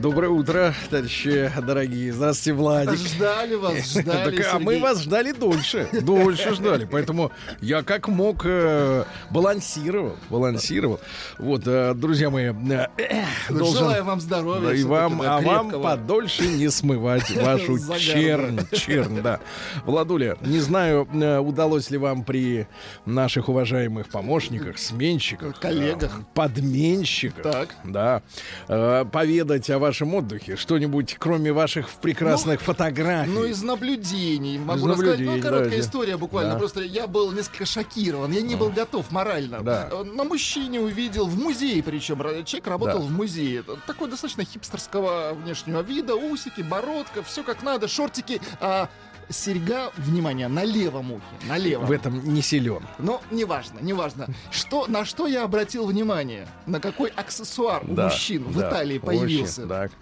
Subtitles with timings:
[0.00, 2.10] Доброе утро, товарищи дорогие.
[2.10, 2.94] Здравствуйте, Владик.
[2.94, 5.90] Ждали вас, ждали, Так, а мы вас ждали дольше.
[5.92, 6.88] Дольше ждали.
[6.90, 10.16] Поэтому я как мог э, балансировал.
[10.30, 11.00] Балансировал.
[11.38, 13.78] Вот, э, друзья мои, э, э, должен...
[13.80, 14.68] Желаю вам здоровья.
[14.68, 19.40] Да, и вам, да, а вам подольше не смывать вашу чернь, чернь, да.
[19.84, 22.66] Владуля, не знаю, э, удалось ли вам при
[23.04, 26.20] наших уважаемых помощниках, сменщиках, Коллегах.
[26.20, 27.68] э, подменщиках, Так.
[27.84, 28.22] да,
[28.66, 33.30] э, поведать о вашем отдыхе, что-нибудь, кроме ваших прекрасных фотографий.
[33.30, 35.10] Ну, из наблюдений могу Из рассказать.
[35.18, 36.52] наблюдений, Ну, короткая да, история буквально.
[36.52, 36.58] да.
[36.58, 38.32] Просто я был несколько шокирован.
[38.32, 39.60] Я не был готов морально.
[39.62, 39.90] Да.
[40.04, 42.18] На мужчине увидел, в музее причем.
[42.44, 43.04] Человек работал Да.
[43.06, 43.64] в музее.
[43.86, 46.14] Такой достаточно хипстерского внешнего вида.
[46.14, 47.88] Усики, бородка, все как надо.
[47.88, 48.40] Шортики.
[48.60, 48.88] А
[49.30, 51.24] серьга, внимание, на левом ухе.
[51.48, 51.86] На левом.
[51.86, 52.82] в этом не силен.
[52.98, 54.26] Но неважно, неважно.
[54.50, 56.46] Что, на что я обратил внимание?
[56.66, 59.66] На какой аксессуар у Да, мужчин в да, Италии очень, появился?
[59.66, 59.92] так.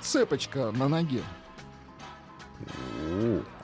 [0.00, 1.22] Цепочка на ноге.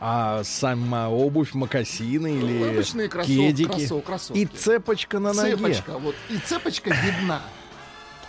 [0.00, 3.64] А сама обувь, мокасины или Обычные кроссов- кедики.
[3.86, 4.38] кроссов- кроссовки.
[4.40, 5.56] И цепочка на ноге.
[5.56, 6.14] Цепочка, вот.
[6.30, 7.42] И цепочка видна.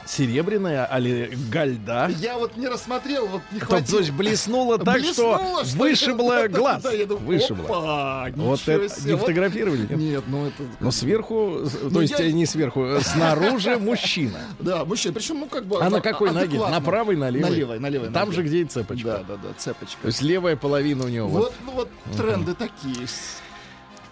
[0.06, 2.10] Серебряная, али гальда.
[2.20, 4.00] Я вот не рассмотрел, вот не То, хватило.
[4.00, 5.14] есть блеснула так, что
[5.64, 6.48] что вышибло ли?
[6.54, 6.84] глаз.
[6.84, 9.14] Да, я думаю, опа, Вот это себе.
[9.14, 9.82] не фотографировали?
[9.82, 9.98] нет?
[9.98, 10.64] Нет, ну это...
[10.80, 14.40] Но сверху, с- то Ну, есть я- э, не сверху, э, снаружи мужчина.
[14.60, 15.82] Да, мужчина, причем, ну как бы...
[15.82, 16.60] А на а- какой ноге?
[16.60, 17.50] На правой, на левой?
[17.50, 19.24] На левой, на левой Там же, где и цепочка.
[19.28, 19.98] Да, да, да, цепочка.
[20.02, 21.28] То есть левая половина у него.
[21.28, 23.08] Вот, ну вот тренды такие.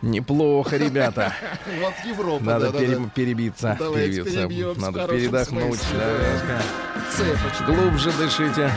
[0.04, 1.34] Неплохо, ребята.
[1.82, 3.09] Вот Европа, Надо да, пере- да, да.
[3.16, 3.77] перебиться.
[3.80, 4.82] Перебиться.
[4.82, 5.80] Надо передохнуть.
[5.94, 7.66] Да.
[7.66, 8.70] Глубже дышите.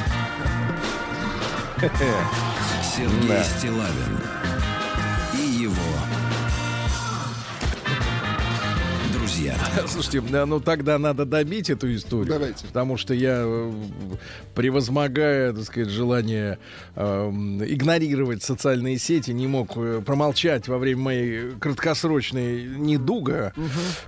[2.96, 3.44] Сергей Да.
[3.44, 4.20] Стилавин
[9.36, 9.56] друзья.
[9.86, 12.26] Слушайте, да, ну тогда надо добить эту историю.
[12.26, 12.66] Давайте.
[12.66, 13.72] Потому что я, э,
[14.54, 16.58] превозмогая, так сказать, желание
[16.94, 23.52] эм, игнорировать социальные сети, не мог э, промолчать во время моей краткосрочной недуга.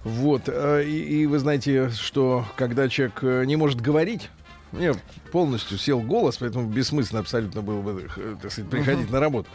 [0.05, 0.43] Вот.
[0.47, 4.31] э, и, и вы знаете, что когда человек э, не может говорить,
[4.76, 4.94] меня
[5.32, 9.48] полностью сел голос, поэтому бессмысленно абсолютно было бы, э, так сказать, приходить на работу.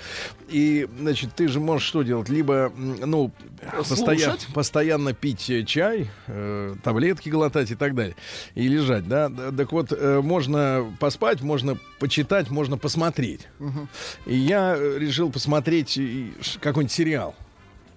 [0.50, 2.30] И, значит, ты же можешь что делать?
[2.30, 3.32] Либо, ну,
[3.78, 4.48] постоя- Слушать.
[4.54, 8.16] постоянно пить э, чай, э, таблетки глотать и так далее,
[8.56, 9.30] и лежать, да?
[9.30, 13.48] Так вот, э, можно поспать, можно почитать, можно посмотреть.
[14.26, 16.00] И я э, решил посмотреть
[16.60, 17.36] какой-нибудь сериал.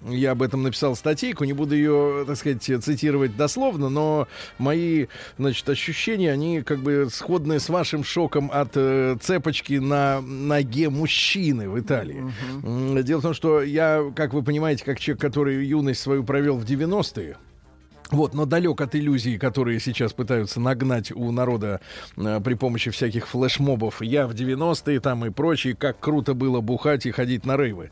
[0.09, 4.29] Я об этом написал статейку, не буду ее, так сказать, цитировать дословно, но
[4.59, 5.07] мои,
[5.39, 11.69] значит, ощущения, они как бы сходны с вашим шоком от э, цепочки на ноге мужчины
[11.69, 12.25] в Италии.
[12.63, 16.57] М, Дело в том, что я, как вы понимаете, как человек, который юность свою провел
[16.57, 17.37] в 90-е,
[18.11, 21.81] вот, но далек от иллюзий, которые сейчас пытаются нагнать у народа
[22.17, 24.01] э, при помощи всяких флешмобов.
[24.03, 27.91] Я в 90-е там и прочее, как круто было бухать и ходить на рейвы.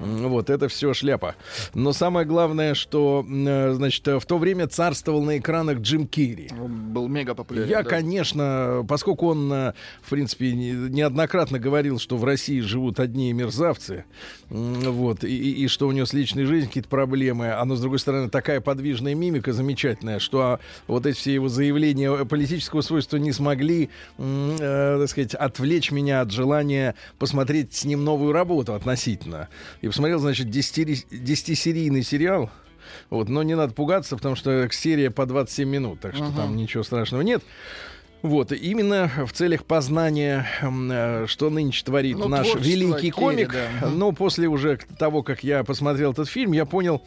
[0.00, 1.34] Вот, это все шляпа.
[1.74, 6.48] Но самое главное, что, э, значит, э, в то время царствовал на экранах Джим Керри.
[6.60, 7.68] Он был мега популярен.
[7.68, 7.88] Я, да.
[7.90, 14.04] конечно, поскольку он, э, в принципе, не- неоднократно говорил, что в России живут одни мерзавцы,
[14.50, 17.80] вот, и, и- и что у него с личной жизнью какие-то проблемы, а но, с
[17.80, 23.16] другой стороны, такая подвижная мимика замечательная, что а, вот эти все его заявления политического свойства
[23.16, 29.48] не смогли, э, так сказать, отвлечь меня от желания посмотреть с ним новую работу относительно.
[29.80, 32.50] И посмотрел, значит, 10 10-серийный сериал,
[33.10, 36.82] вот, но не надо пугаться, потому что серия по 27 минут, так что там ничего
[36.82, 37.42] страшного нет.
[38.20, 43.52] Вот, именно в целях познания, э, что нынче творит Ну, наш великий Керри, комик.
[43.52, 43.88] да.
[43.88, 47.00] Но после уже того, как я посмотрел этот фильм, я понял,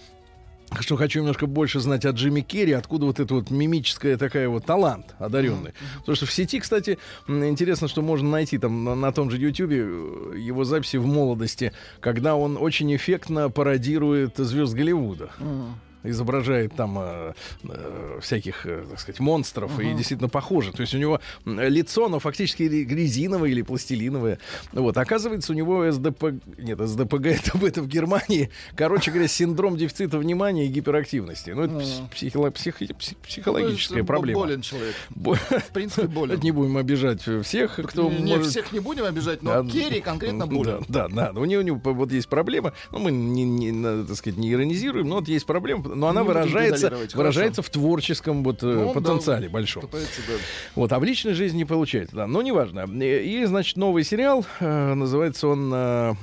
[0.80, 4.66] что хочу немножко больше знать о Джимми Керри, откуда вот это вот мимическая такая вот
[4.66, 5.74] талант одаренный.
[6.00, 6.98] Потому что в сети, кстати,
[7.28, 11.74] интересно, что можно найти там на, на том же Ютубе э, его записи в молодости,
[12.00, 15.30] когда он очень эффектно пародирует звезд Голливуда.
[15.40, 15.76] Мгм.
[16.04, 17.34] Изображает там э,
[17.64, 20.72] э, всяких, э, так сказать, монстров, и действительно похоже.
[20.72, 24.40] То есть у него лицо, но фактически ре- резиновое или пластилиновое.
[24.74, 26.26] Вот, оказывается, у него СДП...
[26.58, 28.50] Нет, СДПГ это, это в Германии.
[28.76, 31.52] Короче говоря, синдром дефицита внимания и гиперактивности.
[31.52, 34.42] Ну, это пс- психоло- психи- псих- психологическая есть, проблема.
[34.42, 34.96] Болен человек.
[35.10, 36.40] Бо- В принципе, болен.
[36.44, 38.48] Не будем обижать всех, кто не, может...
[38.52, 40.84] всех не будем обижать, но Да, Керри конкретно болен.
[40.88, 41.40] Да, да, да.
[41.40, 42.74] У него, у него вот есть проблема.
[42.92, 45.91] Ну, мы не, не, так сказать, не иронизируем, но вот есть проблема.
[45.96, 49.84] Но она выражается, выражается в творческом вот, э, Ну, да, потенциале большом.
[49.84, 50.34] Пытается, да.
[50.76, 52.28] Вот, а в личной жизни не получается, да.
[52.28, 52.86] Но неважно.
[53.02, 56.14] И, значит, новый сериал, э, называется он э,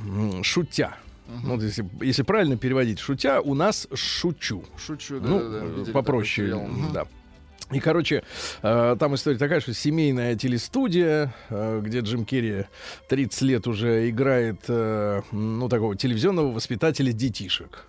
[0.43, 0.97] «Шутя».
[1.45, 4.65] Ну, вот если, если правильно переводить «шутя», у нас «шучу».
[4.79, 5.67] Шучу, да, Ну, да, да.
[5.67, 6.55] Видели попроще.
[6.55, 6.93] Мгм.
[6.93, 7.07] да.
[7.71, 8.23] И, короче,
[8.63, 12.65] там история такая, что семейная телестудия, где Джим Керри
[13.11, 17.85] 30 лет уже играет, ну, такого телевизионного воспитателя детишек.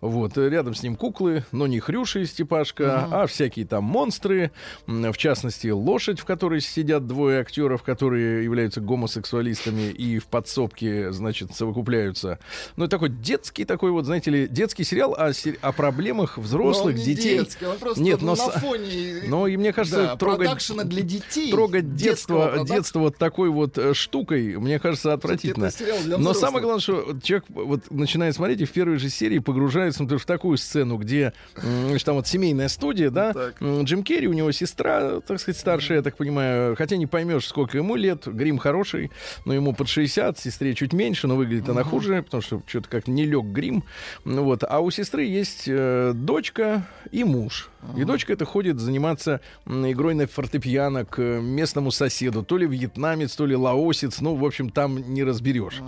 [0.00, 4.50] Вот, э, рядом с ним куклы, но не Хрюша и Степашка, а всякие там монстры,
[4.86, 11.54] в частности, лошадь, в которой сидят двое актеров, которые являются гомосексуалистами и в подсобке, значит,
[11.54, 12.38] совокупляются.
[12.76, 16.94] Ну, это такой детский такой вот, знаете ли, детский сериал о, о проблемах Но взрослых,
[16.94, 17.38] он не детей.
[17.38, 21.50] детский, он просто Нет, но на фоне Но и мне кажется, да, трогать, для детей.
[21.50, 25.70] трогать детство, детство вот такой вот э, штукой, мне кажется, отвратительно.
[26.06, 29.63] Но самое главное, что человек вот начинает смотреть и в первой же серии погружается
[30.02, 33.60] например, в такую сцену, где значит, там вот семейная студия, да, Так.
[33.60, 37.46] м, Джим Керри, у него сестра, так сказать, старшая, я так понимаю, хотя не поймешь,
[37.46, 39.10] сколько ему лет, грим хороший,
[39.44, 43.08] но ему под 60, сестре чуть меньше, но выглядит она хуже, потому что что-то как
[43.08, 43.84] не лег грим.
[44.24, 44.64] Ну Вот.
[44.68, 47.70] А у сестры есть э, дочка и муж.
[47.96, 53.36] И дочка это ходит заниматься игрой на фортепиано к э, местному соседу, то ли вьетнамец,
[53.36, 55.82] то ли лаосец, ну, в общем, там не разберешь.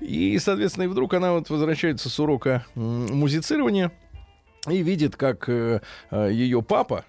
[0.00, 3.92] И, соответственно, и вдруг она вот возвращается с урока музицирования
[4.68, 5.80] и видит, как э,
[6.12, 7.04] ее папа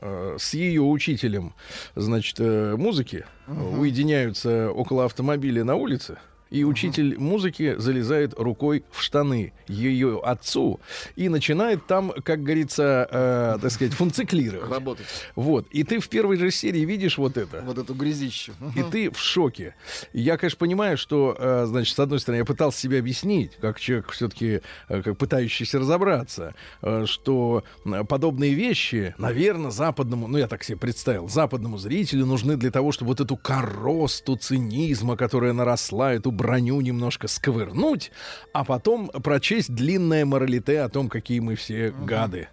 [0.00, 1.54] э, с ее учителем,
[1.94, 6.18] значит, э, музыки уединяются около автомобиля на улице.
[6.52, 10.80] И учитель музыки залезает рукой в штаны ее отцу
[11.16, 14.70] и начинает там, как говорится, э, так сказать, функциклировать.
[14.70, 15.06] Работать.
[15.34, 15.66] Вот.
[15.70, 17.62] И ты в первой же серии видишь вот это.
[17.62, 18.52] Вот эту грязищу.
[18.76, 19.74] И ты в шоке.
[20.12, 24.10] Я, конечно, понимаю, что, э, значит, с одной стороны, я пытался себе объяснить, как человек
[24.10, 30.76] все-таки, как пытающийся разобраться, э, что э, подобные вещи, наверное, западному, ну, я так себе
[30.76, 36.80] представил, западному зрителю нужны для того, чтобы вот эту коросту цинизма, которая наросла, эту броню
[36.80, 38.10] немножко сковырнуть,
[38.52, 42.48] а потом прочесть длинное моралите о том, какие мы все гады.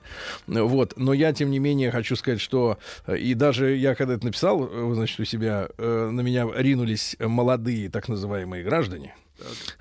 [0.45, 0.93] Вот.
[0.95, 2.77] Но я, тем не менее, хочу сказать, что
[3.07, 7.15] э, и даже я когда это написал, э, значит, у себя, э, на меня ринулись
[7.19, 9.15] молодые так называемые граждане.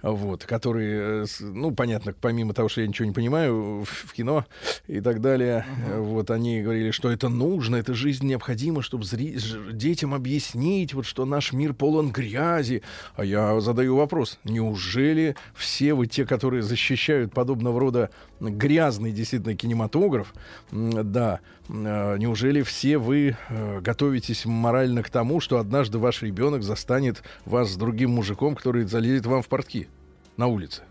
[0.02, 4.44] Вот, которые, э, ну, понятно, помимо того, что я ничего не понимаю в, кино
[4.86, 9.38] и так далее, э, вот они говорили, что это нужно, это жизнь необходима, чтобы зри-
[9.72, 12.82] детям объяснить, вот что наш мир полон грязи.
[13.16, 18.10] А я задаю вопрос: неужели все вы те, которые защищают подобного рода
[18.40, 20.34] грязный действительно кинематограф,
[20.70, 27.22] да, э, неужели все вы э, готовитесь морально к тому, что однажды ваш ребенок застанет
[27.44, 29.88] вас с другим мужиком, который залезет вам в портки
[30.36, 30.82] на улице?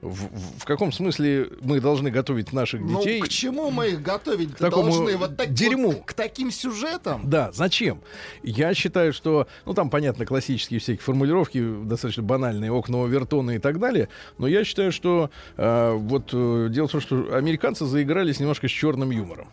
[0.00, 3.20] В, в- каком смысле мы должны готовить наших Ну, детей?
[3.20, 5.16] к чему мы их готовить такому должны?
[5.18, 5.90] Вот так, дерьму.
[5.90, 7.28] вот к таким сюжетам?
[7.28, 8.00] Да, зачем?
[8.42, 13.78] Я считаю, что, ну там, понятно, классические всякие формулировки, достаточно банальные, окна Овертона и так
[13.78, 14.08] далее,
[14.38, 18.70] но я считаю, что э, вот э, дело в том, что американцы заигрались немножко с
[18.70, 19.48] черным юмором.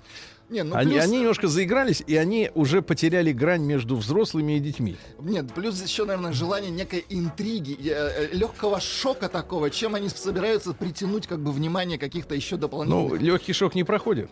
[0.50, 4.60] Не, ну они, плюс- они немножко заигрались, и они уже потеряли грань между взрослыми и
[4.60, 4.96] детьми.
[5.20, 7.78] Нет, плюс еще, наверное, желание некой интриги,
[8.32, 13.22] легкого шока такого, чем они собираются притянуть как бы внимание каких-то еще Ну, дополнительных.
[13.22, 14.30] легкий шок не проходит.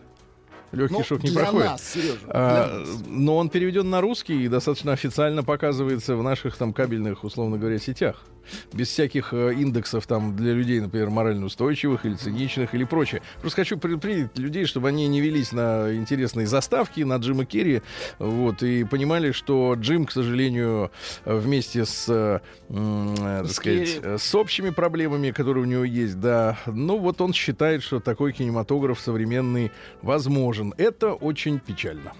[0.72, 1.66] Легкий Ну, шок не для проходит.
[1.66, 2.88] нас, Сережа, А, для нас.
[3.06, 7.78] но он переведен на русский и достаточно официально показывается в наших там кабельных, условно говоря,
[7.78, 8.24] сетях.
[8.72, 13.22] Без всяких э, индексов там для людей, например, морально устойчивых или циничных или прочее.
[13.40, 17.82] Просто хочу предупредить людей, чтобы они не велись на интересные заставки, на Джима Керри,
[18.18, 20.90] вот, и понимали, что Джим, к сожалению,
[21.24, 26.98] э, вместе с, э, так сказать, с общими проблемами, которые у него есть, да, ну
[26.98, 29.70] вот он считает, что такой кинематограф современный
[30.02, 30.74] возможен.
[30.76, 32.12] Это очень печально.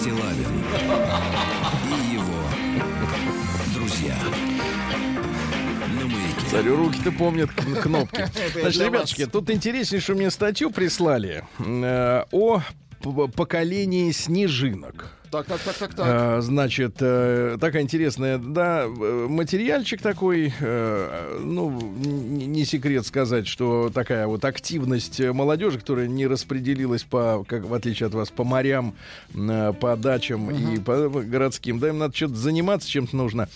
[0.00, 0.64] Стилавин
[1.90, 2.42] и его
[3.74, 4.16] друзья.
[6.50, 7.50] Царю руки-то помнят
[7.82, 8.26] кнопки.
[8.58, 12.62] Значит, ребятушки, тут интереснейшую мне статью прислали э, о
[13.36, 15.19] поколении снежинок.
[15.30, 16.06] Так, так, так, так, так.
[16.08, 23.92] А, значит, э, такая интересная, да, э, материальчик такой, э, ну, не секрет сказать, что
[23.94, 28.96] такая вот активность молодежи, которая не распределилась по, как в отличие от вас, по морям,
[29.32, 33.48] э, по дачам и по городским, да, им надо что-то заниматься, чем-то нужно.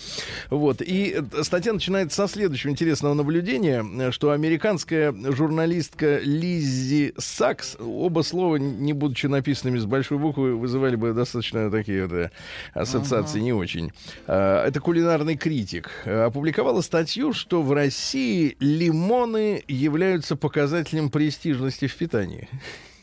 [0.51, 8.57] Вот, и статья начинается со следующего интересного наблюдения, что американская журналистка Лиззи Сакс, оба слова,
[8.57, 12.31] не будучи написанными с большой буквы, вызывали бы достаточно такие вот э,
[12.73, 13.93] ассоциации не очень.
[14.27, 15.91] А, Это кулинарный критик.
[16.07, 22.49] Опубликовала статью, что в России лимоны являются показателем престижности в питании.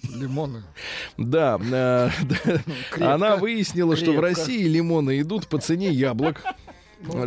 [0.10, 0.64] Лимоны.
[1.18, 2.10] Да, э,
[2.98, 3.14] да.
[3.14, 4.20] Она выяснила, что в.
[4.20, 6.44] России лимоны идут по цене яблок.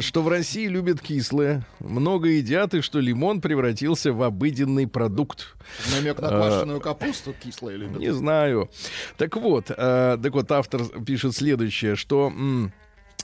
[0.00, 5.56] Что в России любят кислое, много едят, и что лимон превратился в обыденный продукт.
[5.94, 7.98] Намек на квашеную капусту кислая любят.
[7.98, 8.70] Не знаю.
[9.16, 12.32] Так вот, э, так вот, автор пишет следующее, что.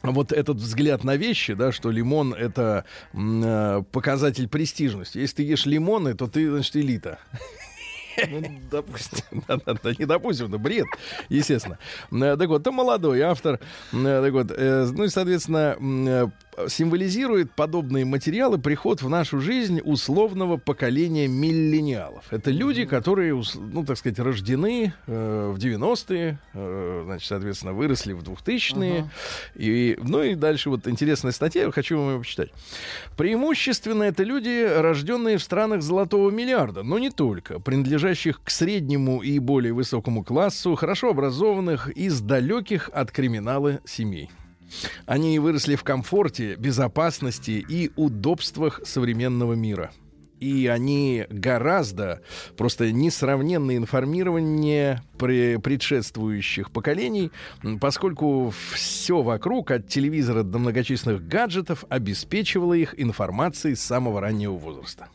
[0.03, 2.85] вот этот взгляд на вещи, да, что лимон это
[3.93, 5.19] показатель престижности.
[5.19, 7.19] Если ты ешь лимоны, то ты, значит, элита.
[8.29, 9.45] Ну, допустим.
[9.49, 10.87] Да-да-да, не допустим, это бред,
[11.29, 11.79] естественно.
[12.13, 13.61] Э, Так вот, это молодой автор.
[13.93, 16.31] Э, Так вот, э, ну и, соответственно,
[16.69, 22.25] символизирует подобные материалы приход в нашу жизнь условного поколения миллениалов.
[22.31, 28.23] Это люди, которые, ну, так сказать, рождены э, в 90-е, э, значит, соответственно, выросли в
[28.23, 29.11] 2000-е.
[29.55, 32.51] И, ну и дальше вот интересная статья, я хочу вам ее почитать.
[33.17, 39.39] Преимущественно это люди, рожденные в странах золотого миллиарда, но не только, принадлежащих к среднему и
[39.39, 44.31] более высокому классу, хорошо образованных, из далеких от криминала семей.
[45.07, 49.91] Они выросли в комфорте, безопасности и удобствах современного мира.
[50.41, 52.23] И они гораздо,
[52.57, 57.31] просто несравненно информирование пре- предшествующих поколений,
[57.79, 65.09] поскольку все вокруг, от телевизора до многочисленных гаджетов, обеспечивало их информацией с самого раннего возраста.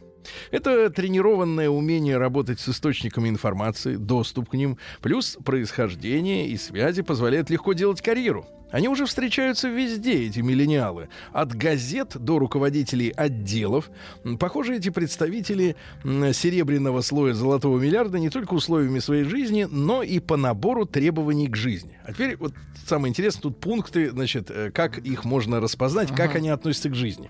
[0.51, 7.50] Это тренированное умение работать с источниками информации, доступ к ним, плюс происхождение и связи позволяют
[7.50, 8.46] легко делать карьеру.
[8.72, 11.08] Они уже встречаются везде, эти миллениалы.
[11.32, 13.89] От газет до руководителей отделов.
[14.39, 20.36] Похоже, эти представители серебряного слоя золотого миллиарда не только условиями своей жизни, но и по
[20.36, 21.98] набору требований к жизни.
[22.03, 22.53] А теперь вот
[22.86, 27.29] самое интересное, тут пункты, значит, э, как их можно распознать, как они относятся к жизни.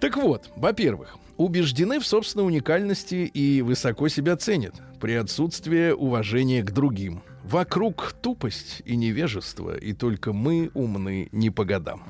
[0.00, 6.70] Так вот, во-первых, убеждены в собственной уникальности и высоко себя ценят при отсутствии уважения к
[6.70, 7.22] другим.
[7.44, 12.02] Вокруг тупость и невежество, и только мы умны не по годам.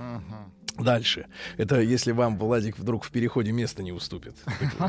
[0.77, 1.27] Дальше.
[1.59, 4.35] Это если вам, Владик, вдруг в переходе место не уступит.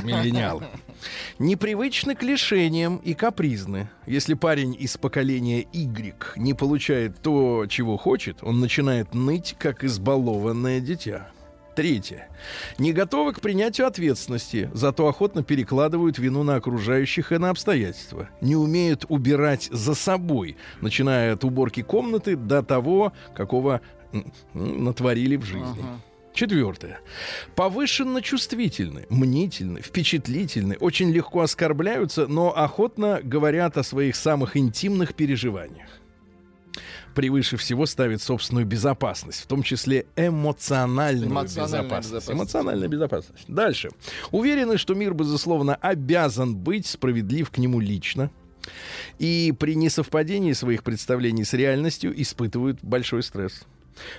[0.03, 0.65] Миллениалы.
[1.39, 3.89] Непривычны к лишениям и капризны.
[4.07, 10.79] Если парень из поколения Y не получает то, чего хочет, он начинает ныть, как избалованное
[10.79, 11.31] дитя.
[11.75, 12.27] Третье.
[12.77, 18.29] Не готовы к принятию ответственности, зато охотно перекладывают вину на окружающих и на обстоятельства.
[18.41, 23.81] Не умеют убирать за собой, начиная от уборки комнаты до того, какого
[24.53, 25.85] натворили в жизни.
[26.33, 26.99] Четвертое.
[27.55, 36.00] Повышенно чувствительны, мнительны, впечатлительны, очень легко оскорбляются, но охотно говорят о своих самых интимных переживаниях.
[37.15, 42.09] Превыше всего ставит собственную безопасность, в том числе эмоциональную Эмоциональная безопасность.
[42.09, 42.39] безопасность.
[42.39, 43.45] Эмоциональная безопасность.
[43.47, 43.89] Дальше.
[44.31, 48.31] Уверены, что мир, безусловно, обязан быть справедлив к нему лично.
[49.19, 53.63] И при несовпадении своих представлений с реальностью испытывают большой стресс.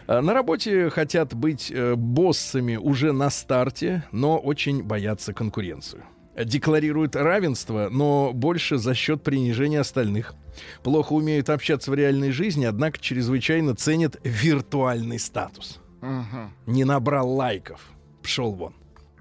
[0.06, 6.02] А На работе хотят быть э, боссами уже на старте, но очень боятся конкуренцию.
[6.36, 10.34] Декларируют равенство, но больше за счет принижения остальных.
[10.82, 15.80] Плохо умеют общаться в реальной жизни, однако чрезвычайно ценят виртуальный статус.
[16.00, 16.52] Мгм.
[16.66, 17.80] Не набрал лайков.
[18.22, 18.74] Пшел вон.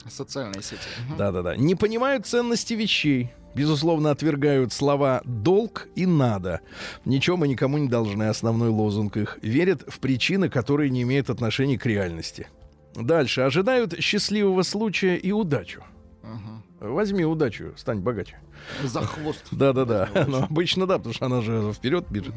[0.10, 0.82] Социальные сети.
[1.18, 1.56] Да-да-да.
[1.56, 3.32] Не понимают ценности вещей.
[3.54, 6.62] Безусловно, отвергают слова «долг» и «надо».
[7.04, 9.40] Ничего мы никому не должны, основной лозунг их.
[9.42, 12.48] Верят в причины, которые не имеют отношения к реальности.
[12.96, 13.42] Дальше.
[13.42, 15.84] Ожидают счастливого случая и удачу.
[16.24, 16.64] Мгм.
[16.80, 18.40] Возьми удачу, стань богаче.
[18.84, 19.44] За хвост.
[19.52, 20.10] Да-да-да.
[20.32, 22.34] Ну, обычно да, потому что она же вперед бежит.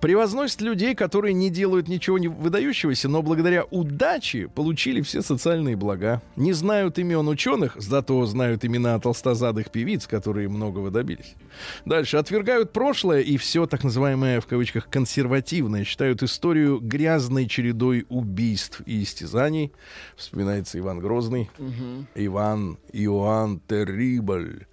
[0.00, 6.22] Превозносит людей, которые не делают ничего не выдающегося, но благодаря удаче получили все социальные блага.
[6.36, 11.34] Не знают имен ученых, зато знают имена толстозадых певиц, которые многого добились.
[11.84, 12.16] Дальше.
[12.16, 15.84] Отвергают прошлое и все так называемое, в кавычках, консервативное.
[15.84, 19.72] Считают историю грязной чередой убийств и истязаний.
[20.16, 21.50] Вспоминается Иван Грозный.
[22.14, 24.66] Иван, Иоанн, terrible.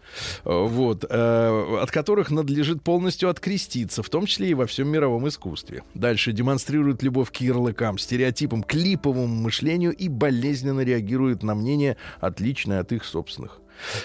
[0.43, 5.83] Вот, э, от которых надлежит полностью откреститься, в том числе и во всем мировом искусстве.
[5.93, 12.91] Дальше демонстрирует любовь к ярлыкам, стереотипам, клиповому мышлению и болезненно реагирует на мнение, отличное от
[12.91, 13.59] их собственных.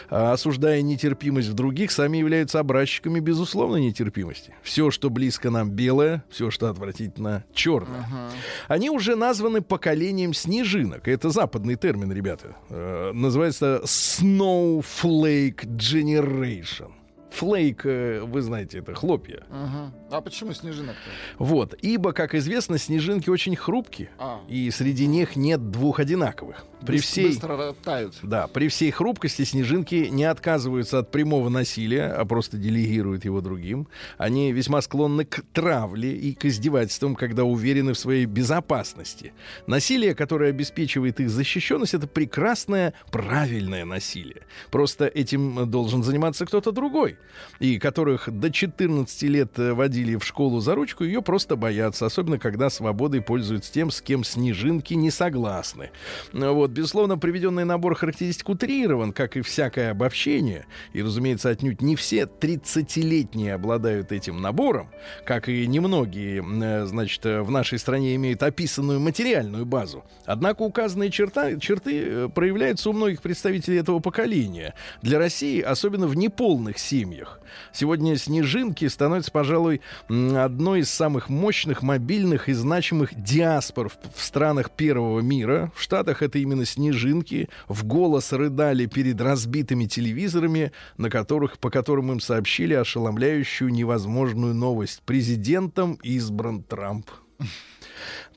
[0.09, 4.55] А, осуждая нетерпимость в других, сами являются образчиками безусловной нетерпимости.
[4.63, 8.01] Все, что близко нам белое, все, что отвратительно черное.
[8.01, 8.31] Uh-huh.
[8.69, 11.09] Они уже названы поколением снежинок.
[11.09, 12.57] Это западный термин, ребята.
[12.71, 16.93] Э, называется Snowflake Generation.
[17.35, 19.43] Флейк, э, вы знаете, это хлопья.
[19.51, 19.93] Ага.
[20.15, 21.11] А почему снежинок-то?
[21.45, 21.75] Вот.
[21.83, 24.11] Ибо, как известно, снежинки очень хрупкие.
[24.17, 24.41] А.
[24.49, 26.65] И среди них нет двух одинаковых.
[26.87, 28.15] При всей, быстро тают.
[28.23, 33.89] Да, при всей хрупкости снежинки не отказываются от прямого насилия, а просто делегируют его другим.
[34.19, 39.33] Они весьма склонны к травле и к издевательствам, когда уверены в своей безопасности.
[39.67, 44.43] Насилие, которое обеспечивает их защищенность, это прекрасное, правильное насилие.
[44.71, 47.17] Просто этим должен заниматься кто-то другой.
[47.61, 52.71] И которых до 14 лет водили в школу за ручку, ее просто боятся, особенно когда
[52.71, 55.91] свободой пользуются тем, с кем снежинки не согласны.
[56.33, 60.67] Вот, безусловно, приведенный набор характеристик утрирован, как и всякое обобщение.
[60.93, 64.91] И, разумеется, отнюдь не все 30-летние обладают этим набором,
[65.25, 70.05] как и немногие, э, значит, в нашей стране имеют описанную материальную базу.
[70.27, 74.75] Однако указанные черта, черты э, проявляются у многих представителей этого поколения.
[75.03, 77.41] Для России, особенно в неполных семьях.
[77.73, 85.21] Сегодня снежинки становятся, пожалуй, одной из самых мощных, мобильных и значимых диаспор в странах первого
[85.21, 85.73] мира.
[85.75, 92.13] В Штатах это именно снежинки в голос рыдали перед разбитыми телевизорами, на которых, по которым
[92.13, 95.03] им сообщили ошеломляющую невозможную новость.
[95.03, 97.11] Президентом избран Трамп.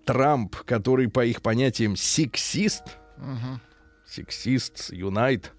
[0.06, 2.84] Трамп, который, по их понятиям, сексист,
[3.18, 3.60] uh-huh
[4.10, 5.54] сексист, юнайт,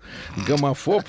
[0.46, 1.04] гомофоб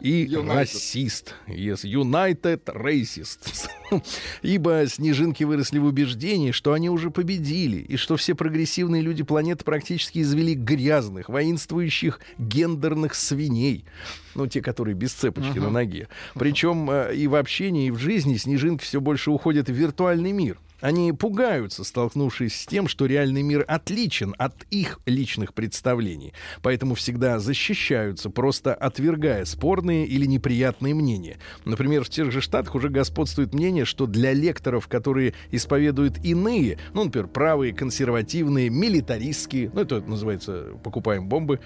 [0.00, 1.34] и расист.
[1.46, 3.68] Yes, United Racist.
[4.42, 9.64] Ибо снежинки выросли в убеждении, что они уже победили, и что все прогрессивные люди планеты
[9.64, 13.84] практически извели грязных, воинствующих гендерных свиней.
[14.34, 15.62] Ну, те, которые без цепочки uh-huh.
[15.62, 16.08] на ноге.
[16.34, 20.58] Причем э, и в общении, и в жизни снежинки все больше уходят в виртуальный мир.
[20.84, 27.38] Они пугаются, столкнувшись с тем, что реальный мир отличен от их личных представлений, поэтому всегда
[27.38, 31.38] защищаются, просто отвергая спорные или неприятные мнения.
[31.64, 37.04] Например, в тех же Штатах уже господствует мнение, что для лекторов, которые исповедуют иные, ну,
[37.04, 41.60] например, правые, консервативные, милитаристские, ну, это называется «покупаем бомбы»,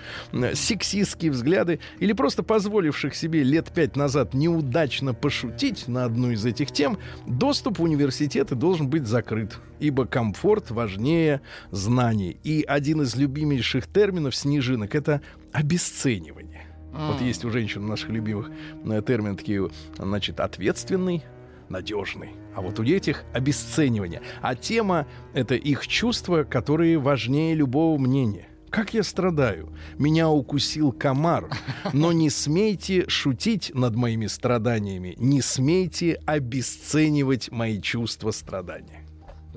[0.54, 6.70] сексистские взгляды, или просто позволивших себе лет пять назад неудачно пошутить на одну из этих
[6.70, 11.40] тем, доступ в университеты должен быть закрыт, ибо комфорт важнее
[11.70, 12.38] знаний.
[12.44, 16.66] И один из любимейших терминов снежинок— это обесценивание.
[16.92, 17.12] Mm.
[17.12, 18.50] Вот есть у женщин наших любимых
[18.84, 19.68] э, термины такие,
[19.98, 21.24] значит, ответственный,
[21.68, 22.30] надежный.
[22.54, 24.22] А вот у этих обесценивание.
[24.40, 28.48] А тема— это их чувства, которые важнее любого мнения.
[28.70, 29.72] Как я страдаю?
[29.98, 31.48] Меня укусил комар.
[31.92, 35.14] Но не смейте шутить над моими страданиями.
[35.18, 38.97] Не смейте обесценивать мои чувства страдания.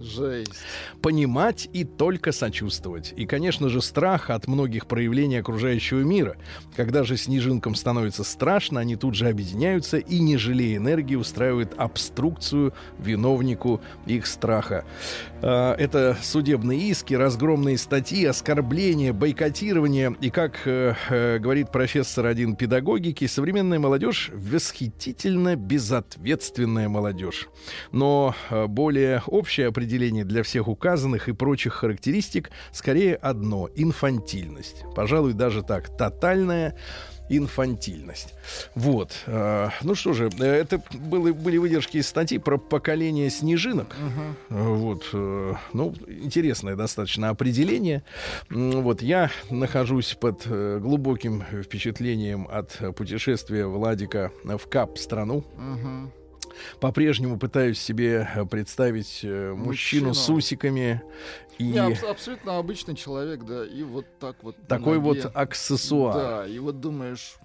[0.04, 0.54] Жесть.
[1.02, 3.14] Понимать и только сочувствовать.
[3.16, 6.38] И, конечно же, страх от многих проявлений окружающего мира.
[6.76, 12.74] Когда же снежинкам становится страшно, они тут же объединяются и, не жалея энергии, устраивают обструкцию
[13.00, 14.86] виновнику их страха.
[15.42, 20.16] А, это судебные иски, разгромные статьи, оскорбления, бойкотирование.
[20.22, 27.50] И, как э, э, говорит профессор один педагогики, современная молодежь восхитительно безответственная молодежь.
[27.92, 34.86] Но э, более общее определение определение для всех указанных и прочих характеристик скорее одно— инфантильность.
[34.96, 36.78] Пожалуй, даже так, тотальная
[37.30, 38.34] инфантильность.
[38.74, 39.12] Вот.
[39.26, 43.94] Э, ну что же, это были, были выдержки из статьи про поколение снежинок.
[44.50, 44.76] Uh-huh.
[44.76, 45.10] Вот.
[45.12, 48.04] Э, ну, интересное достаточно определение.
[48.50, 55.44] Вот я нахожусь под э, глубоким впечатлением от путешествия Владика в Кап-страну.
[55.58, 56.12] Uh-huh
[56.80, 60.14] по-прежнему пытаюсь себе э, представить э, мужчину, мужчину.
[60.14, 61.02] с усиками.
[61.58, 61.64] И...
[61.66, 64.56] Не, аб- абсолютно обычный человек, да, и вот так вот.
[64.68, 66.14] Такой вот аксессуар.
[66.16, 67.38] Да, и вот думаешь,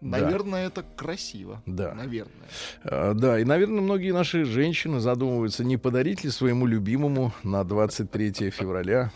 [0.00, 0.80] Наверное, да.
[0.80, 1.62] это красиво.
[1.66, 1.92] Да.
[1.94, 2.48] Наверное.
[2.84, 8.50] А, да, и, наверное, многие наши женщины задумываются, не подарить ли своему любимому на 23
[8.50, 9.10] февраля,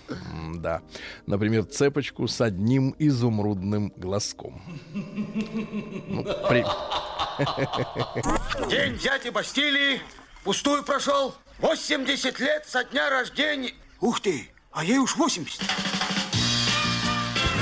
[0.57, 0.83] да,
[1.27, 4.61] например, цепочку с одним изумрудным глазком.
[4.93, 6.65] Ну, при...
[8.69, 10.01] День дяди Бастилии
[10.45, 11.35] пустую прошел.
[11.59, 13.73] 80 лет со дня рождения.
[14.01, 15.61] Ух ты, а ей уж 80.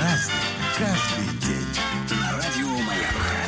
[0.01, 0.35] Разный,
[0.79, 1.31] каждый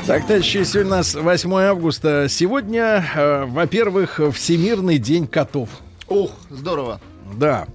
[0.06, 2.26] Так, товарищи, сегодня у нас 8 августа.
[2.28, 5.68] Сегодня, э, во-первых, Всемирный день котов.
[6.08, 7.00] Ух, здорово.
[7.36, 7.66] Да.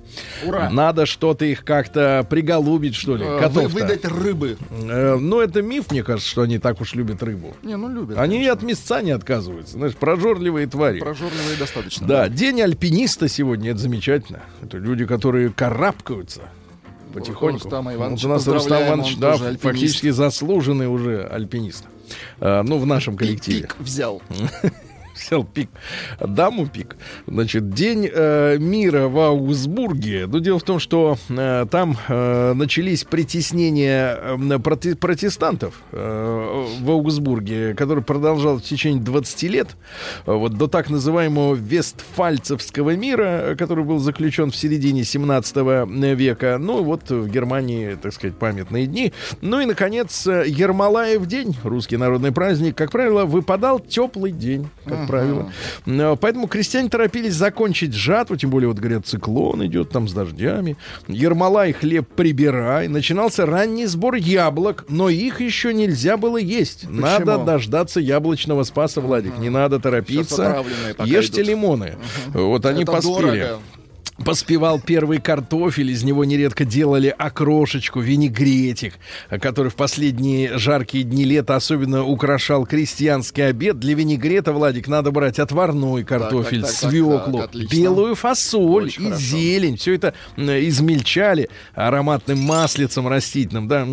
[0.46, 0.70] Ура.
[0.70, 4.58] Надо что-то их как-то приголубить, что ли, Э, котов вы- выдать рыбы.
[4.72, 7.56] ну, это миф, мне кажется, что они так уж любят рыбу.
[7.64, 8.18] Не, ну любят.
[8.18, 8.54] Они конечно.
[8.54, 9.74] от мясца не отказываются.
[9.74, 11.00] Знаешь, прожорливые твари.
[11.00, 12.08] Прожорливые достаточно.
[12.08, 14.42] Да, день альпиниста сегодня, это замечательно.
[14.64, 16.42] Это люди, которые карабкаются
[17.14, 17.64] потихоньку.
[17.64, 21.86] Рустама Ивановича Вот у нас Рустам Иванович, да, фактически заслуженный уже альпинист.
[22.40, 23.62] А, ну, в нашем коллективе.
[23.62, 24.22] пик взял.
[25.18, 25.70] Взял пик.
[26.20, 26.96] Даму пик.
[27.28, 30.26] Значит, День э, мира в Аугсбурге.
[30.28, 36.92] Ну, дело в том, что э, там э, начались притеснения э, проте- протестантов э, в
[36.92, 39.70] Аугсбурге, который продолжал в течение 20 лет.
[40.26, 45.56] э, Вот до так называемого Вестфальцевского мира, э, который был заключен в середине 17
[46.16, 46.58] века.
[46.60, 49.14] Ну, вот в Германии, так сказать, памятные дни.
[49.42, 55.07] Ну и, наконец, э, Ермолаев день, русский народный праздник, как правило, выпадал теплый день, как
[55.08, 55.52] правило.
[56.22, 60.78] Поэтому крестьяне торопились закончить жатву, тем более, вот говорят, циклон идет там с дождями.
[61.08, 62.88] Ермолай хлеб прибирай.
[62.88, 66.90] Начинался ранний сбор яблок, но их еще нельзя было есть.
[66.90, 69.38] Надо дождаться яблочного спаса, Владик.
[69.40, 70.64] Не надо торопиться.
[71.04, 71.48] Ешьте идут.
[71.50, 71.96] лимоны.
[72.34, 73.14] Вот они Это поспели.
[73.14, 73.60] дорого.
[74.26, 78.96] Поспевал первый картофель, из него нередко делали окрошечку, винегретик,
[79.30, 83.78] который в последние жаркие дни лета особенно украшал крестьянский обед.
[83.80, 87.76] Для винегрета, Владик, надо брать отварной картофель, так, так, так, свеклу, так, отлично.
[87.76, 89.22] белую фасоль Очень и хорошо.
[89.26, 89.78] зелень.
[89.78, 93.88] Все это измельчали ароматным маслицем растительным, да,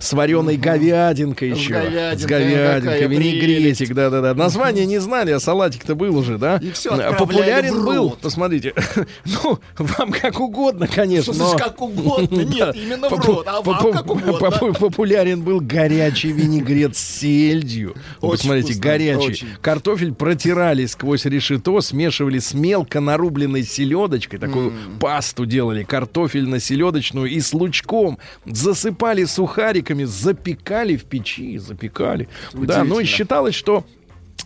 [0.00, 1.74] с вареной говядинкой С еще.
[1.74, 4.34] говядинкой, с говядинкой, винегретик, да-да-да.
[4.34, 6.56] Название не знали, а салатик-то был уже, да?
[6.56, 8.74] И М, отправляли Популярен был, посмотрите,
[9.24, 11.56] ну, вам как угодно, конечно, но...
[11.56, 12.40] как угодно?
[12.40, 13.46] Нет, именно в рот.
[13.46, 14.32] А вам как угодно.
[14.38, 17.94] попу- Популярен был горячий винегрет с сельдью.
[18.20, 19.46] Вот Очень Посмотрите, горячий.
[19.60, 24.38] Картофель протирали сквозь решето, смешивали с мелко нарубленной селедочкой.
[24.38, 28.18] Такую пасту делали, картофельно-селедочную и с лучком.
[28.46, 32.28] Засыпали сухариками, запекали в печи, запекали.
[32.52, 33.84] Да, ну и считалось, что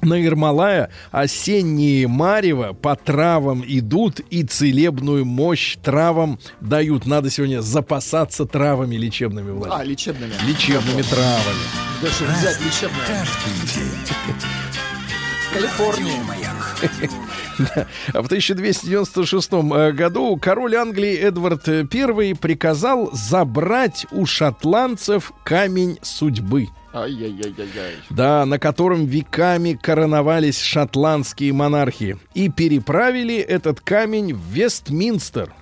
[0.02, 7.06] на Ермолая осенние марево по травам идут и целебную мощь травам дают.
[7.06, 9.84] Надо сегодня запасаться травами лечебными, А, Владимир.
[9.90, 10.32] лечебными.
[10.46, 11.64] Лечебными травами.
[12.00, 13.24] Где же взять лечебное?
[15.50, 16.20] В Калифорнии.
[18.12, 26.68] А В 1296 э, году король Англии Эдвард I приказал забрать у шотландцев камень судьбы.
[26.94, 27.96] Ай-яй-яй-яй-яй.
[28.10, 32.16] Да, на котором веками короновались шотландские монархи.
[32.34, 35.52] И переправили этот камень в Вестминстер.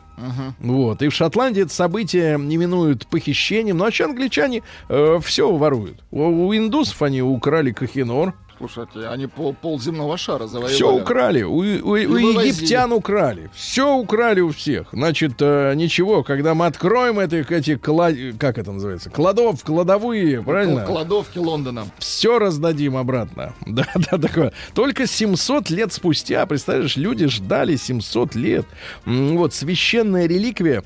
[0.61, 1.03] Вот.
[1.03, 3.79] И в Шотландии это событие именуют похищением.
[3.79, 6.05] Ну, а что англичане все воруют?
[6.11, 8.35] У, у индусов они украли Кахинор.
[8.69, 10.75] Слушайте, они пол, пол земного шара завоевали.
[10.75, 11.43] Все украли.
[11.43, 12.47] У, у- у вывозили.
[12.49, 13.51] египтян украли.
[13.55, 14.89] Все украли у всех.
[14.93, 20.85] Значит, э, ничего, когда мы откроем эти, эти кла- как это называется, кладов, кладовые, правильно?
[20.85, 21.87] Кл- Кладовки Лондона.
[21.99, 23.53] все раздадим обратно.
[23.67, 24.53] Да, да, такое.
[24.75, 28.67] Только 700 лет спустя, представляешь, люди ждали 700 лет.
[29.07, 30.83] Вот священная реликвия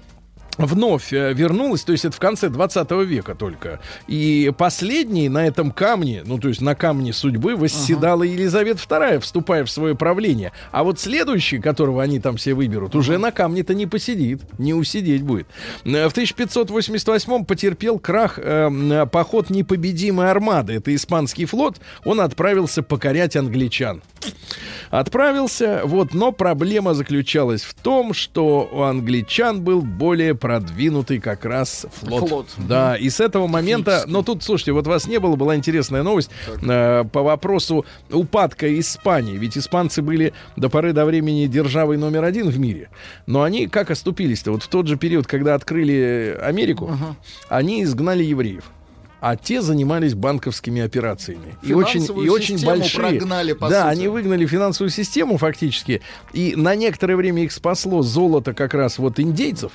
[0.58, 3.80] вновь э, вернулась, то есть это в конце 20 века только.
[4.06, 9.64] И последний на этом камне, ну то есть на камне судьбы, восседала Елизавета II, вступая
[9.64, 10.52] в свое правление.
[10.72, 15.22] А вот следующий, которого они там все выберут, уже на камне-то не посидит, не усидеть
[15.22, 15.46] будет.
[15.84, 20.74] Э, В 1588 потерпел крах э, м, поход непобедимой армады.
[20.74, 21.76] Это испанский флот.
[22.04, 24.02] Он отправился покорять англичан.
[24.90, 31.86] Отправился, вот, но проблема заключалась в том, что у англичан был более продвинутый как раз
[31.92, 32.28] флот.
[32.28, 32.46] Флот.
[32.56, 36.30] Да, и с этого момента, но тут, слушайте, вот вас не было, была интересная новость
[36.62, 39.36] э, по вопросу упадка Испании.
[39.38, 42.90] Ведь испанцы были до поры до времени державой номер один в мире.
[43.26, 44.52] Но они как оступились-то?
[44.52, 46.96] Вот в тот же период, когда открыли Америку,
[47.48, 48.62] они изгнали евреев.
[49.20, 51.56] А те занимались банковскими операциями.
[51.64, 53.18] И очень, и очень большие.
[53.18, 53.98] прогнали, по да, сути.
[53.98, 56.02] они выгнали финансовую систему фактически.
[56.32, 59.72] И на некоторое время их спасло золото как раз вот индейцев.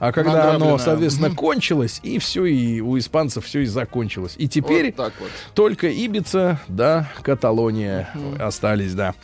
[0.00, 4.34] А когда оно, соответственно, кончилось, и все, и у испанцев все и закончилось.
[4.38, 5.30] И теперь Вот так вот.
[5.54, 8.08] только Ибица, да, Каталония
[8.38, 9.14] остались, да,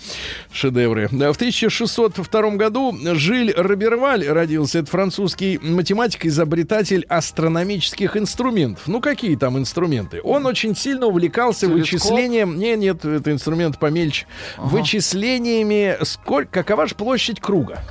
[0.52, 1.08] шедевры.
[1.08, 4.80] В 1602 году Жиль Роберваль родился.
[4.80, 8.86] Это французский математик, изобретатель астрономических инструментов.
[8.86, 10.20] Ну, какие там инструменты?
[10.22, 11.78] Он очень сильно увлекался Телескоп?
[11.80, 12.58] вычислением...
[12.58, 14.26] Не, нет, это инструмент помельче.
[14.58, 17.82] Вычислениями, сколько, какова же площадь круга?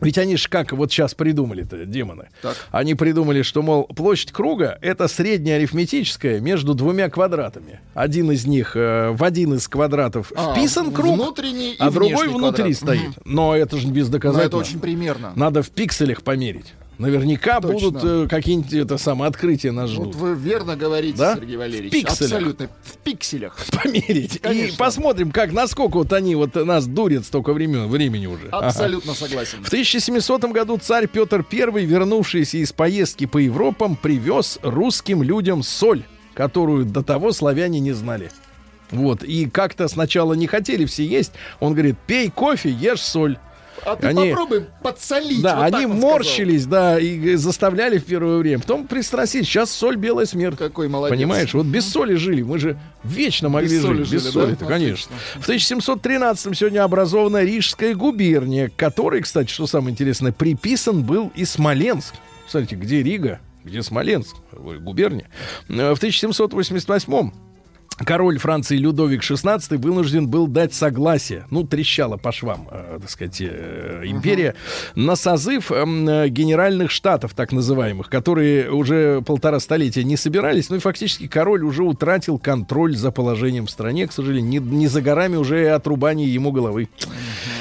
[0.00, 2.28] Ведь они же как вот сейчас придумали-то, демоны.
[2.42, 2.56] Так.
[2.70, 7.80] Они придумали, что, мол, площадь круга— это средняя арифметическая между двумя квадратами.
[7.94, 12.74] Один из них э, в один из квадратов А, вписан круг, внутренний а другой внутри
[12.74, 12.76] квадрат.
[12.76, 13.10] стоит.
[13.24, 14.48] Но это же без доказательств.
[14.48, 15.32] это очень примерно.
[15.36, 16.74] Надо в пикселях померить.
[16.98, 17.90] Наверняка Точно.
[17.90, 20.14] будут э, какие-нибудь это самое открытия нас ждут.
[20.14, 21.34] Вот вы верно говорите, Да?
[21.34, 21.92] Сергей Валерьевич.
[21.92, 22.32] В пикселях.
[22.32, 22.68] Абсолютно.
[22.82, 23.56] В пикселях.
[23.82, 24.36] Померить.
[24.36, 24.76] И Конечно.
[24.78, 28.48] посмотрим, как, насколько вот они вот нас дурят столько времен, времени уже.
[28.50, 28.68] Ага.
[28.68, 29.62] Абсолютно согласен.
[29.62, 36.02] В 1700 году царь Петр I, вернувшийся из поездки по Европам, привез русским людям соль,
[36.34, 38.30] которую до того славяне не знали.
[38.90, 41.32] Вот, и как-то сначала не хотели все есть.
[41.60, 43.36] Он говорит, пей кофе, ешь соль.
[43.84, 45.42] А ты Они- попробуй подсолить.
[45.42, 45.96] Да, вот они сказал.
[46.10, 48.60] морщились, да, и заставляли в первое время.
[48.60, 49.46] Потом пристрастились.
[49.46, 50.56] Сейчас соль белая смерть.
[50.58, 51.16] Какой молодец.
[51.16, 52.42] Понимаешь, вот без соли жили.
[52.42, 54.12] Мы же вечно могли Без соли жить.
[54.12, 54.66] Без жили, соли, да?
[54.66, 55.14] конечно.
[55.34, 55.40] Отлично.
[55.40, 62.14] В 1713 сегодня образована Рижская губерния, которой, кстати, что самое интересное, приписан был и Смоленск.
[62.48, 65.28] Смотрите, где Рига, где Смоленск, губерния.
[65.68, 67.30] В 1788
[68.04, 73.40] Король Франции Людовик XVI вынужден был дать согласие, ну, трещала по швам, э, так сказать,
[73.40, 74.54] э, империя,
[74.94, 80.76] на созыв эм, э, генеральных штатов, так называемых, которые уже полтора столетия не собирались, ну
[80.76, 85.00] и фактически король уже утратил контроль за положением в стране, к сожалению, не, не за
[85.00, 86.88] горами уже и отрубание ему головы.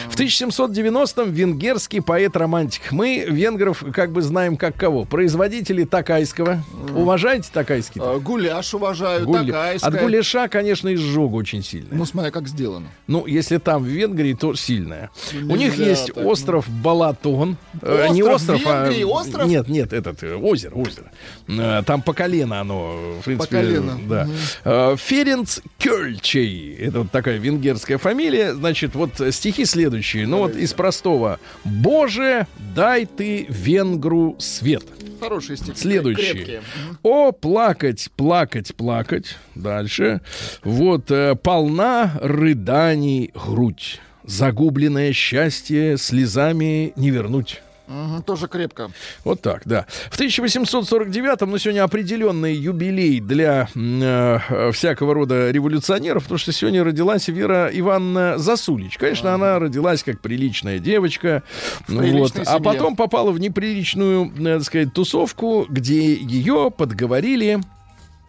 [0.09, 2.91] В 1790-м венгерский поэт-романтик.
[2.91, 5.03] Мы венгров как бы знаем как кого?
[5.03, 6.63] Производители Такайского.
[6.95, 7.99] Уважаете Такайский?
[8.01, 9.91] А, Гуляш уважаю, Гуль- такайская.
[9.91, 11.97] От гуляша, конечно, изжога очень сильная.
[11.97, 12.87] Ну, смотря как сделано.
[13.07, 15.09] Ну, если там в Венгрии, то сильная.
[15.33, 16.29] У них Нельзя есть так, ну.
[16.29, 17.57] остров Балатон.
[17.81, 19.07] Э, не Остров остров, в Венгрии, а...
[19.07, 19.47] остров?
[19.47, 21.11] Нет, нет, этот э, озеро, озеро.
[21.47, 23.55] Э, Там по колено оно, в принципе.
[23.55, 23.99] По колено.
[24.07, 24.27] Да.
[24.63, 26.75] Э, Ференц Кёльчей.
[26.75, 28.53] Это вот такая венгерская фамилия.
[28.53, 30.27] Значит, вот стихи следующие.
[30.27, 31.39] Ну, вот из простого.
[31.63, 34.83] «Боже, дай ты венгру свет».
[35.19, 35.77] Хорошие стихи.
[35.77, 36.33] Следующие.
[36.33, 36.61] Крепкие.
[37.03, 39.37] О, плакать, плакать, плакать.
[39.55, 40.14] Дальше.
[40.63, 43.99] Вот, э, полна рыданий грудь.
[44.23, 47.61] Загубленное счастье слезами не вернуть.
[47.87, 48.89] Мгм, Тоже крепко.
[49.23, 49.85] Вот так, да.
[50.09, 57.27] В 1849-м, ну, сегодня определенный юбилей для э, всякого рода революционеров, потому что сегодня родилась
[57.27, 58.97] Вера Ивановна Засулич.
[58.97, 61.43] Конечно, она родилась как приличная девочка,
[61.87, 67.59] вот, а потом попала в неприличную, э, так сказать, тусовку, где ее подговорили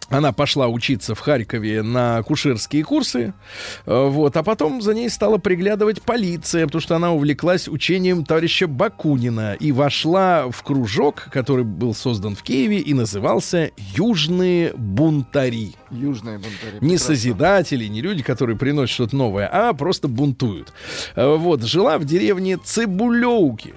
[0.09, 3.33] она пошла учиться в Харькове на кушерские курсы,
[3.85, 8.67] э, вот, а потом за ней стала приглядывать полиция, потому что она увлеклась учением товарища
[8.67, 15.73] Бакунина и вошла в кружок, который был создан в Киеве и назывался «Южные бунтари».
[15.91, 16.73] Южные бунтари.
[16.75, 16.97] Не прекрасно.
[16.99, 20.73] созидатели, не люди, которые приносят что-то новое, а просто бунтуют.
[21.15, 23.73] Э, Вот, жила в деревне Цибулевки.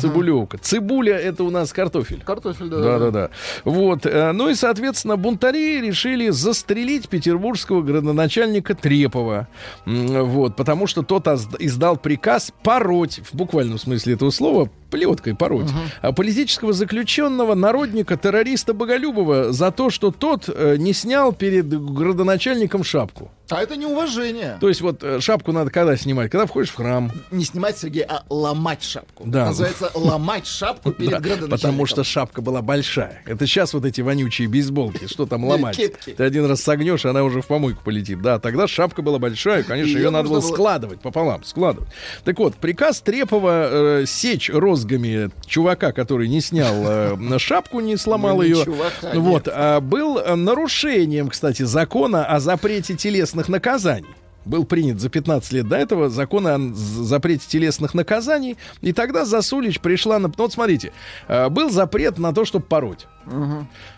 [0.00, 0.58] Цибулевка.
[0.58, 2.22] Цибуля— это у нас картофель.
[2.24, 2.78] Картофель, да.
[2.80, 3.30] Да, да, да.
[3.64, 4.06] Вот.
[4.06, 9.48] э, Ну и, соответственно, бунтари решили застрелить петербургского градоначальника Трепова.
[9.84, 10.56] Вот.
[10.56, 11.26] Потому что тот
[11.58, 15.70] издал приказ пороть, в буквальном смысле этого слова, плеткой пороть,
[16.00, 22.84] а политического заключенного, народника, террориста Боголюбова за то, что тот э, не снял перед градоначальником
[22.84, 23.30] шапку.
[23.50, 24.58] А это неуважение.
[24.60, 26.30] То есть вот э, шапку надо когда снимать?
[26.30, 27.10] Когда входишь в храм.
[27.30, 29.24] Не снимать, Сергей, а ломать шапку.
[29.26, 29.46] Да.
[29.46, 33.22] Называется ломать шапку перед Да, потому что шапка была большая.
[33.26, 35.80] Это сейчас вот эти вонючие бейсболки, что там ломать?
[36.04, 38.20] Ты один раз согнешь, она уже в помойку полетит.
[38.22, 41.88] Да, тогда шапка была большая, конечно, ее надо было складывать пополам, складывать.
[42.24, 48.36] Так вот, приказ Трепова э, сечь розгами чувака, который не снял э, шапку, не сломал
[48.36, 48.64] Ну, не ее.
[48.64, 49.54] чувака, вот, нет.
[49.56, 54.06] а, был нарушением, кстати, закона о запрете телесных наказаний.
[54.46, 58.56] Был принят за 15 лет до этого закон о запрете телесных наказаний.
[58.80, 60.28] И тогда Засулич пришла на...
[60.28, 60.92] Ну, вот смотрите,
[61.26, 63.06] э, был запрет на то, чтобы пороть.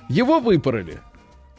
[0.09, 1.01] Его выпороли.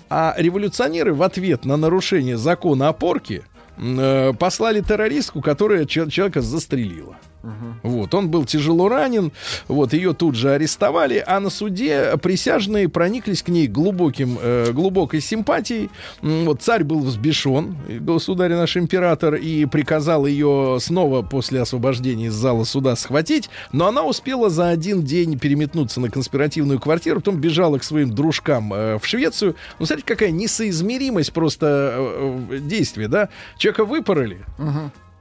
[0.10, 3.44] А революционеры в ответ на нарушение закона о порке
[3.78, 7.16] э, послали террористку, которая че- человека застрелила.
[7.84, 9.32] Вот, он был тяжело ранен,
[9.68, 15.22] вот, ее тут же арестовали, а на суде присяжные прониклись к ней глубоким, э, глубокой
[15.22, 15.90] симпатией.
[16.22, 22.34] Вот, царь был взбешен, и государь наш император, и приказал ее снова после освобождения из
[22.34, 27.78] зала суда схватить, но она успела за один день переметнуться на конспиративную квартиру, потом бежала
[27.78, 29.56] к своим дружкам э, в Швецию.
[29.80, 33.30] Ну, смотрите, какая несоизмеримость просто э, э, действия, да?
[33.58, 34.40] Человека выпороли,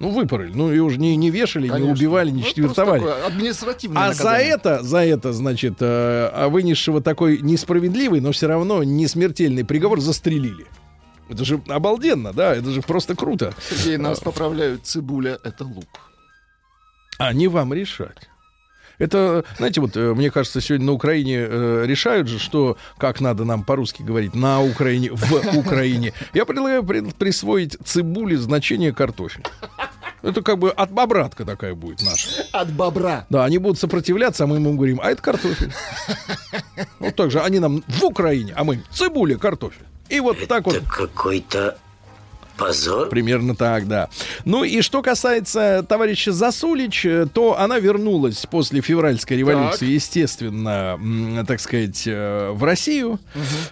[0.01, 0.53] ну, выпороли.
[0.55, 1.93] Ну, и уже не, не вешали, не Конечно.
[1.93, 3.05] убивали, не Ну, четвертовали.
[3.27, 4.55] административное А за наказание.
[4.55, 10.01] это, за это, значит, э, а вынесшего такой несправедливый, но все равно не смертельный приговор
[10.01, 10.67] застрелили.
[11.29, 12.55] Это же обалденно, да?
[12.55, 13.53] Это же просто круто.
[13.71, 16.13] Сергей, нас поправляют, цибуля— это лук.
[17.19, 18.29] А не вам решать.
[18.99, 23.45] Это, знаете, вот э, мне кажется, сегодня на Украине э, решают же, что как надо
[23.45, 26.13] нам по-русски говорить на Украине, в Украине.
[26.35, 29.45] Я предлагаю при- присвоить цибуле значение картофель.
[30.23, 32.29] Это как бы от обратка такая будет наша.
[32.53, 33.25] От бобра.
[33.31, 35.73] Да, они будут сопротивляться, а мы им говорим, а это картофель.
[36.99, 39.87] Вот так же они нам в Украине, а мы цибуля, картофель.
[40.09, 41.79] И вот так вот Это какой-то
[42.59, 43.09] позор.
[43.09, 44.09] Примерно так, да.
[44.45, 49.89] Ну и что касается товарища Засулич, э, то она вернулась после февральской революции, Так.
[49.89, 53.19] естественно, так сказать, э, в Россию.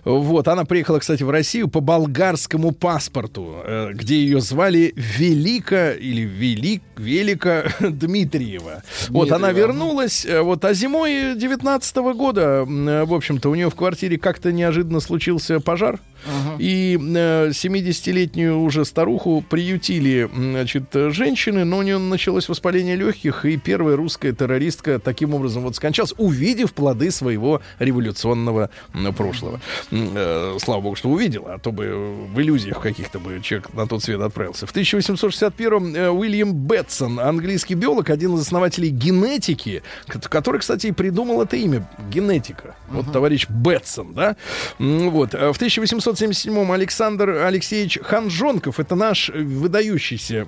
[0.05, 6.22] Вот, она приехала, кстати, в Россию по болгарскому паспорту, э, где ее звали Велика или
[6.22, 8.83] Велик, Велика Дмитриева.
[9.09, 13.68] Вот она Дмитриева, вернулась, вот, а зимой 19 года, м, э, в общем-то, у нее
[13.70, 15.99] в квартире как-то неожиданно случился пожар.
[16.26, 16.56] Ага.
[16.58, 23.56] И э, 70-летнюю уже старуху приютили, значит, женщины, но у нее началось воспаление легких, и
[23.56, 28.70] первая русская террористка таким образом вот скончалась, увидев плоды своего революционного
[29.16, 29.60] прошлого.
[29.90, 34.02] Э, слава богу, что увидела, а то бы в иллюзиях каких-то бы человек на тот
[34.02, 34.66] свет отправился.
[34.66, 41.42] В 1861-м э, Уильям Бетсон, английский биолог, один из основателей генетики, который, кстати, и придумал
[41.42, 42.74] это имя, генетика.
[42.88, 43.12] Вот uh-huh.
[43.12, 44.36] товарищ Бетсон, да?
[44.78, 45.34] Вот.
[45.34, 50.46] А в 1800 1977-м Александр Алексеевич Ханжонков, это наш э, выдающийся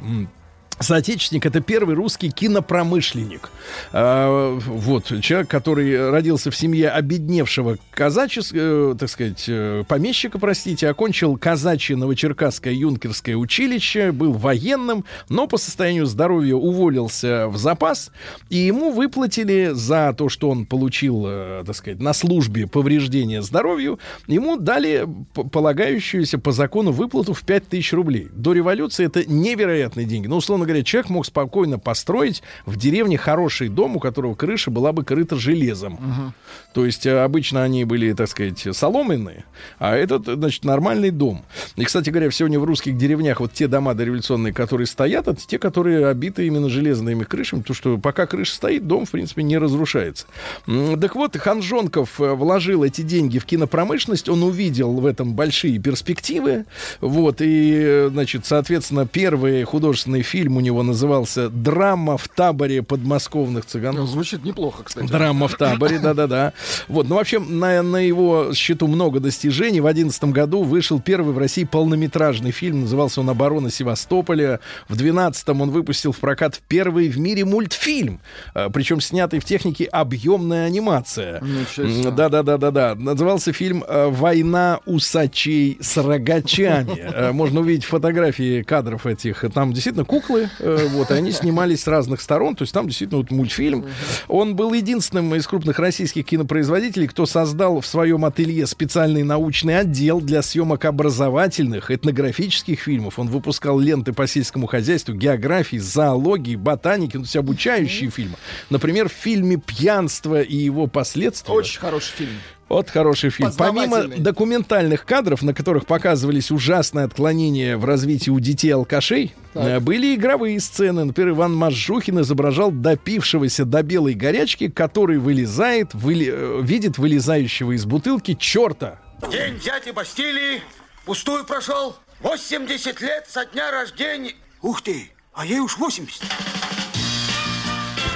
[0.80, 3.50] Соотечественник это первый русский кинопромышленник.
[3.92, 11.36] А, вот человек, который родился в семье обедневшего казаческого, так сказать, э, помещика, простите, окончил
[11.36, 18.12] казачье Новочеркасское юнкерское училище, был военным, но по состоянию здоровья уволился в запас,
[18.48, 23.98] и ему выплатили за то, что он получил, э, так сказать, на службе повреждения здоровью,
[24.28, 28.28] ему дали полагающуюся по закону выплату в 5000 рублей.
[28.32, 30.28] До революции это невероятные деньги.
[30.28, 34.92] Ну, условно говоря, человек мог спокойно построить в деревне хороший дом, у которого крыша была
[34.92, 36.34] бы крыта железом.
[36.72, 39.44] То есть э, обычно они были, так сказать, соломенные,
[39.78, 41.44] а этот, значит, нормальный дом.
[41.76, 45.58] И, кстати говоря, сегодня в русских деревнях вот те дома дореволюционные, которые стоят, это те,
[45.58, 50.26] которые обиты именно железными крышами, потому что пока крыша стоит, дом, в принципе, не разрушается.
[50.66, 56.66] Так вот, Ханжонков э, вложил эти деньги в кинопромышленность, он увидел в этом большие перспективы,
[57.00, 63.64] вот, и, э, значит, соответственно, первый художественный фильм у него назывался «Драма в таборе подмосковных
[63.64, 63.94] цыган».
[63.94, 65.06] Ну, Звучит неплохо, кстати.
[65.06, 66.52] Драма в таборе, да-да-да.
[66.88, 69.80] Вот, ну вообще на, на его счету много достижений.
[69.80, 74.58] В одиннадцатом году вышел первый в России полнометражный фильм, назывался он «Оборона Севастополя».
[74.88, 78.20] В двенадцатом он выпустил в прокат первый в мире мультфильм,
[78.54, 81.40] а, причем снятый в технике объемная анимация.
[81.76, 82.96] Да-да-да-да-да.
[82.96, 86.98] Назывался фильм э, «Война усачей с рогачами».
[86.98, 89.44] Э, Можно увидеть фотографии кадров этих.
[89.54, 92.56] Там действительно куклы, э, вот, и они снимались с разных сторон.
[92.56, 93.86] То есть там действительно вот мультфильм.
[94.28, 100.20] Он был единственным из крупных российских кинопроизводителей, кто создал в своем ателье специальный научный отдел
[100.20, 103.18] для съемок образовательных, этнографических фильмов.
[103.18, 108.36] Он выпускал ленты по сельскому хозяйству, географии, зоологии, ботаники, ну, то есть обучающие фильмы.
[108.70, 111.54] Например, в фильме «Пьянство и его последствия».
[111.54, 112.30] Очень хороший фильм.
[112.68, 113.50] Вот хороший фильм.
[113.56, 119.64] Помимо документальных кадров, на которых показывались ужасные отклонения в развитии у детей-алкашей, Так.
[119.64, 121.04] э, были игровые сцены.
[121.04, 127.86] Например, Иван Мажухин изображал допившегося до белой горячки, который вылезает, выли- э, видит вылезающего из
[127.86, 128.98] бутылки черта.
[129.32, 130.60] День дяди Бастилии
[131.06, 131.96] пустую прошел.
[132.20, 134.32] 80 лет со дня рождения.
[134.60, 136.22] Ух ты, а ей уж 80.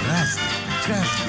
[0.07, 0.43] Разный,
[0.85, 1.22] каждый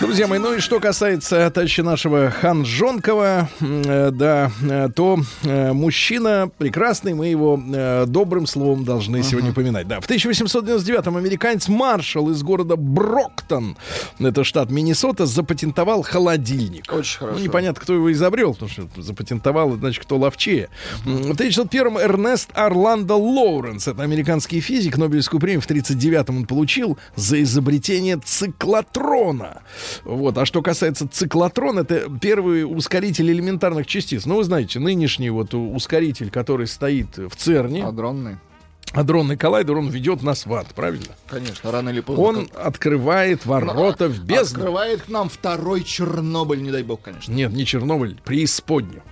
[0.00, 6.50] Друзья мои, ну и что касается товарища нашего Ханжонкова, э, да, э, то э, мужчина
[6.58, 9.88] прекрасный, мы его э, добрым словом должны сегодня упоминать.
[9.88, 13.78] Да, в 1899-м американец Маршалл из города Броктон,
[14.18, 16.92] это штат Миннесота, запатентовал холодильник.
[16.92, 17.38] Очень хорошо.
[17.38, 20.68] Ну, непонятно, кто его изобрел, потому что запатентовал, значит, кто ловчее.
[21.06, 26.98] М, В 1901-м Эрнест Орландо Лоуренс, это американский физик, Нобелевскую премию в 1939-м он получил
[27.14, 29.62] за изобретение циклотрона.
[30.04, 30.36] Вот.
[30.38, 34.26] А что касается циклотрона, это первый ускоритель элементарных частиц.
[34.26, 38.36] Ну, вы знаете, нынешний вот ускоритель, который стоит в ЦЕРНе, Адронный.
[38.92, 41.14] адронный коллайдер, он ведет нас в ад, правильно?
[41.28, 42.24] Конечно, рано или поздно.
[42.24, 44.60] Он как- открывает ворота в бездну.
[44.60, 47.32] Открывает к нам второй Чернобыль, не дай бог, конечно.
[47.32, 49.02] Нет, не Чернобыль, преисподнюю.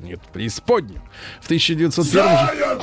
[0.00, 1.02] Нет, преисподнем.
[1.40, 2.80] В 1901 же...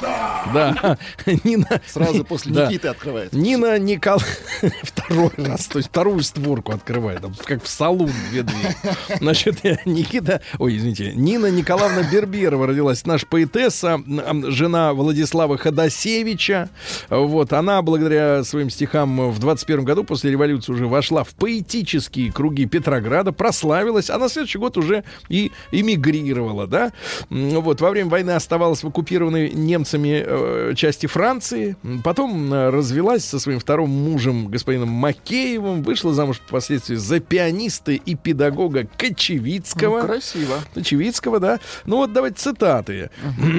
[0.54, 0.98] Да,
[1.44, 1.82] Нина...
[1.88, 2.68] Сразу после Да.
[2.68, 3.34] Никиты открывает.
[3.34, 4.20] Нина Никол...
[4.84, 8.76] Второй раз, то есть вторую створку открывает, как в салун две двери.
[9.20, 10.42] Значит, э, Никита...
[10.60, 11.14] Ой, извините.
[11.16, 13.06] Нина Николаевна Берберова родилась.
[13.06, 14.00] Наша поэтесса,
[14.48, 16.70] жена Владислава Ходосевича.
[17.10, 22.66] Вот, она, благодаря своим стихам, в 21 году после революции уже вошла в поэтические круги
[22.68, 26.92] Петрограда, прославилась, а на следующий год уже и эмигрировала, да.
[27.30, 33.40] Вот, во время войны оставалась в оккупированной немцами э, части Франции, потом э, развелась со
[33.40, 40.02] своим вторым мужем, господином Макеевым, вышла замуж впоследствии за пианиста и педагога Кочевицкого.
[40.02, 40.56] Ну, красиво.
[40.76, 41.60] Очевидского, да.
[41.86, 43.10] Ну вот давайте цитаты.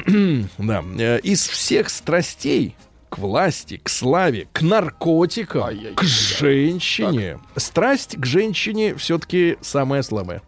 [0.59, 0.85] да.
[0.99, 2.77] Э, Из всех страстей
[3.09, 5.95] к власти, к славе, к наркотикам, Ай-яй-яй.
[5.95, 7.39] к женщине.
[7.57, 10.43] Страсть к женщине все-таки самая слабая.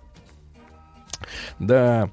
[1.58, 2.10] Да.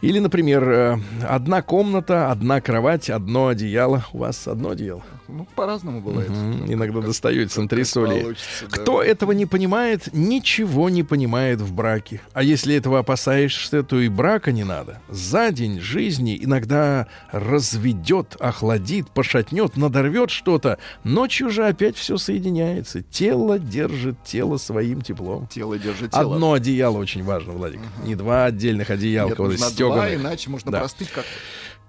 [0.00, 0.98] Или, например, э,
[1.28, 4.04] одна комната, одна кровать, одно одеяло.
[4.12, 5.02] У вас одно одеяло?
[5.28, 6.28] Ну, по-разному бывает.
[6.30, 8.22] М, Иногда достают с антресолей.
[8.22, 8.76] получится, да.
[8.76, 12.20] Кто этого не понимает, ничего не понимает в браке.
[12.32, 15.00] А если этого опасаешься, то и брака не надо.
[15.08, 20.78] За день жизни иногда разведет, охладит, пошатнет, надорвет что-то.
[21.04, 23.02] Ночью же опять все соединяется.
[23.02, 25.46] Тело держит тело своим теплом.
[25.46, 26.34] Тело держит тело.
[26.34, 27.80] Одно одеяло очень важно, Владик.
[28.04, 30.80] Не два отдельных одеялка, Нет, вот нужно два, иначе можно Да.
[30.80, 31.24] простыть как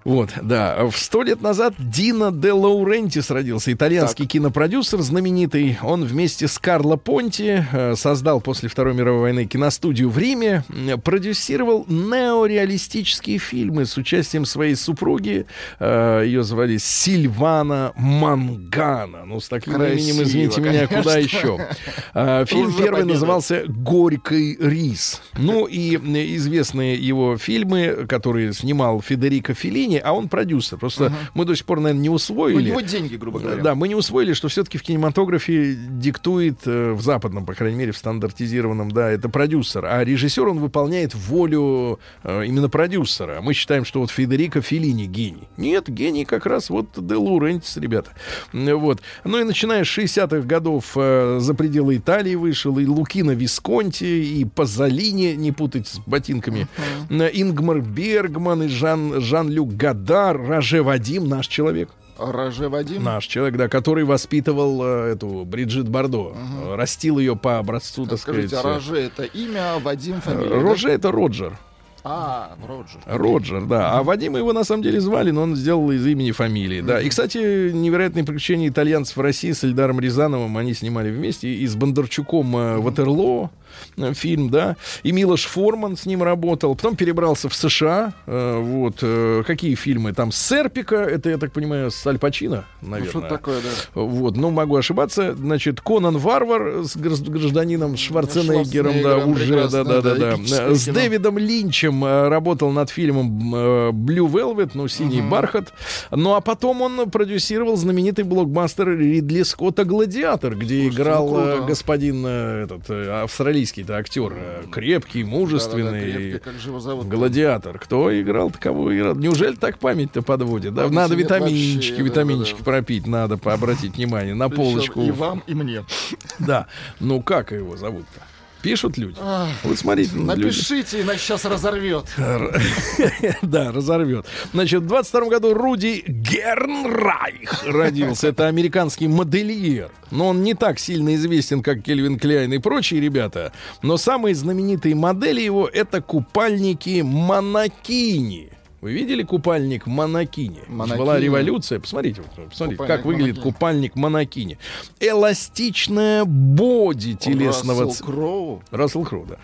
[0.04, 0.84] Вот, да.
[0.86, 3.72] В сто лет назад Дино де Лаурентис родился.
[3.72, 5.78] Итальянский кинопродюсер знаменитый.
[5.82, 10.64] Он вместе с Карло Понти э, создал после Второй мировой войны киностудию в Риме.
[11.04, 15.46] Продюсировал неореалистические фильмы с участием своей супруги.
[15.78, 19.24] Э, Ее звали Сильвана Мангана.
[19.24, 21.36] Ну, с таким Красиво, именем, извините меня, куда конечно.
[21.36, 21.66] еще?
[22.14, 23.12] Э, Фильм Уже первый победа.
[23.14, 25.22] назывался «Горький рис».
[25.36, 25.96] Ну и
[26.36, 30.78] известные его фильмы, которые снимал Федерико Феллини, а он продюсер.
[30.78, 32.62] Просто мы до сих пор, наверное, не У усвоили.
[32.70, 33.62] него деньги, грубо говоря.
[33.62, 37.92] Да, мы не усвоили, что все-таки в кинематографе диктует э, в западном, по крайней мере,
[37.92, 43.40] в стандартизированном, да, это продюсер, а режиссер он выполняет волю э, именно продюсера.
[43.40, 45.48] Мы считаем, что вот Федерико Феллини гений.
[45.56, 48.10] Нет, гений как раз вот Де Лаурентис, ребята.
[48.52, 49.00] Вот.
[49.24, 54.44] Ну и начиная с 60-х годов э, за пределы Италии вышел и Лукино Висконти, и
[54.44, 56.66] Пазолини, не путать с ботинками,
[57.10, 61.88] Э, Ингмар Бергман и Жан, Жан-Люк Гадар, Роже Вадим, наш человек.
[62.16, 63.02] Роже Вадим.
[63.02, 68.20] Наш человек, да, который воспитывал э, эту Бриджит Бардо, э, растил ее по образцу, так
[68.20, 68.46] сказать.
[68.46, 70.50] Скажите, а э, Роже это имя, а Вадим фамилия?
[70.50, 70.60] да?
[70.60, 71.58] Роже это Роджер.
[72.04, 73.00] А, Роджер.
[73.06, 73.92] Роджер, да.
[73.92, 76.80] А Вадима его на самом деле звали, но он сделал из имени фамилии.
[76.80, 77.00] Да.
[77.00, 81.48] И, кстати, невероятные приключения итальянцев в России с Эльдаром Рязановым они снимали вместе.
[81.48, 83.50] И с Бондарчуком э, Ватерлоо
[83.96, 84.76] э, фильм, да.
[85.04, 86.74] И Милош Форман с ним работал.
[86.74, 88.12] Потом перебрался в США.
[88.26, 88.98] Э, Вот.
[89.02, 90.12] э, Какие фильмы?
[90.12, 93.10] Там Серпика, это, я так понимаю, с Аль Пачино, Ну, наверное.
[93.10, 94.00] что такое, да.
[94.00, 95.34] Вот, ну, могу ошибаться.
[95.36, 100.14] Значит, Конан Варвар с гражд- гражданином Шварценеггером, да, Шварценеггером, уже, да, да, прекрасно, да, да,
[100.16, 100.34] да.
[100.36, 100.94] эпическое С кино.
[100.94, 105.72] Дэвидом Линчем э, работал над фильмом э, Blue Velvet, ну, синий бархат.
[106.10, 111.64] Ну, а потом он продюсировал знаменитый блокбастер Ридли Скотта «Гладиатор», где играл ну, круто.
[111.66, 114.34] господин этот австралийский-то актер,
[114.70, 116.00] крепкий, мужественный.
[116.02, 117.06] крепкий, как же его зовут?
[117.06, 117.78] Гладиатор.
[117.78, 119.14] Кто играл, кого играл?
[119.14, 120.74] Неужели так память-то подводит?
[120.74, 120.82] Да?
[120.82, 122.70] Памяти Надо витаминчики, вообще, витаминчики да-да-да.
[122.70, 125.02] пропить, надо пообратить внимание на Причем полочку.
[125.02, 125.84] И вам, и мне.
[126.38, 126.66] Да.
[127.00, 128.20] Ну как его зовут-то?
[128.62, 129.16] Пишут люди.
[129.20, 130.24] Ах, Вот смотрите, люди.
[130.26, 132.04] Напишите, иначе сейчас разорвет.
[133.42, 134.26] Да, разорвет.
[134.52, 138.28] Значит, в 22 году Руди Гернрайх родился.
[138.28, 139.90] Это американский модельер.
[140.10, 143.52] Но он не так сильно известен, как Кельвин Кляйн и прочие ребята.
[143.82, 148.51] Но самые знаменитые модели его— это купальники Монакини.
[148.82, 150.58] Вы видели купальник Монакини?
[150.66, 150.98] Монакини.
[150.98, 151.78] Была революция.
[151.78, 152.20] Посмотрите,
[152.50, 153.52] посмотрите, Купальник как выглядит Монакини.
[153.52, 154.58] купальник Монакини.
[154.98, 158.62] Эластичная боди телесного Рассел ц- Кроу.
[158.72, 159.36] Рассел Кроу, да.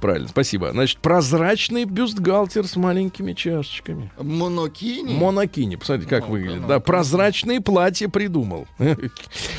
[0.00, 0.70] Правильно, спасибо.
[0.72, 4.10] Значит, прозрачный бюстгальтер с маленькими чашечками.
[4.18, 5.12] Монокини.
[5.12, 6.62] Монокини, посмотрите, как Ну, выглядит.
[6.62, 8.66] ну, Да, прозрачные платья придумал.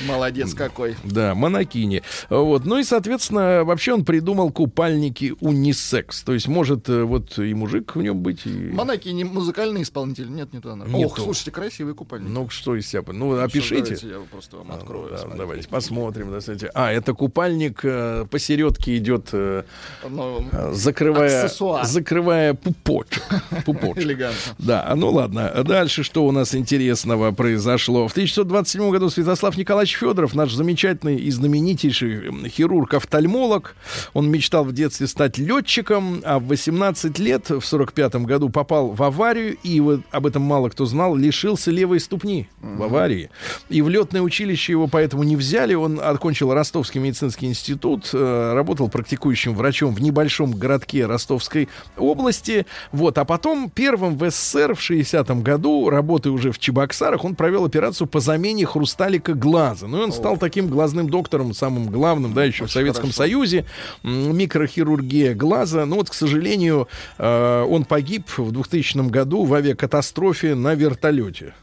[0.08, 0.96] Молодец какой.
[1.04, 2.02] Да, монокини.
[2.32, 2.66] Вот.
[2.66, 6.24] Ну и, соответственно, вообще он придумал купальники унисекс.
[6.24, 8.50] То есть может э, вот и мужик в нем быть, и...
[8.50, 10.30] Монокини музыкальный исполнитель?
[10.30, 10.72] Нет, не то.
[10.74, 10.86] она.
[10.86, 11.24] Не Ох, то.
[11.24, 12.30] слушайте, красивый купальник.
[12.30, 13.04] Ну, что из себя?
[13.08, 13.82] Ну, Что, опишите.
[13.84, 15.10] давайте Я просто вам открою.
[15.12, 15.38] Да, смотрите.
[15.38, 16.32] давайте посмотрим.
[16.32, 16.70] да, кстати.
[16.74, 19.64] А, это купальник э, посередке идет, э,
[20.10, 21.86] Ну, э, закрывая, Аксессуар.
[21.86, 23.24] закрывая пупочек.
[23.66, 24.04] Пупочек.
[24.04, 24.56] элегантно.
[24.58, 25.50] Да, ну ладно.
[25.50, 28.08] А Дальше что у нас интересного произошло?
[28.08, 33.76] В 1927 году Святослав Николаевич Федоров, наш замечательный и знаменитейший хирург-офтальмолог,
[34.14, 39.02] он мечтал в детстве стать летчиком, а в 18 лет, в 45 году, попал в
[39.18, 43.30] аварию, и вот об этом мало кто знал, лишился левой ступни в аварии.
[43.70, 45.74] И в летное училище его поэтому не взяли.
[45.74, 52.66] Он окончил Ростовский медицинский институт, э, работал практикующим врачом в небольшом городке Ростовской области.
[52.92, 57.66] Вот, а потом первым в СССР в 60-м году, работая уже в Чебоксарах, он провел
[57.66, 59.88] операцию по замене хрусталика глаза.
[59.88, 63.18] Ну и он стал таким глазным доктором, самым главным, да, еще в Очень Советском хорошо.
[63.18, 63.66] Союзе.
[64.04, 65.86] Микрохирургия глаза.
[65.86, 66.88] Ну вот, к сожалению,
[67.18, 71.54] э, он погиб в 2000 году в авиакатастрофе на вертолете.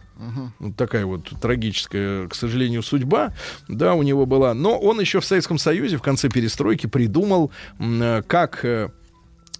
[0.58, 3.32] Вот такая вот трагическая, к сожалению, судьба,
[3.68, 4.54] да, у него была.
[4.54, 8.90] Но он еще в Советском Союзе в конце перестройки придумал, э, как э,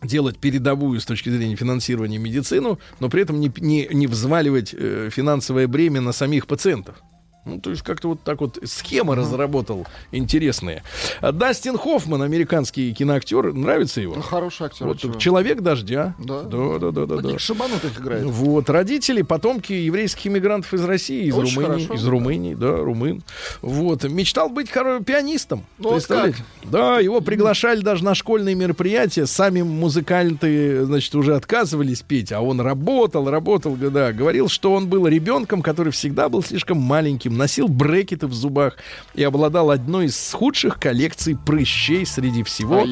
[0.03, 5.09] делать передовую с точки зрения финансирования медицину, но при этом не, не, не взваливать э,
[5.11, 7.03] финансовое бремя на самих пациентов.
[7.45, 10.83] Ну, то есть как-то вот так вот схемы разработал интересные.
[11.21, 14.15] А Дастин Хоффман, американский киноактер, нравится его?
[14.15, 14.87] Ну, хороший актер.
[14.87, 15.15] Вот, чего?
[15.15, 16.15] человек дождя.
[16.19, 16.43] Да.
[16.43, 17.17] да, да, да, да.
[17.17, 17.39] да.
[17.39, 18.25] Шибанутых играет.
[18.25, 22.01] Вот, родители, потомки еврейских иммигрантов из России, из Очень Румынии, хорошо.
[22.01, 23.23] из Румынии, да, румын.
[23.63, 25.65] Вот, мечтал быть хоро- пианистом.
[25.79, 26.45] Ну, вот представляете?
[26.65, 32.61] Да, его приглашали даже на школьные мероприятия, сами музыканты, значит, уже отказывались петь, а он
[32.61, 38.27] работал, работал, да, говорил, что он был ребенком, который всегда был слишком маленьким, носил брекеты
[38.27, 38.77] в зубах
[39.15, 42.85] и обладал одной из худших коллекций прыщей среди всего.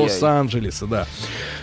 [0.00, 1.06] Лос-Анджелеса, да.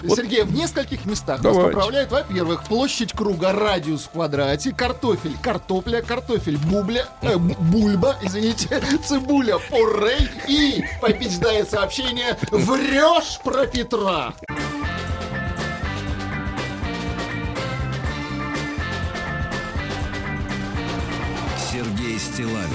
[0.03, 1.61] Вот Сергей, в нескольких местах Давайте.
[1.61, 8.81] нас поправляют, во-первых, площадь круга, радиус в квадрате, картофель, картопля, картофель, бубля, э, бульба, извините,
[9.05, 14.33] цибуля, поррей и побеждает сообщение «Врешь про Петра».
[22.17, 22.69] Сергей Стилавин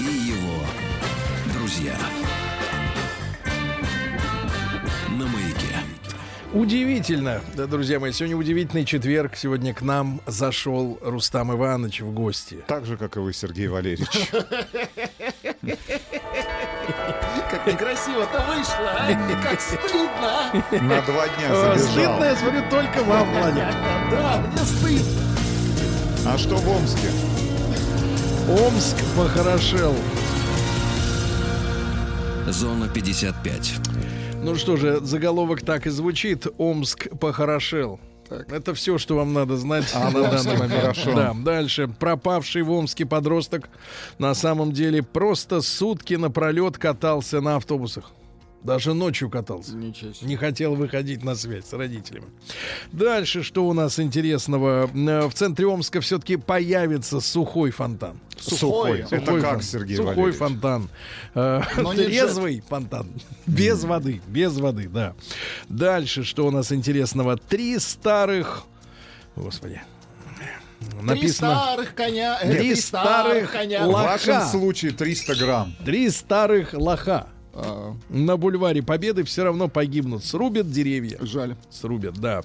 [0.00, 0.64] и его
[1.54, 1.94] друзья.
[5.10, 5.76] На маяке.
[6.52, 9.36] Удивительно, да, друзья мои, сегодня удивительный четверг.
[9.36, 12.64] Сегодня к нам зашел Рустам Иванович в гости.
[12.66, 14.30] Так же, как и вы, Сергей Валерьевич.
[17.50, 19.42] Как некрасиво-то вышло, а?
[19.48, 20.82] Как стыдно, а?
[20.82, 21.78] На два дня забежал.
[21.78, 23.62] Стыдно, я смотрю, только вам, Владик.
[24.10, 25.24] Да, мне стыдно.
[26.26, 27.33] А что в Омске?
[28.48, 29.94] Омск похорошел.
[32.48, 33.74] Зона 55.
[34.42, 36.46] Ну что же, заголовок так и звучит.
[36.58, 37.98] Омск похорошел.
[38.28, 38.50] Так.
[38.52, 40.80] Это все, что вам надо знать А, на данный момент.
[40.80, 41.14] хорошо.
[41.14, 41.88] Да, дальше.
[41.88, 43.68] Пропавший в Омске подросток
[44.18, 48.10] на самом деле просто сутки напролет катался на автобусах.
[48.64, 49.76] Даже ночью катался.
[49.76, 50.26] Ничего себе.
[50.26, 52.26] Не хотел выходить на связь с родителями.
[52.92, 54.90] Дальше, что у нас интересного?
[54.92, 58.18] Э, В центре Омска все-таки появится сухой фонтан.
[58.40, 59.00] Сухой.
[59.00, 60.38] Это Сухой как, фон- Сергей Сухой Валерьевич?
[60.38, 60.88] фонтан.
[61.34, 63.10] Э, Но не Трезвый фонтан.
[63.46, 64.22] Без воды.
[64.28, 65.12] Без воды, да.
[65.68, 67.36] Дальше, что у нас интересного?
[67.36, 68.64] Три старых...
[69.36, 69.82] Господи.
[70.80, 71.54] Три Написано...
[71.54, 72.38] старых коня.
[72.42, 73.84] э, Три Три старых старых коня.
[73.84, 74.02] В Лоха.
[74.04, 75.74] вашем случае 300 грамм.
[75.84, 77.26] Три старых лоха.
[77.56, 80.24] А, На бульваре Победы все равно погибнут.
[80.24, 81.18] Срубят деревья.
[81.20, 81.56] Жаль.
[81.70, 82.42] Срубят, да.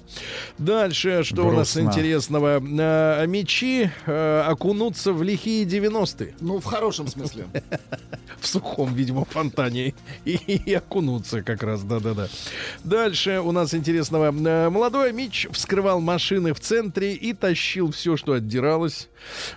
[0.58, 1.80] Дальше, что у нас Грустно.
[1.80, 2.60] интересного?
[2.60, 6.34] Э, мечи э, окунутся в лихие 90-е.
[6.40, 7.46] Ну, в хорошем смысле.
[8.40, 9.92] В сухом, видимо, фонтане.
[10.24, 12.28] И, и окунутся как раз, да-да-да.
[12.84, 14.32] Дальше у нас интересного.
[14.32, 19.08] Э, Молодой Мич вскрывал машины в центре и тащил все, что отдиралось.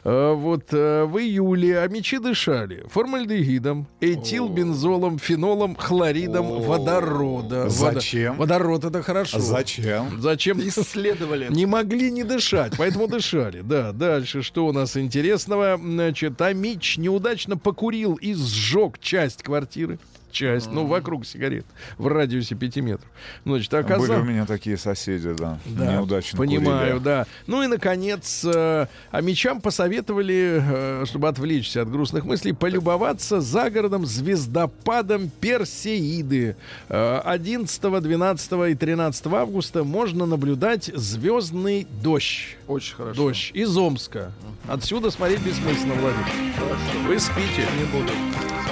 [0.03, 5.42] Вот в июле а мечи дышали формальдегидом, этилбензолом, фенолом,
[5.77, 7.65] хлоридом водорода.
[7.65, 8.37] Водо- Зачем?
[8.37, 9.39] Водород это хорошо.
[9.39, 10.21] Зачем?
[10.21, 10.59] Зачем?
[10.59, 11.47] Исследовали.
[11.49, 13.61] Не могли не дышать, поэтому дышали.
[13.61, 15.77] Да, дальше что у нас интересного?
[15.81, 19.99] Значит, Амич неудачно покурил и сжег часть квартиры.
[20.33, 21.65] Часть, ну, вокруг сигарет,
[21.97, 23.09] в радиусе 5 метров.
[23.45, 24.27] Значит, Были у оказалось...
[24.27, 25.59] меня такие соседи, да.
[25.65, 27.03] Да, Неудачно понимаю, курили.
[27.03, 27.27] да.
[27.45, 34.07] Ну и, наконец, э, а мечам посоветовали, э, чтобы отвлечься от грустных мыслей, полюбоваться загородом
[34.07, 36.55] звездопадом Персеиды.
[36.89, 42.57] Э, 11, 12 и 13 августа можно наблюдать звездный дождь.
[42.67, 43.15] Очень хорошо.
[43.15, 44.31] Дождь из Омска.
[44.67, 47.07] Отсюда смотреть бессмысленно, Владимир.
[47.07, 47.67] Вы спите.
[47.77, 48.11] Не буду.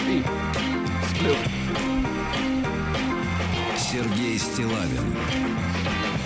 [0.01, 0.23] Спи.
[1.21, 1.35] Сплю.
[3.77, 5.15] Сергей Стилавин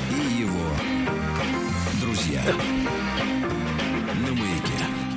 [0.10, 0.70] и его
[2.00, 2.85] друзья».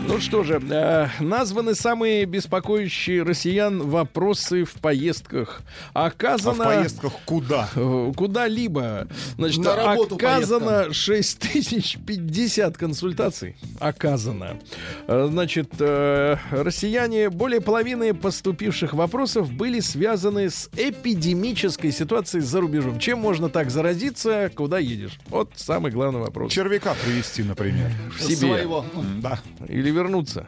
[0.09, 5.61] Ну что же, э, названы самые беспокоящие россиян вопросы в поездках.
[5.93, 6.65] А Оказано...
[6.65, 7.69] в поездках куда?
[7.77, 9.07] э, Куда-либо.
[9.37, 13.55] Значит, На работу оказано 6050 консультаций.
[13.81, 14.59] Оказано.
[15.07, 22.99] Э, Значит, э, россияне, более половины поступивших вопросов были связаны с эпидемической ситуацией за рубежом.
[22.99, 25.19] Чем можно так заразиться, куда едешь?
[25.29, 26.51] Вот самый главный вопрос.
[26.51, 27.91] Червяка привезти, например.
[28.17, 28.37] В себе.
[28.37, 28.87] Своего.
[29.21, 29.39] Да.
[29.69, 30.47] Или вернуться.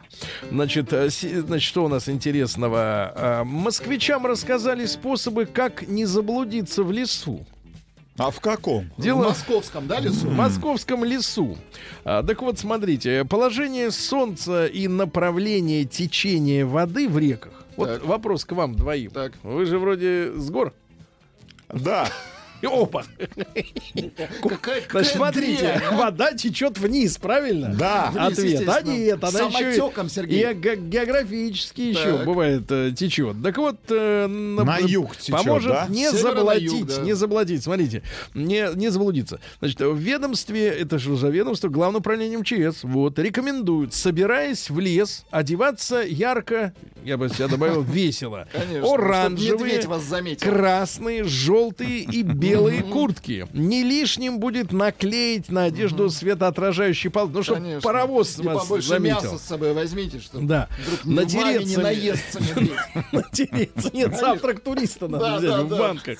[0.49, 2.79] Значит, э, значит, что у нас интересного?
[3.15, 7.45] А, Москвичам рассказали способы, как не заблудиться в лесу.
[8.17, 8.89] А в каком?
[8.97, 10.27] В Дело московском, да, лесу?
[10.27, 11.57] в московском лесу.
[12.03, 17.53] А, так вот, смотрите, положение солнца и направление течения воды в реках.
[17.77, 18.05] Вот Так.
[18.05, 19.11] вопрос к вам двоим.
[19.11, 19.33] Так.
[19.43, 20.73] Вы же вроде с гор.
[21.69, 22.09] Да.
[22.63, 23.03] Опа!
[25.03, 25.95] Смотрите, а?
[25.95, 27.73] вода течет вниз, правильно?
[27.77, 28.13] Да.
[28.15, 28.67] Ответ.
[28.67, 29.91] А нет, она еще
[30.27, 33.37] и, географически еще бывает э, течет.
[33.43, 37.63] Так вот, э, на- юг течет, поможет не заблудить, не заблудить.
[37.63, 38.03] Смотрите,
[38.33, 39.39] не, заблудиться.
[39.59, 41.69] Значит, в ведомстве, это что за ведомство?
[41.69, 42.83] Главное управление МЧС.
[42.83, 48.47] Вот, рекомендуют, собираясь в лес, одеваться ярко, я бы себя добавил, весело.
[48.83, 49.81] Оранжевые,
[50.39, 52.50] красные, желтые и белые
[52.91, 53.47] куртки.
[53.53, 59.15] Не лишним будет наклеить на одежду светоотражающий пол, ну, чтобы паровоз И вас побольше заметил.
[59.23, 60.69] мяса с собой возьмите, чтобы Да.
[60.85, 62.39] вдруг не Натереться не наестся.
[63.11, 63.89] Натереться.
[63.93, 66.19] Нет, завтрак туриста надо взять в банках.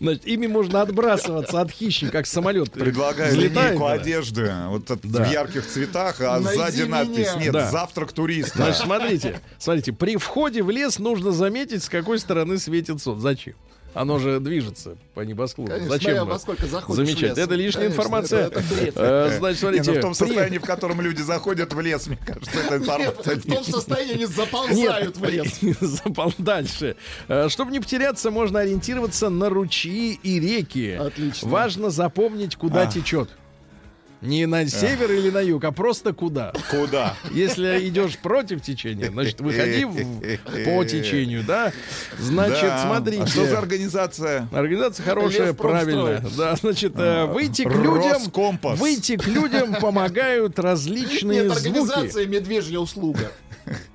[0.00, 2.70] Значит, ими можно отбрасываться от хищника, как самолет.
[2.72, 8.56] Предлагаю линейку одежды вот в ярких цветах, а сзади надпись «Нет, завтрак туриста».
[8.58, 13.22] Значит, смотрите, смотрите, при входе в лес нужно заметить, с какой стороны светит солнце.
[13.22, 13.54] Зачем?
[13.94, 15.70] Оно же движется по небосклону.
[15.70, 16.26] Конечно, Зачем?
[16.28, 17.28] во сколько заходишь в Замечательно.
[17.36, 17.38] лес.
[17.38, 18.46] Это лишняя Конечно, информация.
[18.46, 18.94] это- это бред.
[18.96, 19.90] Э, Значит, Не, смотрите.
[19.92, 23.42] ну в том состоянии, в котором люди заходят в лес, мне кажется, эта информация В
[23.46, 25.58] том состоянии они заползают в лес.
[25.80, 26.96] Запол- Дальше.
[27.28, 30.92] Э, Чтобы не потеряться, можно ориентироваться на ручьи и реки.
[30.92, 31.48] Отлично.
[31.48, 33.30] Важно запомнить, куда течет.
[34.20, 36.52] Не на север или на юг, а просто куда.
[36.70, 37.14] Куда?
[37.30, 39.84] Если идешь против течения, значит, выходи
[40.64, 41.72] по течению, да?
[42.18, 43.22] Значит, смотрите.
[43.22, 44.48] А что за организация?
[44.52, 46.22] Организация хорошая, правильно.
[46.36, 48.78] Да, значит, э, выйти к людям, Роскомпас.
[48.78, 51.68] выйти к людям помогают различные Нет, звуки.
[51.68, 53.30] организация медвежья услуга.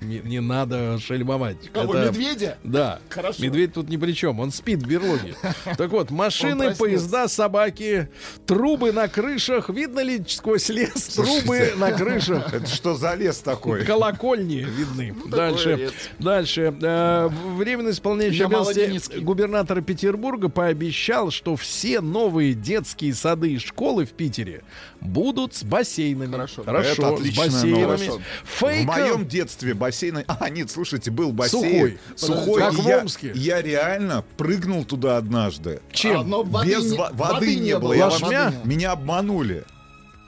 [0.01, 1.69] Не, не надо шельмовать.
[1.71, 2.57] Кого, Это- медведя?
[2.63, 2.99] Да.
[3.09, 3.43] Хорошо.
[3.43, 4.39] Медведь тут ни при чем.
[4.39, 5.36] Он спит в берлоге.
[5.78, 8.09] Так вот, машины, поезда, собаки,
[8.45, 9.69] трубы на крышах.
[9.69, 12.53] Видно ли сквозь лес трубы на крышах?
[12.53, 13.86] Это что за лес такой?
[13.86, 15.13] Колокольни видны.
[15.13, 15.91] такой Дальше.
[16.19, 16.76] Дальше.
[16.82, 24.11] Э, Временно исполняющий обязанности губернатора Петербурга пообещал, что все новые детские сады и школы в
[24.11, 24.63] Питере
[25.01, 26.32] будут с бассейнами.
[26.32, 26.63] Хорошо.
[26.63, 27.15] Хорошо.
[27.15, 28.11] Это с бассейнами.
[28.43, 30.20] В моем детстве бассейн...
[30.28, 31.64] А, нет, слушайте, был бассейн.
[31.64, 31.97] Сухой.
[32.18, 32.61] Сухой.
[32.61, 33.32] Как и в я, Омске.
[33.36, 35.80] я реально прыгнул туда однажды.
[35.93, 36.20] Чем?
[36.20, 37.80] А, но воды Без не- во- воды, не было.
[37.80, 37.93] было.
[37.93, 39.64] Я вам- Меня обманули.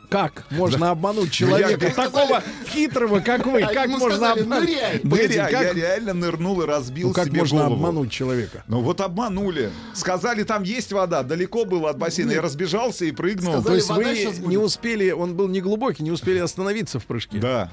[0.07, 3.63] Как можно обмануть человека я- такого хитрого, как вы?
[3.63, 4.69] А Как можно сказали, обмануть?
[4.69, 4.99] «Ныряй».
[4.99, 7.73] Погодите, Ныряй, как- Я реально нырнул и разбил Ну как себе можно голову.
[7.75, 8.63] обмануть человека?
[8.67, 9.71] Ну вот обманули.
[9.95, 12.31] Сказали, там есть вода, далеко было от бассейна.
[12.33, 13.53] Я разбежался и прыгнул.
[13.61, 13.75] Сказали, То
[14.13, 17.39] есть вы не успели, он был не глубокий, не успели остановиться в прыжке.
[17.39, 17.71] Да.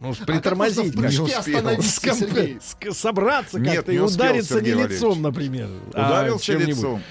[0.00, 0.94] Ну, А притормозить.
[0.94, 1.38] как успел.
[1.58, 2.58] остановиться, Ском- Сергей?
[2.92, 5.68] собраться как-то и удариться не лицом, например.
[5.92, 7.02] а Ударился лицом.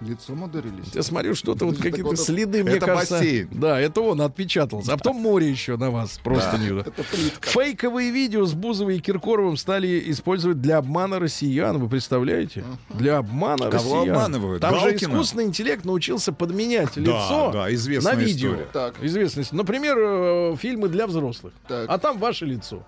[0.00, 0.94] Лицом ударились.
[0.94, 3.16] Я смотрю, что-то вот какие-то вот, следы, мне это кажется.
[3.16, 3.48] бассейн.
[3.52, 4.94] Да, это он отпечатался.
[4.94, 6.80] А потом море еще на вас просто не.
[6.80, 7.50] Это плитка.
[7.50, 11.76] Фейковые видео с Бузовой и Киркоровым стали использовать для обмана россиян.
[11.78, 12.64] Вы представляете?
[12.88, 14.16] Для обмана Кого россиян.
[14.16, 14.62] обманывают?
[14.62, 15.12] Там же Галкина?
[15.12, 18.52] искусственный интеллект научился подменять лицо да, известная на видео.
[18.52, 18.68] история.
[18.72, 18.94] Так.
[19.02, 19.52] Известность.
[19.52, 21.52] Например, э, фильмы для взрослых.
[21.68, 21.90] Так.
[21.90, 22.82] А там ваше лицо.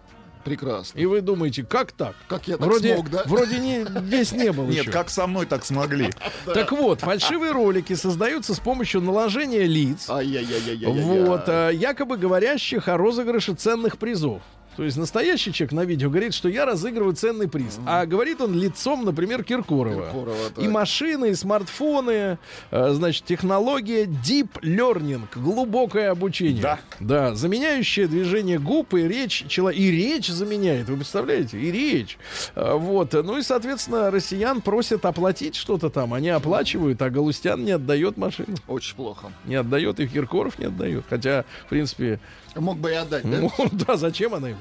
[0.45, 0.99] Прекрасно.
[0.99, 2.15] И вы думаете, как так?
[2.29, 3.23] Как я так вроде, смог, да?
[3.27, 4.91] Вроде не, здесь не было Нет, еще.
[4.91, 6.11] как со мной, так смогли.
[6.45, 10.09] Так вот, фальшивые ролики создаются с помощью наложения лиц.
[10.11, 11.25] Ай-яй-яй-яй-яй.
[11.25, 14.43] Вот, а, якобы говорящих о розыгрыше ценных призов.
[14.77, 17.79] То есть настоящий человек на видео говорит, что я разыгрываю ценный приз.
[17.87, 20.07] А говорит он лицом, например, Киркорова.
[20.07, 20.65] Киркорова, так.
[20.65, 22.39] и машины, и смартфоны,
[22.71, 26.63] э, значит, технология Deep Learning, глубокое обучение.
[26.63, 26.79] Да.
[27.01, 29.83] Да, заменяющее движение губ и речь человека.
[29.83, 31.59] И речь заменяет, вы представляете?
[31.59, 32.19] И речь.
[32.55, 33.13] Э, Вот.
[33.13, 36.15] Ну и, соответственно, россиян просят оплатить что-то там.
[36.15, 38.57] Они оплачивают, а Галустян не отдает машину.
[38.69, 39.33] Очень плохо.
[39.45, 41.05] Не отдает, и Киркоров не отдает.
[41.09, 42.21] Хотя, в принципе,
[42.55, 43.41] Мог бы и отдать, да?
[43.41, 44.61] Ну, да, зачем она ему?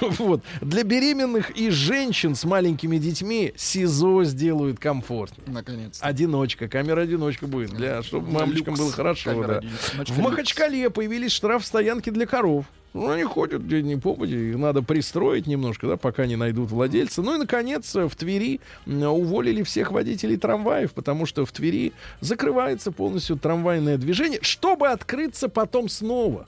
[0.00, 0.42] Вот.
[0.60, 5.46] Для беременных и женщин с маленькими детьми СИЗО сделают комфортнее.
[5.46, 5.98] Наконец.
[6.00, 9.42] Одиночка, камера-одиночка будет, для, чтобы мамочкам было хорошо.
[9.46, 9.60] Да.
[10.06, 10.18] В.
[10.18, 12.66] Махачкале появились штрафстоянки для коров.
[12.94, 17.22] Ну, они ходят где ни попади, их надо пристроить немножко, да, пока не найдут владельца.
[17.22, 23.36] Ну и, наконец, в Твери уволили всех водителей трамваев, потому что в Твери закрывается полностью
[23.36, 26.46] трамвайное движение, чтобы открыться потом снова.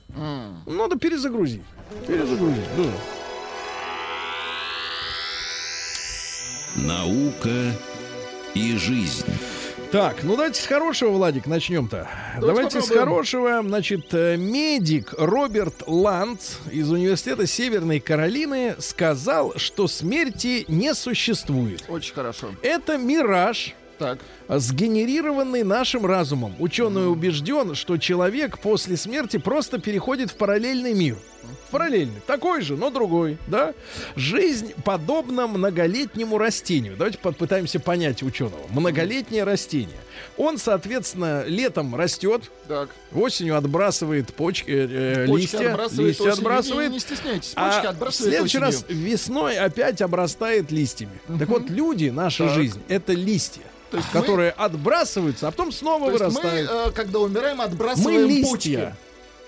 [0.65, 1.63] Надо перезагрузить.
[2.07, 2.91] Перезагрузить, да.
[6.77, 7.73] Наука
[8.53, 9.25] и жизнь.
[9.91, 12.09] Так, ну давайте с хорошего, Владик, начнем-то.
[12.41, 13.07] Давайте, с попробуем.
[13.09, 13.61] хорошего.
[13.63, 21.85] Значит, э, медик Роберт Ландс из Университета Северной Каролины сказал, что смерти не существует.
[21.87, 22.47] Очень хорошо.
[22.61, 24.19] Это мираж, Так.
[24.49, 26.53] сгенерированный нашим разумом.
[26.59, 31.15] Ученый убежден, что человек после смерти просто переходит в параллельный мир.
[31.43, 32.21] В параллельный.
[32.25, 33.73] Такой же, но другой, да?
[34.15, 36.95] Жизнь подобна многолетнему растению.
[36.97, 38.59] Давайте попытаемся понять ученого.
[38.69, 39.95] Многолетнее растение.
[40.35, 42.89] Он, соответственно, летом растет, Так.
[43.13, 46.89] осенью отбрасывает почки, э, э, Почки листья, отбрасывает листья отбрасывает.
[46.89, 47.49] Не, не стесняйтесь.
[47.49, 48.61] Почки А в отбрасывает следующий осенью.
[48.61, 51.19] раз весной опять обрастает листьями.
[51.39, 52.55] Так вот, люди, наша Так.
[52.55, 56.69] жизнь, это листья, То есть мы- которые отбрасываются, а потом снова То есть мы, вырастают.
[56.71, 58.49] э, когда умираем, Мы, отбрасываем листья.
[58.51, 58.95] почки.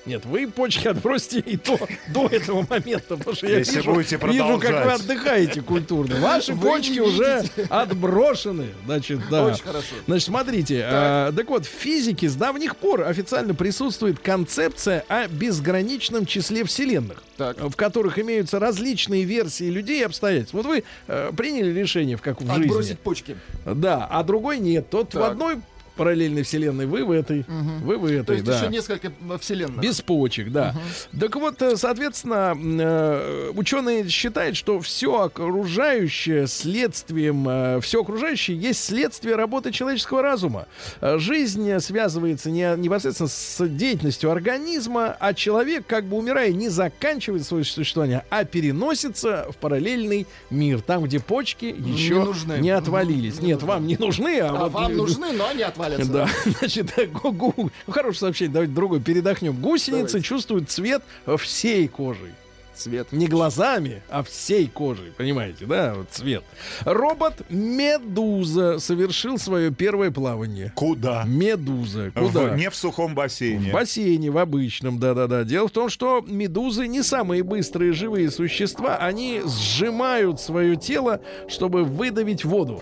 [0.06, 4.18] Нет, вы почки отбросьте и то до этого момента, потому что я Если вижу, будете
[4.18, 6.16] вижу, как вы отдыхаете культурно.
[6.20, 8.68] Ваши Вы почки уже отброшены.
[8.86, 9.46] Значит, да.
[9.46, 9.96] Очень хорошо.
[10.08, 16.26] Значит, смотрите, а, так вот, в физике с давних пор официально присутствует концепция о безграничном
[16.26, 17.58] числе вселенных, Так.
[17.60, 20.54] в которых имеются различные версии людей и обстоятельств.
[20.54, 22.64] Вот вы э, приняли решение в как в жизни.
[22.64, 23.38] Отбросить почки.
[23.66, 24.90] Да, а другой нет.
[24.90, 25.32] Тот в Так.
[25.32, 25.60] одной
[26.00, 27.46] параллельной вселенной, вы в этой,
[27.84, 28.58] вы в этой, То есть да.
[28.58, 29.82] еще несколько э, вселенных.
[29.82, 30.74] Без почек, да.
[31.20, 39.36] Так вот, э, соответственно, э, ученые считают, что все окружающее следствием, все окружающее есть следствие
[39.36, 40.68] работы человеческого разума.
[41.02, 47.46] Э, Жизнь связывается не, непосредственно с деятельностью организма, а человек, как бы умирая, не заканчивает
[47.46, 52.60] свое существование, а переносится в параллельный мир, там, где почки еще нужны.
[52.60, 53.40] не отвалились.
[53.42, 53.68] Не Нет, нужны.
[53.68, 55.64] вам не нужны, а, А вот вам нужны, но они
[55.96, 56.12] отвалятся.
[56.46, 59.54] да, значит, гу- гу- хорошее сообщение, давайте другой передохнем.
[59.60, 60.22] Гусеницы Давайте.
[60.28, 61.02] чувствуют цвет
[61.38, 62.32] всей кожей.
[62.76, 63.12] Цвет.
[63.12, 66.46] Не глазами, а всей кожей, понимаете, да, вот цвет.
[66.86, 70.72] Робот Медуза совершил свое первое плавание.
[70.76, 71.24] Куда?
[71.26, 72.12] Медуза.
[72.16, 72.54] Куда?
[72.54, 73.72] В- не в сухом бассейне.
[73.72, 75.44] В бассейне, в обычном, да-да-да.
[75.44, 78.96] Дело в том, что медузы не самые быстрые живые существа.
[78.96, 81.20] Они сжимают свое тело,
[81.50, 82.82] чтобы выдавить воду.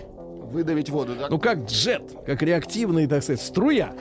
[0.50, 1.28] Выдавить воду, да?
[1.28, 3.94] Ну, как джет, как реактивный, так сказать, струя.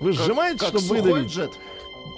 [0.00, 1.50] Вы сжимаете, как чтобы сухой выдавить джет.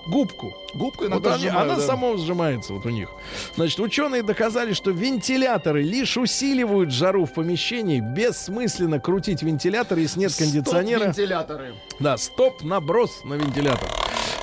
[0.06, 0.54] Губку.
[0.74, 1.82] Вот иногда они- сжимаю, она да.
[1.86, 3.10] сама сжимается вот у них.
[3.56, 8.00] Значит, ученые доказали, что вентиляторы лишь усиливают жару в помещении.
[8.00, 11.12] Бессмысленно крутить вентилятор, если нет кондиционера.
[11.12, 11.74] Стоп-вентиляторы.
[12.00, 13.88] Да, стоп, наброс на вентилятор.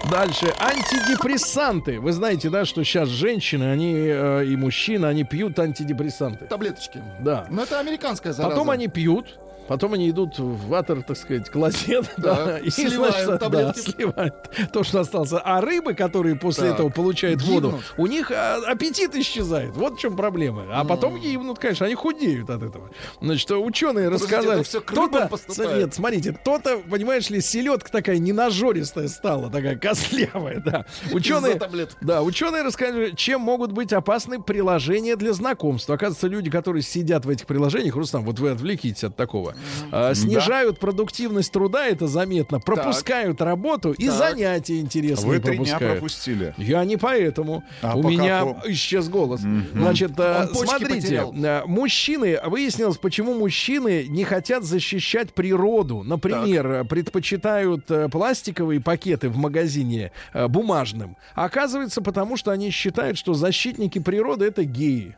[0.09, 0.53] Дальше.
[0.59, 1.99] Антидепрессанты.
[1.99, 6.45] Вы знаете, да, что сейчас женщины, они э, и мужчины, они пьют антидепрессанты.
[6.45, 7.01] Таблеточки.
[7.19, 7.45] Да.
[7.49, 8.55] Но это американская зараза.
[8.55, 9.37] Потом они пьют,
[9.67, 14.35] потом они идут в ватер, так сказать, клозет, Да, да, и сливают значит, да, сливают
[14.73, 15.31] то, что осталось.
[15.33, 17.93] А рыбы, которые после Так, этого получают воду, гибнут.
[17.97, 19.75] у них а, аппетит исчезает.
[19.75, 20.65] Вот в чем проблема.
[20.71, 22.89] А потом гибнут, конечно, они худеют от этого.
[23.21, 25.29] Значит, ученые Подождите, рассказали, кто-то,
[25.77, 30.85] нет, смотрите, кто-то, понимаешь ли, селедка такая ненажористая стала, такая костлявая, да.
[31.11, 31.59] Ученые,
[32.01, 35.95] да, ученые рассказали, чем могут быть опасны приложения для знакомства.
[35.95, 39.55] Оказывается, люди, которые сидят в этих приложениях, Рустам, вот вы отвлекитесь от такого,
[39.91, 44.15] а, снижают продуктивность труда, это заметно, пропускают работу и Так.
[44.17, 45.91] занятия интересные Вы три дня пропускают.
[45.93, 46.53] пропустили.
[46.57, 47.63] Я не поэтому.
[47.81, 48.61] А У по меня какому?
[48.67, 49.41] исчез голос.
[49.73, 51.33] Значит, э, смотрите, потерял.
[51.35, 56.03] э, мужчины, выяснилось, почему мужчины не хотят защищать природу.
[56.03, 61.17] Например, э, предпочитают э, пластиковые пакеты в магазине э, бумажным.
[61.35, 65.15] Оказывается, потому что они считают, что защитники природы это геи.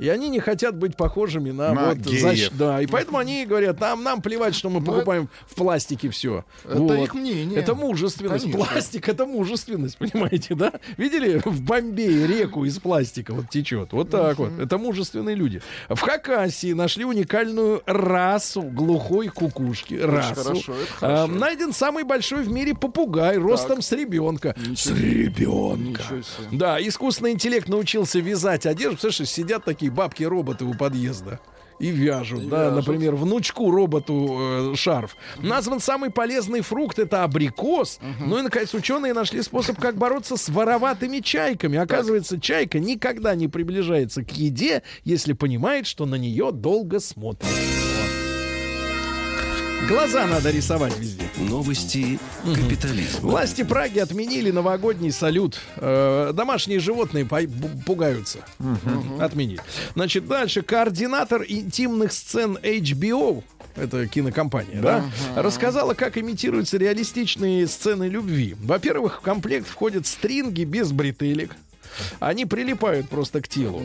[0.00, 2.50] И они не хотят быть похожими на, На вот геев.
[2.54, 6.44] Да, и поэтому они говорят, нам, нам плевать, что мы Ну, покупаем в пластике все.
[6.64, 7.58] Это их мнение.
[7.58, 8.44] Это мужественность.
[8.44, 8.64] Конечно.
[8.64, 10.72] Пластик это мужественность, понимаете, да?
[10.96, 13.92] Видели в Бомбее реку из пластика вот течет?
[13.92, 14.58] Вот так вот.
[14.58, 15.60] Это мужественные люди.
[15.88, 19.94] В Хакасии нашли уникальную расу глухой кукушки.
[19.94, 20.34] расу.
[20.34, 21.26] хорошо, это хорошо.
[21.26, 24.54] найден самый большой в мире попугай ростом с ребенка.
[24.74, 26.02] С ребенка.
[26.02, 26.58] Ничего себе.
[26.58, 28.98] Да, искусственный интеллект научился вязать одежду.
[28.98, 31.40] Слышишь, сидят такие бабки-роботы у подъезда.
[31.78, 35.16] и вяжут, да, например, внучку роботу э, шарф.
[35.38, 38.00] Назван самый полезный фрукт это абрикос.
[38.20, 41.78] Ну и наконец ученые нашли способ, как бороться с вороватыми чайками.
[41.78, 47.48] Оказывается, чайка никогда не приближается к еде, если понимает, что на нее долго смотрят.
[49.88, 51.24] Глаза надо рисовать везде.
[51.36, 53.30] Новости капитализма.
[53.30, 55.60] Власти Праги отменили новогодний салют.
[55.76, 57.26] Э, домашние животные
[57.86, 58.38] пугаются.
[59.18, 59.60] Отменили.
[59.94, 60.62] Значит, дальше.
[60.62, 63.42] Координатор интимных сцен HBO,
[63.76, 65.04] это кинокомпания, да,
[65.34, 68.56] рассказала, как имитируются реалистичные сцены любви.
[68.62, 71.56] Во-первых, в комплект входят стринги без бретелек.
[72.20, 73.82] Они прилипают просто к телу.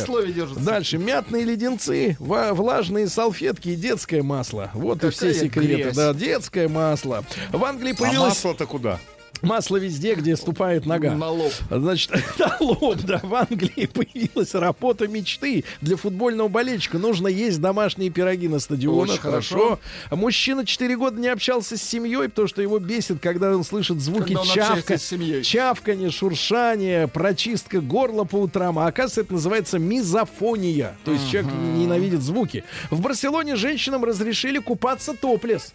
[0.00, 0.64] Слове держатся.
[0.64, 4.70] Дальше мятные леденцы, ва- влажные салфетки и детское масло.
[4.74, 5.82] Вот и все Какая секреты.
[5.82, 5.96] грязь.
[5.96, 7.24] Да, детское масло.
[7.52, 8.98] В Англии А появилось масло-то куда?
[9.42, 11.14] Масло везде, где ступает нога.
[11.14, 11.52] На лоб.
[11.70, 16.98] Значит, на лоб, да, в Англии появилась работа мечты для футбольного болельщика.
[16.98, 19.14] Нужно есть домашние пироги на стадионах.
[19.14, 19.78] Очень хорошо.
[20.10, 24.34] Мужчина 4 года не общался с семьей, потому что его бесит, когда он слышит звуки
[24.34, 24.98] он чавка,
[25.42, 28.78] чавканье, шуршание, прочистка горла по утрам.
[28.78, 30.96] А оказывается, это называется мизофония.
[31.04, 32.64] То есть человек ненавидит звуки.
[32.90, 35.74] В Барселоне женщинам разрешили купаться топлес.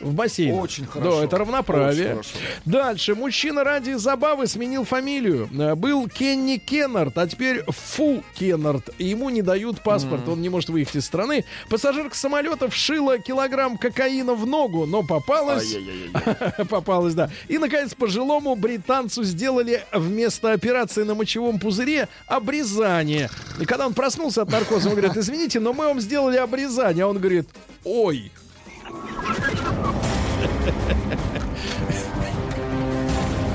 [0.00, 0.54] В бассейне.
[0.54, 1.18] Очень хорошо.
[1.18, 2.20] Да, это равноправие.
[2.64, 3.14] Дальше.
[3.14, 5.48] Мужчина ради забавы сменил фамилию.
[5.52, 8.90] Э, Был Кенни Кеннард, а теперь Фу Кеннард.
[8.98, 11.44] Ему не дают паспорт, он не может выехать из страны.
[11.68, 15.76] Пассажирка самолета вшила килограмм кокаина в ногу, но попалась.
[16.70, 17.30] попалась, да.
[17.48, 23.28] И, наконец, пожилому британцу сделали вместо операции на мочевом пузыре обрезание.
[23.60, 27.04] И когда он проснулся от наркоза, он говорит, извините, но мы вам сделали обрезание.
[27.04, 27.48] А он говорит,
[27.84, 28.32] ой,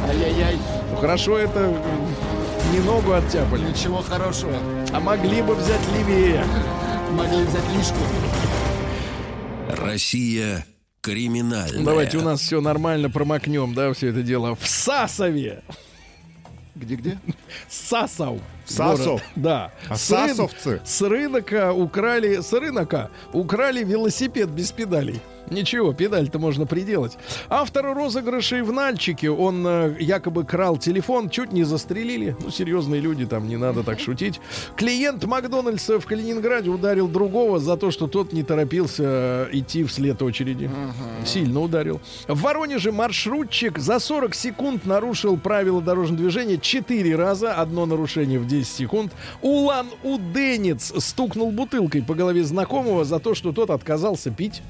[0.10, 0.58] Ай-яй-яй.
[0.92, 1.74] ну хорошо это
[2.72, 3.70] не ногу оттяпали.
[3.70, 4.54] Ничего хорошего.
[4.92, 6.44] А могли бы взять левее.
[7.12, 7.98] Могли взять лишку.
[9.70, 10.66] Россия
[11.02, 11.84] криминальная.
[11.84, 14.56] Давайте у нас все нормально промокнем, да, все это дело.
[14.56, 15.62] В Сасове.
[16.76, 17.18] Где-где?
[17.70, 18.40] Сасов.
[18.66, 19.06] Сасов?
[19.06, 19.24] Город.
[19.36, 19.72] Да.
[19.90, 20.82] А С рын- сасовцы?
[20.84, 25.22] С рынка украли, с рынка украли велосипед без педалей.
[25.50, 27.18] Ничего, педаль-то можно приделать.
[27.50, 32.36] Автора розыгрышей в Нальчике, он э, якобы крал телефон, чуть не застрелили.
[32.42, 34.42] Ну, серьезные люди, там не надо так шутить.
[34.76, 40.22] Клиент Макдональдса в Калининграде ударил другого за то, что тот не торопился э, идти вслед
[40.22, 40.70] очереди.
[41.26, 42.02] Сильно ударил.
[42.28, 47.54] В Воронеже маршрутчик за 40 секунд нарушил правила дорожного движения 4 раза.
[47.54, 49.12] Одно нарушение в 10 секунд.
[49.42, 54.62] Улан-Уденец стукнул бутылкой по голове знакомого за то, что тот отказался пить.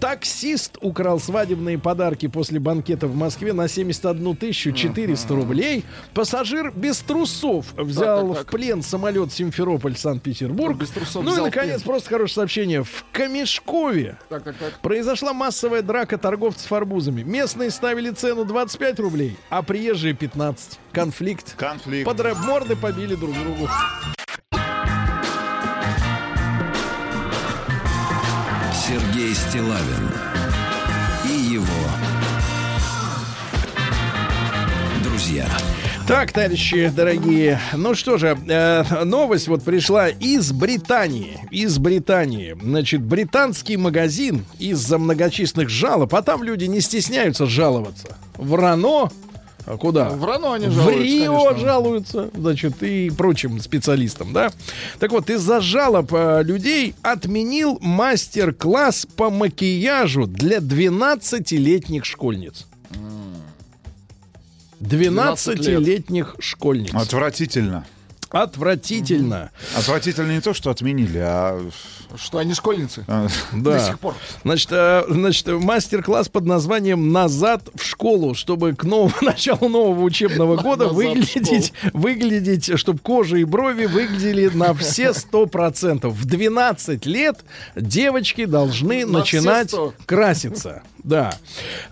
[0.00, 5.84] Таксист украл свадебные подарки после банкета в Москве на 71 тысячу 400 рублей.
[6.14, 8.46] Пассажир без трусов взял так, так.
[8.46, 10.78] в плен самолет Симферополь-Санкт-Петербург.
[11.14, 11.92] Ну и, наконец, плен.
[11.92, 12.82] просто хорошее сообщение.
[12.84, 14.78] В Камешкове Так, так, так.
[14.80, 17.22] Произошла массовая драка торговцев арбузами.
[17.22, 20.78] Местные ставили цену 25 рублей, а приезжие 15.
[20.92, 21.54] Конфликт.
[21.56, 22.04] Конфликт.
[22.06, 23.68] Подраб морды побили друг другу.
[28.88, 30.10] Сергей Стилавин
[31.26, 31.66] и его
[35.04, 35.46] друзья.
[36.06, 41.38] Так, товарищи дорогие, ну что же, э, новость вот пришла из Британии.
[41.50, 42.56] Из Британии.
[42.58, 48.16] Значит, британский магазин из-за многочисленных жалоб, а там люди не стесняются жаловаться.
[48.38, 49.10] В Рано,
[49.68, 50.08] а куда?
[50.08, 51.66] В Рано они в жалуются, Рио конечно.
[51.66, 54.50] жалуются, значит, и прочим специалистам, да?
[54.98, 62.66] Так вот, из-за жалоб э, людей отменил мастер-класс по макияжу для 12-летних школьниц.
[64.80, 66.94] 12-летних школьниц.
[66.94, 67.84] Отвратительно.
[68.30, 69.50] Отвратительно.
[69.76, 71.60] Отвратительно не то, что отменили, а...
[72.16, 73.04] Что они школьницы.
[73.06, 73.78] а, Да.
[73.78, 74.14] До сих пор.
[74.42, 80.56] Значит, э, значит, мастер-класс под названием «Назад в школу», чтобы к новому началу нового учебного
[80.56, 86.14] года выглядеть, выглядеть, чтобы кожа и брови выглядели на все сто процентов.
[86.14, 87.40] В 12 лет
[87.76, 89.94] девочки должны На начинать 100.
[90.06, 90.82] краситься.
[91.04, 91.32] Да.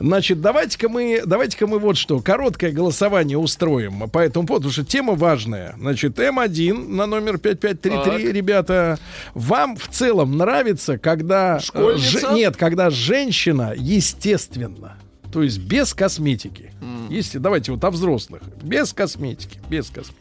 [0.00, 4.84] Значит, давайте-ка мы, давайте-ка мы вот что, короткое голосование устроим по этому поводу, потому что
[4.84, 5.74] тема важная.
[5.78, 8.34] Значит, М1 на номер 5533, Так.
[8.34, 8.98] ребята,
[9.34, 11.56] вам в целом нравится, когда...
[11.58, 12.18] э, Школьница?
[12.20, 14.96] же- нет, когда женщина естественно,
[15.32, 16.72] то есть без косметики.
[17.10, 18.42] Если, давайте вот о взрослых.
[18.62, 20.16] Без косметики, без косметики.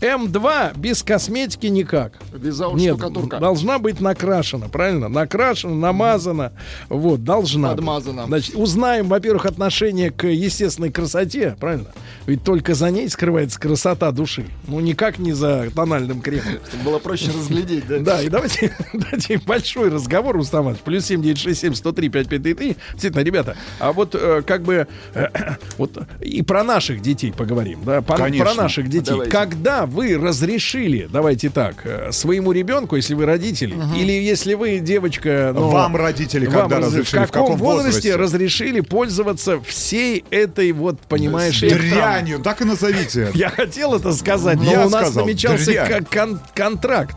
[0.00, 2.14] М2 без косметики никак.
[2.32, 3.38] Вязал Нет, штукатурка.
[3.38, 5.08] должна быть накрашена, правильно?
[5.08, 6.52] Накрашена, намазана.
[6.88, 7.68] Вот, должна.
[7.68, 7.76] быть.
[7.78, 8.26] Подмазана.
[8.26, 11.92] Значит, узнаем, во-первых, отношение к естественной красоте, правильно?
[12.26, 14.46] Ведь только за ней скрывается красота души.
[14.66, 16.58] Ну, никак не за тональным кремом.
[16.68, 17.98] Чтобы было проще разглядеть, да?
[17.98, 20.82] Да, и давайте, давайте большой разговор, Рустам Иванович.
[20.82, 22.76] Плюс 7967 103 5533.
[22.92, 25.26] Действительно, ребята, а вот э, как бы э,
[25.78, 28.44] вот и про наших детей поговорим, да, Конечно.
[28.44, 29.10] про наших детей.
[29.10, 29.30] Давайте.
[29.52, 35.52] Когда вы разрешили, давайте так, э, своему ребенку, если вы родители, или если вы девочка,
[35.54, 38.16] ну, Вам родители вам когда раз- разрешили, в каком, возрасте, возрасте?
[38.16, 43.30] разрешили пользоваться всей этой вот, понимаешь, Дрянью, так и назовите.
[43.34, 46.04] я хотел это сказать, но Я у нас сказал, намечался дрянь.
[46.06, 47.14] кон- контракт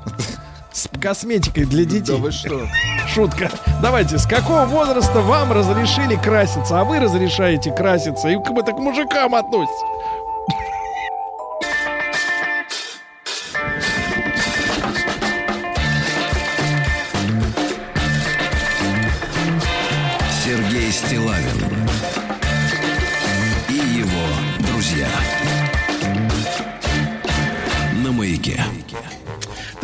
[0.74, 2.12] с косметикой для детей.
[2.12, 2.68] Да вы что?
[3.14, 3.50] Шутка.
[3.82, 8.76] Давайте, с какого возраста вам разрешили краситься, а вы разрешаете краситься, и как бы так
[8.76, 9.72] к мужикам относитесь?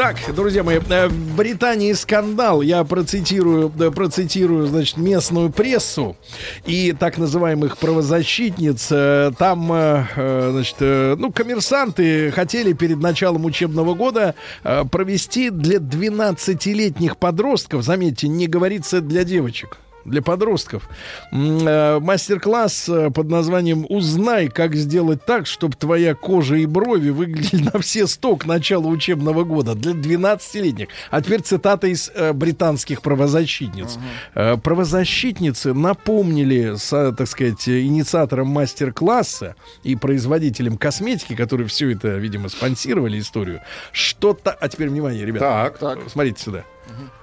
[0.02, 2.64] Так, друзья мои, э, в Британии скандал.
[2.64, 6.18] Я процитирую, э, процитирую, значит, местную прессу
[6.66, 8.88] и так называемых правозащитниц.
[8.90, 14.34] Э, Там, э, э, значит, э, ну, коммерсанты хотели перед началом учебного года
[14.64, 20.90] э, провести для 12-летних подростков, заметьте, не говорится для девочек, для подростков.
[21.32, 27.70] Э, Мастер-класс э, под названием «Узнай, как сделать так, чтобы твоя кожа и брови выглядели
[27.74, 30.88] на все сто к началу учебного года» для 12-летних.
[31.10, 33.98] А теперь цитата из э, британских правозащитниц.
[34.36, 43.20] Э, правозащитницы напомнили, так сказать, инициаторам мастер-класса и производителям косметики, которые все это, видимо, спонсировали
[43.20, 44.52] историю, что-то...
[44.52, 45.74] А теперь внимание, ребята.
[45.80, 46.00] Так.
[46.08, 46.66] Смотрите сюда.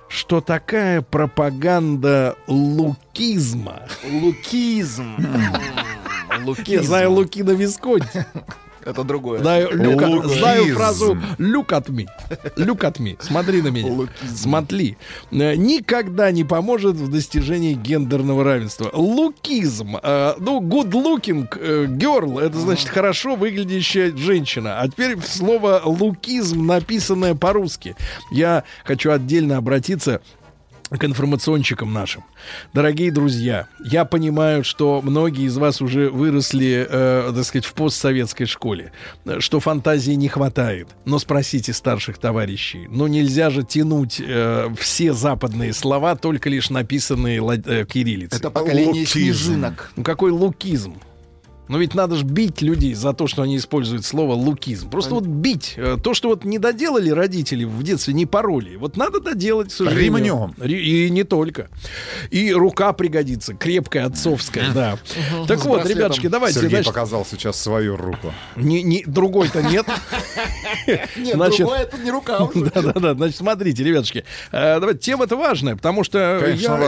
[0.08, 3.82] Что такая пропаганда лукизма?
[4.10, 5.16] Лукизм.
[5.20, 6.82] Я Лукизм.
[6.84, 8.24] знаю Лукина Висконти.
[8.88, 9.40] Это другое.
[9.40, 10.38] Знаю, at- Лукизм.
[10.38, 12.06] знаю фразу look at me.
[12.56, 13.16] Look at me.
[13.20, 13.92] Смотри на меня.
[13.92, 14.34] Лукизм.
[14.36, 14.96] Смотри.
[15.30, 18.90] Э, Никогда не поможет в достижении гендерного равенства.
[18.94, 19.96] Лукизм.
[20.02, 22.40] э, Ну, good looking э, girl.
[22.40, 24.80] Это значит хорошо выглядящая женщина.
[24.80, 27.94] А теперь слово лукизм, написанное по-русски.
[28.30, 30.22] Я хочу отдельно обратиться
[30.90, 32.24] к информационщикам нашим.
[32.72, 38.46] Дорогие друзья, я понимаю, что многие из вас уже выросли, э, так сказать, в постсоветской
[38.46, 38.92] школе,
[39.38, 40.88] что фантазии не хватает.
[41.04, 42.86] Но спросите старших товарищей.
[42.90, 48.38] Ну нельзя же тянуть э, все западные слова, только лишь написанные э, кириллицей.
[48.38, 49.10] Это поколение Лукизм.
[49.10, 49.92] снежинок.
[49.96, 50.94] Ну какой лукизм?
[51.68, 54.90] Но ведь надо же бить людей за то, что они используют слово лукизм.
[54.90, 55.74] Просто вот бить.
[55.76, 58.76] Э, То, что вот не доделали родители в детстве, не пороли.
[58.76, 60.16] Вот надо доделать, к сожалению.
[60.18, 60.54] Ремнем.
[60.58, 61.68] Ре- И не только.
[62.30, 64.98] И рука пригодится, крепкая, отцовская, да.
[65.46, 68.32] Так вот, ребятушки, давайте, Сергей значит, показал сейчас свою руку.
[68.56, 69.86] не- не- другой-то нет.
[71.16, 72.48] Нет, другое это не рука.
[72.54, 76.18] Да-да-да, значит, смотрите, ребятушки, э, давайте, тема-то важная, потому что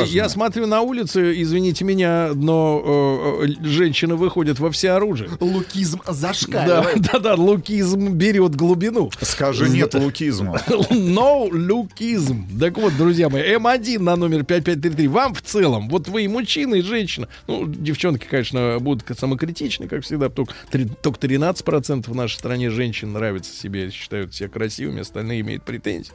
[0.06, 5.30] я, смотрю на улице, извините меня, но э, женщины выходят во всеоружие.
[5.40, 7.00] Лукизм Да, зашкаливает.
[7.00, 9.10] да, да, лукизм берет глубину.
[9.20, 10.56] Скажи нет лукизму.
[10.90, 12.46] No лукизм.
[12.58, 15.08] Так вот, друзья мои, М1 на номер 5533.
[15.08, 17.28] Вам в целом, вот вы и мужчина, и женщина.
[17.46, 20.28] Ну, девчонки, конечно, будут самокритичны, как всегда.
[20.28, 20.54] Только,
[21.02, 26.12] только 13% в нашей стране женщин нравятся себе, считают себя красивыми, остальные имеют претензии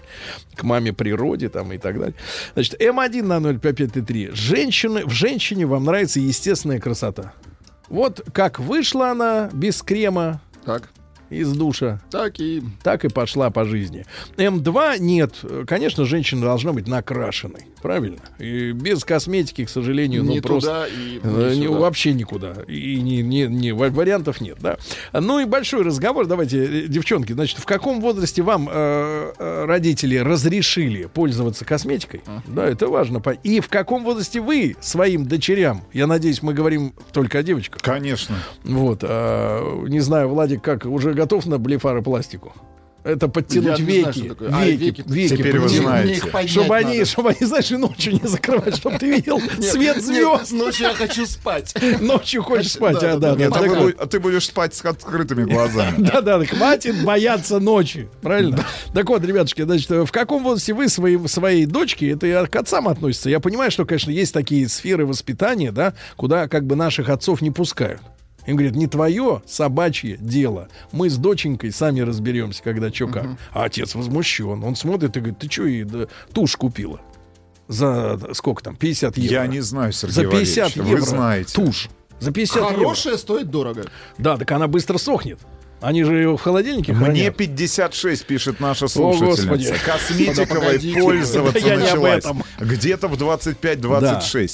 [0.55, 2.15] к маме природе там и так далее.
[2.53, 4.29] Значит, М1 на 05533.
[4.33, 7.33] Женщины, в женщине вам нравится естественная красота.
[7.89, 10.89] Вот как вышла она без крема Так,
[11.29, 12.63] из душа, так и...
[12.83, 14.05] так и пошла по жизни.
[14.37, 15.35] М2 нет.
[15.67, 17.67] Конечно, женщина должна быть накрашенной.
[17.85, 18.17] Правильно?
[18.39, 20.69] И без косметики, к сожалению, ну Не просто...
[20.71, 21.77] туда и э, не не- сюда.
[21.79, 22.53] вообще никуда.
[22.67, 24.77] И не, не, не- ва- вариантов нет, да.
[25.13, 26.25] Ну и большой разговор.
[26.25, 32.23] Давайте, э, девчонки, значит, в каком возрасте вам э, э, родители разрешили пользоваться косметикой?
[32.47, 33.21] Да, это важно.
[33.43, 38.35] И в каком возрасте вы своим дочерям, я надеюсь, мы говорим только о девочках, Конечно.
[38.63, 42.51] вот, а, не знаю, Владик, как уже готов на блефаропластику?
[43.05, 44.49] Это подтянуть Я веки, знаю, что такое.
[44.51, 45.03] А, веки, веки.
[45.05, 46.07] веки, Теперь вы знаете.
[46.07, 47.05] Мне их поднять Чтобы они, надо.
[47.05, 50.51] чтобы они, знаешь, и ночью не закрывать, чтобы ты видел свет звезд.
[50.51, 51.75] Ночью я хочу спать.
[52.01, 55.95] Ночью хочешь спать, а, да, ты, будешь спать с открытыми глазами.
[56.15, 58.65] Да, да, хватит бояться ночи, правильно?
[58.93, 63.29] Так вот, ребятушки, значит, в каком возрасте вы своей дочке, это и к отцам относится.
[63.29, 67.51] Я понимаю, что, конечно, есть такие сферы воспитания, да, куда как бы наших отцов не
[67.51, 68.01] пускают.
[68.45, 70.69] Им говорят, не твое собачье дело.
[70.91, 73.27] Мы с доченькой сами разберемся, когда что как.
[73.51, 74.63] А отец возмущен.
[74.63, 77.01] Он смотрит и говорит, ты что, и да, тушь купила?
[77.67, 78.75] За сколько там?
[78.75, 79.31] 50 евро.
[79.31, 81.53] Я не знаю, Сергей За 50 Валерьевич, евро Вы знаете.
[81.55, 81.89] тушь.
[82.19, 82.73] За 50 евро.
[82.75, 83.85] Хорошее стоит дорого.
[84.17, 85.39] Да, так она быстро сохнет.
[85.85, 87.37] Они же ее в холодильнике Мне хранят.
[87.37, 89.17] 56, пишет наша Господи.
[89.17, 89.73] слушательница.
[89.85, 90.99] Косметиковой Погодите.
[90.99, 92.23] пользоваться Да началась
[92.59, 93.89] где-то в 25-26.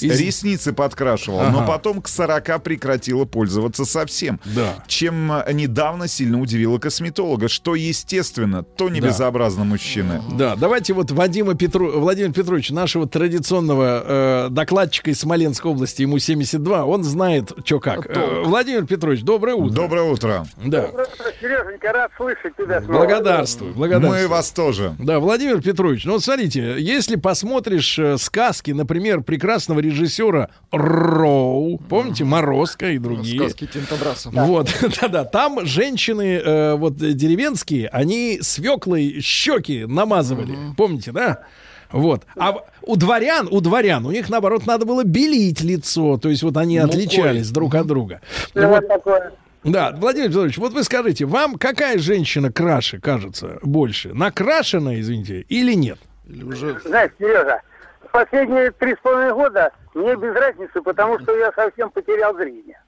[0.00, 0.06] Да.
[0.14, 1.66] Из- Ресницы подкрашивала, но Ага.
[1.68, 4.40] потом к 40 прекратила пользоваться совсем.
[4.44, 4.84] Да.
[4.86, 9.08] Чем э, недавно сильно удивила косметолога, что, естественно, то не Да.
[9.08, 10.20] безобразно мужчины.
[10.36, 11.98] Да, давайте вот Вадима Петру...
[11.98, 18.06] Владимир Петрович, нашего традиционного э, докладчика из Смоленской области, ему 72, он знает, что как.
[18.14, 19.74] Э, Владимир Петрович, доброе утро.
[19.74, 20.46] Доброе утро.
[20.62, 20.90] Да,
[21.40, 22.98] Сереженька, рад слышать тебя снова.
[22.98, 24.22] благодарствую, благодарствую.
[24.22, 24.94] Мы вас тоже.
[24.98, 32.24] Да, Владимир Петрович, ну вот смотрите, если посмотришь э, сказки, например, прекрасного режиссера Роу, помните,
[32.24, 33.38] Морозко и другие.
[33.38, 34.30] Сказки Тинтобраса.
[34.32, 34.68] Вот,
[35.00, 41.44] да-да, там женщины э, вот э, деревенские, они свеклой щеки намазывали, помните, да?
[41.92, 42.22] Вот.
[42.36, 46.16] А у дворян, у дворян, у них, наоборот, надо было белить лицо.
[46.16, 48.20] То есть вот они отличались друг от друга.
[48.54, 49.32] Ну, вот, такое.
[49.64, 54.12] Да, Владимир Петрович, вот вы скажите, вам какая женщина краше кажется больше?
[54.14, 55.98] Накрашенная, извините, или нет?
[56.26, 57.60] Или уже Знаешь, Сережа,
[58.10, 62.80] последние три с половиной года мне без разницы, потому что я совсем потерял зрение.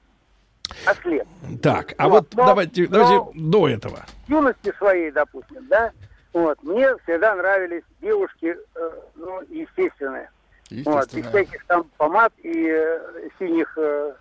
[0.85, 1.27] Ослеп.
[1.61, 4.05] Так, а Вот, вот но- давайте, но- давайте до этого.
[4.27, 5.91] В юности своей, допустим, да,
[6.33, 10.29] вот, мне всегда нравились девушки, э, ну, естественные.
[10.83, 12.99] Вот, без всяких там помад и э,
[13.39, 14.13] синих э,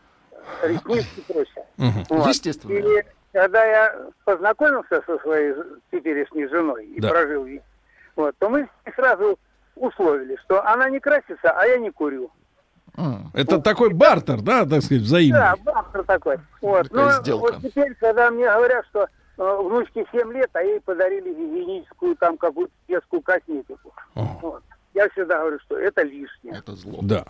[0.62, 1.64] ресниц и прочее.
[2.08, 2.26] Вот.
[2.28, 2.72] Естественно.
[2.72, 5.54] И когда я познакомился со своей
[5.90, 7.10] теперешней женой и Да.
[7.10, 7.62] прожил век,
[8.16, 9.38] вот, то мы сразу
[9.76, 12.30] условили, что она не красится, а я не курю.
[12.96, 15.40] М, Это такой бартер, да, так сказать, взаимный.
[15.40, 16.38] Да, бахтер такой.
[16.62, 16.88] Вот.
[16.88, 17.40] Такая Но сделка.
[17.54, 22.36] вот теперь, когда мне говорят, что э, внучке 7 лет, а ей подарили гигиеническую там
[22.38, 23.92] какую-то детскую косметику.
[24.14, 24.22] О.
[24.42, 24.62] Вот.
[24.94, 26.56] Я всегда говорю, что это лишнее.
[26.56, 27.00] Это зло.
[27.02, 27.24] Да.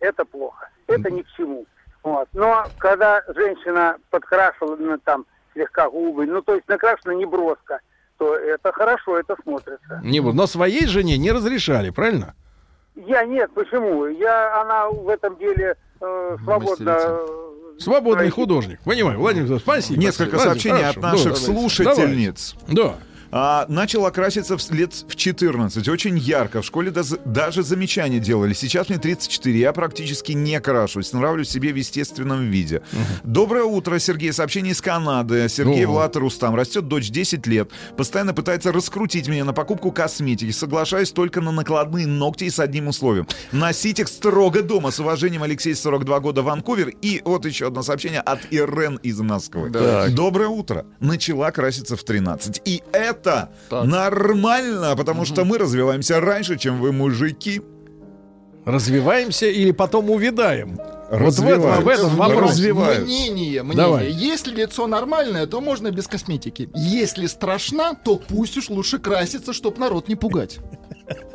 [0.00, 1.66] это плохо, это ни к чему.
[2.06, 2.28] Вот.
[2.34, 7.80] Но когда женщина подкрашивала ну, там слегка губы, ну то есть накрашена не броско,
[8.16, 10.00] то это хорошо, это смотрится.
[10.04, 12.36] Не, но своей жене не разрешали, правильно?
[12.94, 14.06] Я нет, почему?
[14.06, 16.92] Я, она в этом деле э, свободно...
[16.92, 17.26] Мастерица.
[17.28, 18.78] э, Свободный художник.
[18.84, 20.00] Понимаю, Владимир спасибо.
[20.00, 22.54] Несколько Владимир, сообщений хорошо, от наших да, слушательниц.
[22.68, 22.94] Да.
[23.30, 25.88] А, начал окраситься в лет в 14.
[25.88, 26.62] Очень ярко.
[26.62, 28.52] В школе даз- даже замечания делали.
[28.52, 29.58] Сейчас мне 34.
[29.58, 31.12] Я практически не крашусь.
[31.12, 32.82] Нравлюсь себе в естественном виде.
[33.24, 34.32] Доброе утро, Сергей.
[34.32, 35.48] Сообщение из Канады.
[35.48, 35.94] Сергей Ого.
[35.94, 36.54] Влад Рустам.
[36.54, 37.70] Растет дочь 10 лет.
[37.96, 40.50] Постоянно пытается раскрутить меня на покупку косметики.
[40.50, 43.26] Соглашаюсь только на накладные ногти и с одним условием.
[43.52, 44.90] Носить их строго дома.
[44.90, 46.88] С уважением, Алексей, 42 года, Ванкувер.
[47.02, 49.70] И вот еще одно сообщение от Ирен из Москвы.
[49.70, 50.14] Так.
[50.14, 50.86] Доброе утро.
[51.00, 52.62] Начала краситься в 13.
[52.64, 53.84] И это Так.
[53.84, 57.62] нормально, потому что мы развиваемся раньше, чем вы, мужики.
[58.64, 60.78] Развиваемся или потом увядаем?
[61.10, 62.58] Вот в этом, в этом вопрос.
[62.58, 63.62] Мнение, мнение.
[63.76, 64.10] Давай.
[64.10, 66.68] Если лицо нормальное, то можно без косметики.
[66.74, 70.58] Если страшна, то пусть уж лучше краситься, чтоб народ не пугать.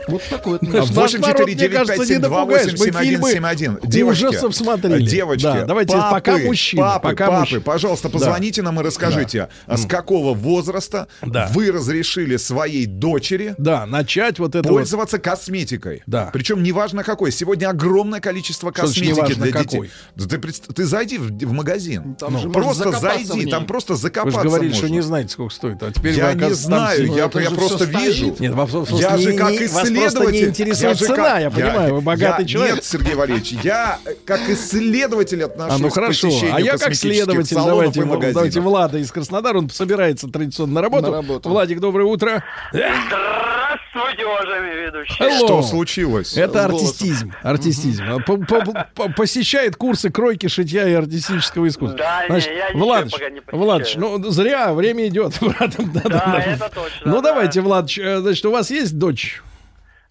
[0.07, 0.82] Вот такое вот мнение.
[0.82, 2.72] Наш 8 народ, 4 мне 9 кажется, 5 не 7 2 напугаешь.
[2.72, 3.80] 8 Мы 7 1 фильмы 7 1.
[3.84, 5.05] Девочки, ужасов смотрели.
[5.05, 7.61] Девочки, Да, давайте папы, пока мужчины, Папы, пока папы, мужчины.
[7.61, 11.49] пожалуйста, позвоните нам и расскажите, а с какого возраста Да.
[11.53, 14.76] вы разрешили своей дочери Да, начать вот это вот.
[14.80, 16.01] пользоваться косметикой.
[16.07, 16.30] Да.
[16.34, 17.32] Причем неважно какой.
[17.32, 19.91] Сегодня огромное количество косметики для какой?
[20.17, 20.28] детей.
[20.65, 22.15] Ты, ты зайди в, в магазин.
[22.15, 24.88] Там можно просто закопаться зайди, там просто Вы же закопаться говорили, можно.
[24.88, 25.84] что не знаете, сколько стоит.
[25.84, 28.36] А теперь Я не знаю, я, я просто вижу.
[28.39, 28.53] Нет,
[28.99, 32.41] Я же как не- вас просто не интересует я цена, как- я понимаю, вы богатый
[32.41, 32.76] я- человек.
[32.76, 36.28] Нет, Сергей Валерьевич, я как исследователь отношусь А, ну к хорошо.
[36.28, 41.07] посещению А я как следователь, давайте, давайте Влада из Краснодара, он собирается традиционно на работу.
[41.12, 41.49] На работу.
[41.49, 42.43] Владик, доброе утро.
[42.72, 45.18] Здравствуйте, уважаемые ведущие.
[45.30, 45.45] Hello.
[45.45, 46.38] Что случилось?
[46.38, 47.34] Это артистизм.
[47.43, 48.03] Артистизм.
[48.07, 51.97] А по- по- по- Посещает курсы кройки, шитья и артистического искусства.
[51.97, 53.41] Да, не, Значит, я ничего Владыч, пока не.
[53.51, 55.91] Владыч, ну зря, время идет, братом.
[55.93, 57.22] Да, Да, это точно, Ну да.
[57.22, 59.41] давайте, Владыч, э, значит, у вас есть дочь?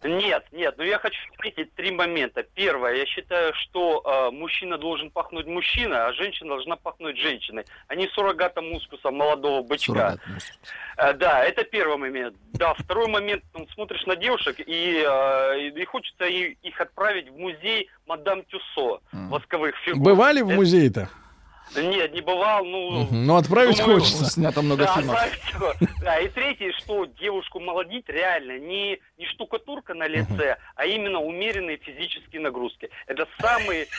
[0.03, 2.42] Нет, нет, но я хочу отметить три момента.
[2.55, 7.94] Первое, я считаю, что э, мужчина должен пахнуть мужчиной, а женщина должна пахнуть женщиной, а
[7.94, 10.16] не суррогатом мускуса молодого бычка.
[10.96, 12.34] Э, да, это первый момент.
[12.55, 17.90] Да, второй момент, ну, смотришь на девушек, и, э, и- хочется их отправить в музей
[18.07, 20.03] Мадам Тюссо восковых фигур.
[20.03, 21.09] Бывали в Это- музее-то?
[21.76, 23.02] Нет, не бывал, ну...
[23.02, 23.26] Мгм.
[23.26, 24.24] Ну, отправить думаю, хочется.
[24.30, 25.18] Снято много Да, фильмов.
[26.02, 31.76] Да, и третье, что девушку молодить реально не, не штукатурка на лице, а именно умеренные
[31.78, 32.90] физические нагрузки.
[33.06, 33.86] Это самые...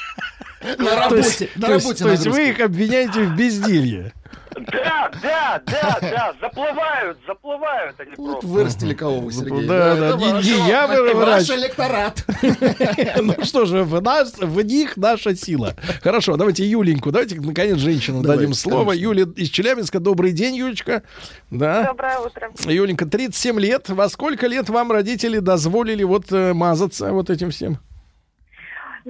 [0.77, 4.13] На работе, на то есть- работе то есть вы их обвиняете в безделье.
[4.53, 8.47] Да, да, да, да, заплывают, заплывают они Вот просто.
[8.47, 9.65] вырастили кого вы, Сергей.
[9.65, 11.49] Да, да, это не- ваш- не я ваш врач.
[11.51, 12.25] электорат.
[13.21, 15.75] Ну что же, в, нас, в них наша сила.
[16.03, 18.89] Хорошо, давайте Юленьку, давайте наконец женщину Давайте, дадим слово.
[18.91, 19.03] конечно.
[19.03, 21.03] Юля из Челябинска, добрый день, Юлечка.
[21.49, 21.83] Да.
[21.83, 22.51] Доброе утро.
[22.65, 23.89] Юленька, 37 лет.
[23.89, 27.79] Во сколько лет вам родители дозволили вот э, мазаться вот этим всем?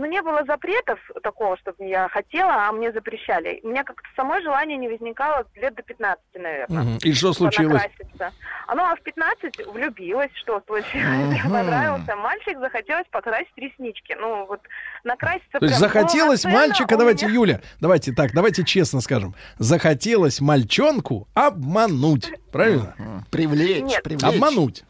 [0.01, 3.59] Ну, не было запретов такого, чтобы я хотела, а мне запрещали.
[3.61, 6.81] У меня как-то самое желание не возникало лет до 15, наверное.
[6.83, 6.97] Мгм.
[7.03, 7.83] И что случилось?
[7.83, 8.31] Понакраситься.
[8.65, 11.39] А ну, а в 15 влюбилась, что случилось?
[11.43, 14.17] Понравился мальчик, захотелось покрасить реснички.
[14.19, 14.61] Ну, вот
[15.03, 19.35] накраситься То есть захотелось мальчика, давайте, меня- Юля, давайте так, давайте честно скажем.
[19.59, 22.31] Захотелось мальчонку обмануть.
[22.51, 22.95] Правильно?
[23.29, 24.01] Привлечь, Нет.
[24.01, 24.23] привлечь.
[24.23, 24.83] Обмануть.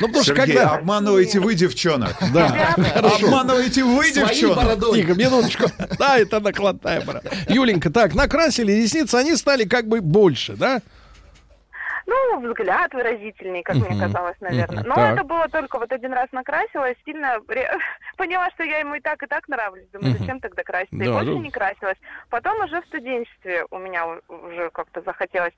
[0.00, 0.74] Ну, потому что Сергей, когда...
[0.76, 2.14] обманываете вы девчонок.
[2.32, 3.26] Да, хорошо.
[3.26, 4.56] Обманываете вы Своей девчонок.
[4.56, 5.00] бородой.
[5.02, 5.64] Тихо, минуточку.
[5.98, 7.30] Да, это накладная борода.
[7.48, 10.80] Юленька, так, накрасили ресницы, они стали как бы больше, да?
[12.06, 14.82] Ну, взгляд выразительный, как мне казалось, наверное.
[14.84, 15.14] Но Так.
[15.14, 17.38] это было только вот один раз накрасилась, сильно
[18.16, 19.86] поняла, что я ему и так, и так нравлюсь.
[19.92, 20.96] Думаю, зачем тогда краситься?
[20.96, 21.38] И Да, больше да.
[21.38, 21.98] не красилась.
[22.28, 25.52] Потом уже в студенчестве у меня уже как-то захотелось,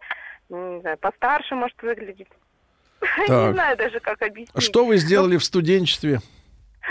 [0.51, 2.29] не знаю, постарше, может, выглядеть.
[3.27, 3.49] Так.
[3.49, 4.62] Не знаю даже, как объяснить.
[4.62, 6.20] Что вы сделали в студенчестве?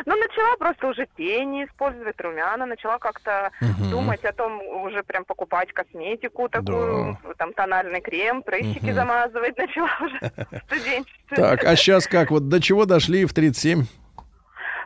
[0.05, 3.89] Ну, начала просто уже тени использовать, румяна, начала как-то Мгм.
[3.89, 8.95] думать о том, уже прям покупать косметику такую, там тональный крем, прыщики Мгм.
[8.95, 10.19] замазывать начала уже
[10.51, 11.35] в студенчестве.
[11.35, 12.31] Так, а сейчас как?
[12.31, 13.83] Вот до чего дошли в 37?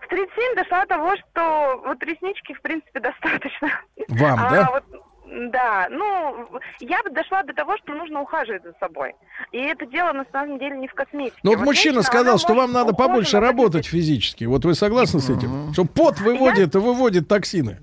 [0.01, 3.71] В 37 дошла до того, что вот реснички, в принципе, достаточно.
[4.07, 4.69] Вам, а да?
[4.71, 4.83] вот
[5.51, 6.47] да, ну,
[6.79, 9.13] я бы дошла до того, что нужно ухаживать за собой.
[9.51, 11.39] И это дело, на самом деле, не в косметике.
[11.43, 14.43] Ну вот мужчина женщина, сказал, что вам надо побольше работать физически.
[14.45, 15.73] Вот вы согласны с этим?
[15.73, 17.79] Что пот выводит, выводит токсины.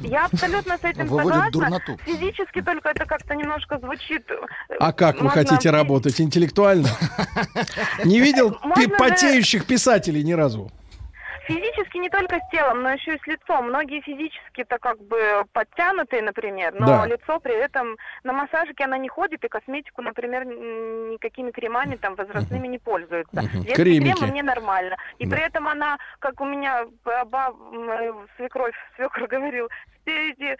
[0.00, 1.50] Я абсолютно с этим Выводит согласна.
[1.50, 1.98] дурноту.
[2.04, 4.24] Физически только это как-то немножко звучит...
[4.30, 6.20] э, А как вы можно- хотите работать?
[6.20, 6.86] Интеллектуально?
[8.04, 8.56] Не видел
[8.98, 10.70] потеющих писателей ни разу.
[11.48, 13.68] Физически не только с телом, но еще и с лицом.
[13.68, 17.06] Многие физически-то как бы подтянутые, например, но Да.
[17.06, 22.66] лицо при этом на массажике она не ходит, и косметику, например, никакими кремами там возрастными
[22.66, 23.30] не пользуется.
[23.32, 24.12] Детские Кремики.
[24.12, 24.96] кремы мне нормально.
[25.18, 25.36] И Да.
[25.36, 29.68] при этом она, как у меня баба, моя свекровь, свекр говорил,
[30.02, 30.56] спереди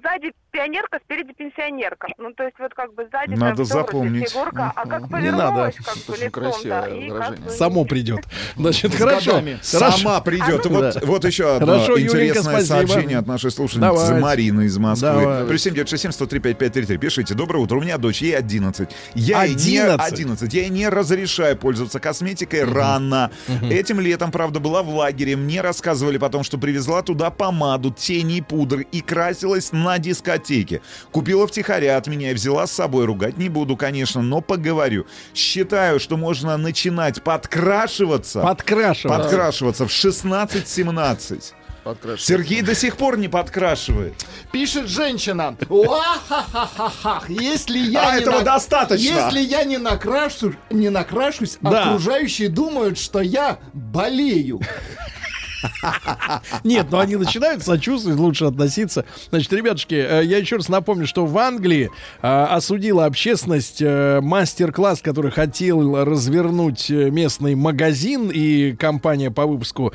[0.00, 2.08] сзади пионерка, спереди пенсионерка.
[2.18, 4.30] Ну, то есть вот как бы сзади Надо запомнить.
[4.30, 5.70] фигурка, а как Не надо.
[5.84, 7.44] как бы Очень лицом, красивое да, как выражение.
[7.44, 7.50] бы...
[7.50, 8.24] Само придет.
[8.56, 9.30] Значит, С хорошо.
[9.32, 9.58] годами.
[9.70, 9.98] Хорошо.
[9.98, 10.66] Сама придет.
[10.66, 11.00] А, ну- вот, Да.
[11.04, 12.66] вот еще одно Хорошо, интересное спасибо.
[12.86, 14.14] сообщение от нашей слушательницы Давайте.
[14.22, 15.08] Марины из Москвы.
[15.10, 15.44] Давай.
[15.46, 16.96] Плюс 7967 103 5533.
[16.98, 17.34] Пишите.
[17.34, 17.76] Доброе утро.
[17.76, 18.88] У меня дочь, ей 11.
[19.14, 20.12] Я ей не 11?
[20.12, 20.54] 11.
[20.54, 23.30] Я ей не разрешаю пользоваться косметикой рано.
[23.70, 25.36] Этим летом, правда, была в лагере.
[25.36, 30.45] Мне рассказывали потом, что привезла туда помаду, тени и пудр и красилась на дискотеке.
[31.12, 33.04] Купила втихаря от меня и взяла с собой.
[33.06, 35.06] Ругать не буду, конечно, но поговорю.
[35.34, 38.40] Считаю, что можно начинать подкрашиваться.
[38.42, 39.16] Подкрашивать.
[39.22, 41.52] Подкрашиваться в 16-17.
[41.84, 42.20] Подкрашивать.
[42.20, 44.14] Сергей до сих пор не подкрашивает.
[44.50, 45.56] Пишет женщина.
[47.28, 49.04] Если я А не этого на- достаточно.
[49.04, 51.84] Если я не накрашу, не накрашусь, Да.
[51.84, 54.60] окружающие думают, что я болею.
[56.64, 59.04] Нет, но они начинают сочувствовать, лучше относиться.
[59.30, 61.90] Значит, ребятушки, э, я еще раз напомню, что в Англии
[62.22, 69.92] э, осудила общественность э, мастер-класс, который хотел развернуть местный магазин и компания по выпуску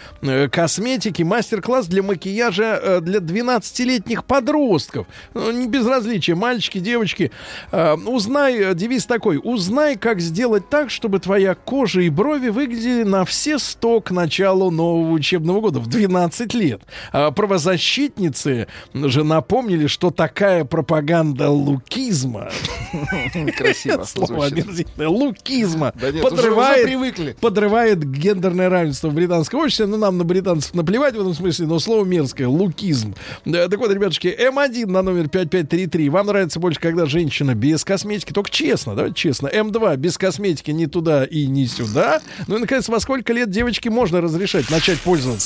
[0.52, 1.24] косметики.
[1.24, 5.08] Мастер-класс для макияжа для 12-летних подростков.
[5.34, 7.32] Ну, не безразличие, мальчики, девочки.
[7.72, 13.60] Узнай, девиз такой, узнай, как сделать так, чтобы твоя кожа и брови выглядели на все
[13.60, 16.82] сто к началу нового учебного года в 12 лет.
[17.12, 22.50] А правозащитницы же напомнили, что такая пропаганда лукизма,
[23.58, 29.86] Красиво слово омерзительное, лукизма, подрывает, подрывает гендерное равенство в британском обществе.
[29.86, 33.16] Ну, нам на британцев наплевать в этом смысле, но слово мерзкое, лукизм.
[33.44, 36.10] Так вот, ребятушки, М1 на номер 5533.
[36.10, 38.32] Вам нравится больше, когда женщина без косметики?
[38.32, 39.48] Только честно, давайте честно.
[39.48, 42.22] М2 без косметики ни туда и ни сюда.
[42.48, 45.41] Ну и, наконец, во сколько лет девочке можно разрешать начать пользоваться?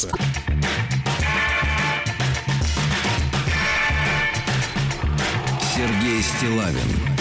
[5.74, 7.15] Сергей Стилавин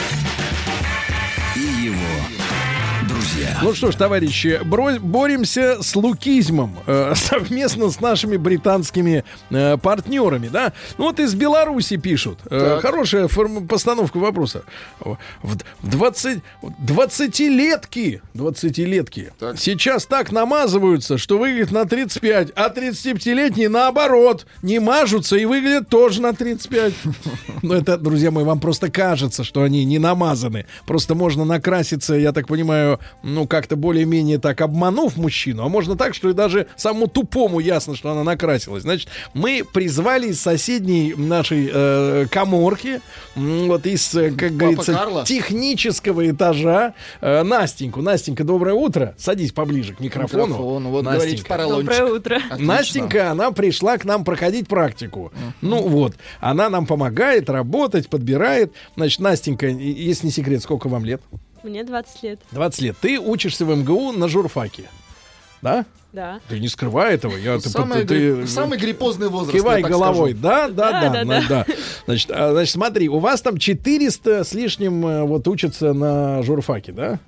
[3.35, 3.59] друзья.
[3.63, 10.49] Ну что ж, товарищи, бро- боремся с лукизмом э, совместно с нашими британскими э, партнерами,
[10.49, 10.73] да?
[10.99, 12.39] Ну вот из Беларуси пишут.
[12.51, 12.83] Э, Так.
[12.83, 14.63] хорошая форм- постановка вопроса.
[15.01, 15.57] В, в
[15.91, 19.59] 20, 20-летки, 20-летки Так.
[19.59, 26.23] сейчас так намазываются, что выглядят на 35, а 35-летние наоборот не мажутся и выглядят тоже
[26.23, 26.93] на 35.
[27.63, 30.67] Но это, друзья мои, вам просто кажется, что они не намазаны.
[30.87, 36.15] Просто можно накраситься, я так понимаю, ну как-то более-менее так обманув мужчину, а можно так,
[36.15, 38.83] что и даже самому тупому ясно, что она накрасилась.
[38.83, 43.01] Значит, мы призвали из соседней нашей э, коморки,
[43.35, 45.25] вот из, э, как говорится, Карло?
[45.25, 48.03] технического этажа э, Настеньку.
[48.03, 49.15] Настенька, доброе утро.
[49.19, 50.47] Садись поближе к микрофону.
[50.47, 51.25] Микрофон, вот Настенька.
[51.25, 51.91] говорите поролончик.
[51.91, 52.37] Доброе утро.
[52.37, 52.75] Отлично.
[52.75, 55.33] Настенька, она пришла к нам проходить практику.
[55.63, 58.73] Ну вот, она нам помогает работать, подбирает.
[58.97, 61.23] Значит, Настенька, если не секрет, сколько вам лет?
[61.65, 62.41] Мне 20 лет.
[62.53, 62.97] 20 лет.
[63.01, 64.85] Ты учишься в МГУ на журфаке.
[65.63, 65.87] Да?
[66.13, 66.39] Да.
[66.49, 67.35] Ты не скрывай этого.
[67.37, 69.53] Я, ты- Самый, ты- гри- ты- самый гриппозный возраст.
[69.59, 70.31] Кивай я так головой.
[70.31, 70.43] скажу.
[70.43, 71.65] Да, да, Да, да, да, да, да.
[71.67, 71.75] да.
[72.07, 76.93] Значит, а, значит, смотри, у вас там 400 с лишним э, вот учатся на журфаке,
[76.93, 77.19] да?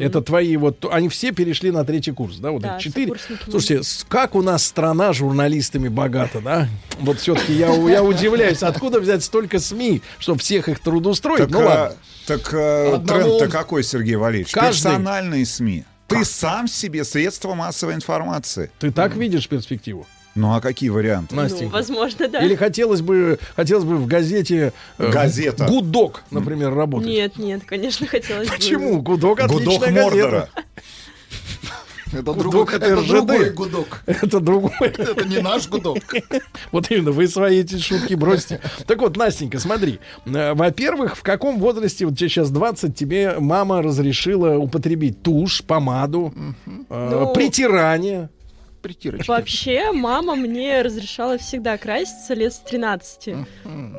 [0.00, 2.50] Это твои вот, они все перешли на третий курс, да?
[2.50, 3.12] Вот Да, четыре.
[3.48, 6.68] Слушайте, как у нас страна журналистами богата, да?
[7.00, 11.40] Вот все-таки я, я удивляюсь, откуда взять столько СМИ, чтобы всех их трудоустроить?
[11.40, 11.96] Так, ну а, ладно.
[12.26, 14.52] так а, Одному- тренд-то какой, Сергей Валерьевич?
[14.52, 14.84] Каждый.
[14.84, 15.84] Персональные СМИ.
[16.08, 18.70] Ты сам себе средство массовой информации.
[18.80, 20.06] Ты так видишь перспективу,
[20.40, 21.34] Ну а какие варианты?
[21.34, 21.74] Ну, Настенька?
[21.74, 22.42] возможно, да.
[22.42, 25.66] Или хотелось бы, хотелось бы в газете э, Газета.
[25.66, 27.08] Гудок, например, работать?
[27.08, 28.54] Нет, нет, конечно, хотелось бы.
[28.54, 29.02] Почему?
[29.02, 30.02] Гудок отличная Гудок газета.
[30.02, 30.48] Мордора.
[32.12, 34.02] Это, Гудок другой, это другой гудок.
[34.06, 34.72] Это другое.
[34.80, 35.98] Это не наш гудок.
[36.72, 38.60] Вот именно, вы свои эти шутки бросьте.
[38.86, 40.00] Так вот, Настенька, смотри.
[40.24, 46.32] Э, Во-первых, в каком возрасте, вот тебе сейчас 20, тебе мама разрешила употребить тушь, помаду,
[46.66, 48.30] э, Ну, притирание.
[48.82, 49.28] Притирочки.
[49.28, 53.34] Вообще, мама мне разрешала всегда краситься лет с 13.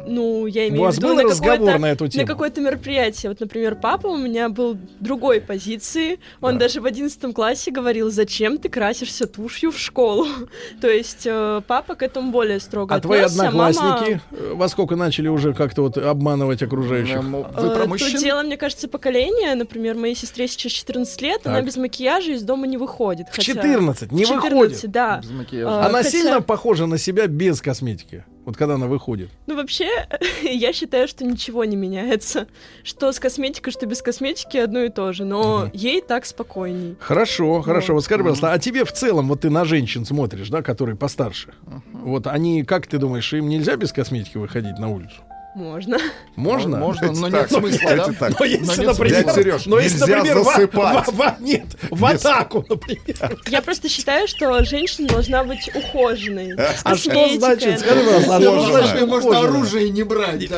[0.08, 2.24] Ну, я имею У вас в виду был на разговор какое-то- на эту тему?
[2.24, 3.30] На какое-то мероприятие.
[3.30, 6.20] Вот, например, папа у меня был другой позиции.
[6.42, 10.26] Он даже в 11 классе говорил, зачем ты красишься тушью в школу?
[10.82, 13.22] То есть э, папа к этому более строго А твои.
[13.22, 17.22] Мама- одноклассники э, во сколько начали уже как-то вот обманывать окружающих?
[17.22, 18.20] Вы Э, про Тут мужчин?
[18.20, 19.54] дело, мне кажется, поколение.
[19.56, 21.66] Например, моей сестре сейчас 14 лет, она Так.
[21.66, 23.28] без макияжа из дома не выходит.
[23.28, 24.71] В хотя- 14 не В 14, выходит.
[24.88, 25.20] Да.
[25.22, 25.70] Без макияжа.
[25.70, 28.26] А, Она хотя- сильно похожа на себя без косметики.
[28.46, 29.30] Вот когда она выходит.
[29.46, 29.88] Ну, вообще,
[30.44, 32.48] я считаю, что ничего не меняется.
[32.84, 35.26] Что с косметикой, что без косметики одно и то же.
[35.26, 36.96] Но ей так спокойней.
[37.00, 37.94] Хорошо, хорошо.
[37.94, 37.98] Вот.
[38.00, 41.54] Вот скажи, пожалуйста, а тебе в целом, вот ты на женщин смотришь, да, которые постарше.
[41.94, 45.22] Вот они, как ты думаешь, им нельзя без косметики выходить на улицу?
[45.56, 45.98] Можно.
[46.38, 46.78] Можно?
[46.78, 48.14] Можно, Это но так, нет смысла, это да?
[48.30, 48.40] так.
[48.40, 49.32] Но если, Но нет например.
[49.34, 51.08] Серёж, но если, нельзя например, засыпать.
[51.08, 53.38] в- в- нет, в атаку, например.
[53.48, 56.54] Я просто считаю, что женщина должна быть ухоженной.
[56.84, 57.80] А что значит?
[57.80, 59.40] Скажи, пожалуйста, ухоженная?
[59.40, 60.58] оружие не брать, да.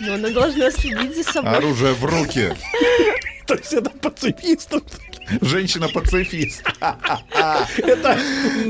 [0.00, 1.50] Но она должна следить за собой.
[1.56, 2.54] Оружие в руки.
[3.46, 4.74] То есть это пацифист.
[5.40, 6.62] Женщина-пацифист.
[7.78, 8.18] Это.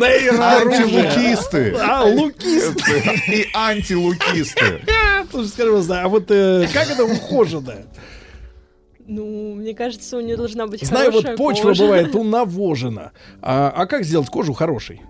[0.01, 1.75] Антилукисты.
[1.81, 2.77] А, лукист.
[3.29, 4.81] И антилукисты.
[5.31, 7.87] Слушай, скажи, а вот э, как это ухоженная?
[9.07, 11.83] Ну, мне кажется, у нее должна быть Знаю, вот почва кожа.
[11.85, 13.13] бывает унавожена.
[13.41, 15.01] А, а как сделать кожу хорошей?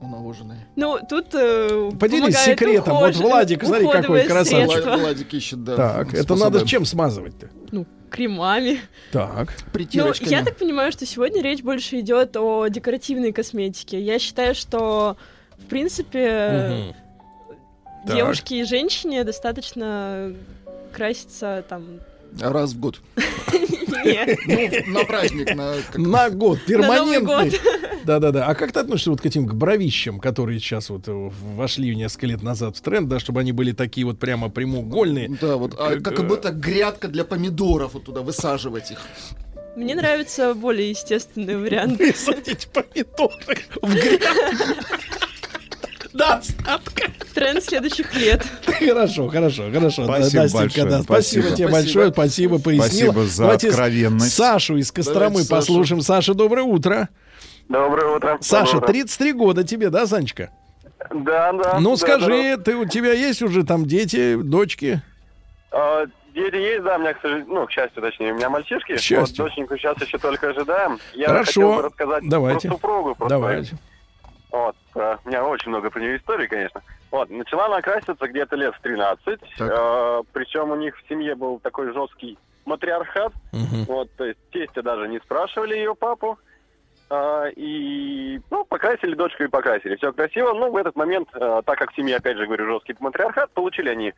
[0.00, 0.66] Навоженные.
[0.76, 2.96] Ну, тут э, Поделись секретом.
[2.96, 4.84] ухож- Вот Владик, смотри, какой красавчик.
[4.84, 5.76] Владик ищет, да.
[5.76, 7.48] Так, это надо чем смазывать-то?
[7.70, 8.80] Ну, кремами.
[9.12, 9.54] Так.
[9.92, 14.00] Ну, я так понимаю, что сегодня речь больше идет о декоративной косметике.
[14.00, 15.16] Я считаю, что,
[15.58, 16.94] в принципе,
[18.06, 18.14] Так.
[18.16, 20.32] девушке и женщине достаточно
[20.92, 22.00] краситься там...
[22.40, 23.00] Раз в год.
[24.04, 24.38] Нет.
[24.86, 25.74] Ну, на праздник, на...
[25.90, 27.52] как- На год, перманентный.
[28.04, 28.46] Да-да-да.
[28.46, 31.12] А как ты относишься вот к этим к бровищам, которые сейчас вот э,
[31.56, 35.36] вошли несколько лет назад в тренд, да, чтобы они были такие вот прямо прямоугольные?
[35.40, 39.00] Да, вот, а, Как, будто грядка для помидоров вот туда высаживать их.
[39.76, 41.98] Мне нравится более естественный вариант.
[41.98, 45.15] Высадить помидоры в грядку.
[46.16, 47.10] Да, остатка.
[47.34, 48.42] Тренд следующих лет.
[48.66, 50.04] Хорошо, хорошо, хорошо.
[50.04, 51.56] Спасибо Настенька, большое, да, спасибо, спасибо.
[51.56, 53.12] тебе большое, спасибо, пояснила.
[53.12, 54.34] Спасибо за Давайте откровенность.
[54.34, 55.56] Сашу из Костромы Давайте Сашу.
[55.60, 56.00] послушаем.
[56.00, 57.08] Саша, доброе утро.
[57.68, 58.38] Доброе утро.
[58.40, 58.92] Саша, Доброе утро.
[58.92, 60.50] 33 года тебе, да, Санечка?
[61.10, 61.78] Да, да.
[61.80, 65.02] Ну да, скажи, ты, у тебя есть уже там дети, дочки?
[65.70, 65.78] да.
[65.78, 66.06] А,
[66.36, 68.94] Дети есть, да, у меня, к сожалению, ну, к счастью, точнее, у меня мальчишки.
[68.94, 69.42] К счастью.
[69.44, 70.98] Вот, доченьку сейчас еще только ожидаем.
[71.14, 71.46] Я Хорошо.
[71.46, 72.68] хотел бы рассказать Давайте.
[72.68, 73.14] про супругу.
[73.14, 73.34] Просто.
[73.34, 73.76] Давайте.
[74.50, 76.82] Вот, э, у меня очень много про нее историй, конечно.
[77.10, 79.40] Вот, начала она краситься где-то лет в 13.
[79.58, 79.72] Так.
[79.72, 83.32] Э, причем у них в семье был такой жесткий матриархат.
[83.52, 83.84] Мгм.
[83.86, 86.38] Вот, то есть тестя даже не спрашивали ее папу.
[87.08, 89.96] А, и, ну, покрасили дочку и покрасили.
[89.96, 90.52] Все красиво.
[90.54, 93.88] Но в этот момент, а, так как в семье, опять же, говорю, жесткий матриархат, получили
[93.88, 94.12] они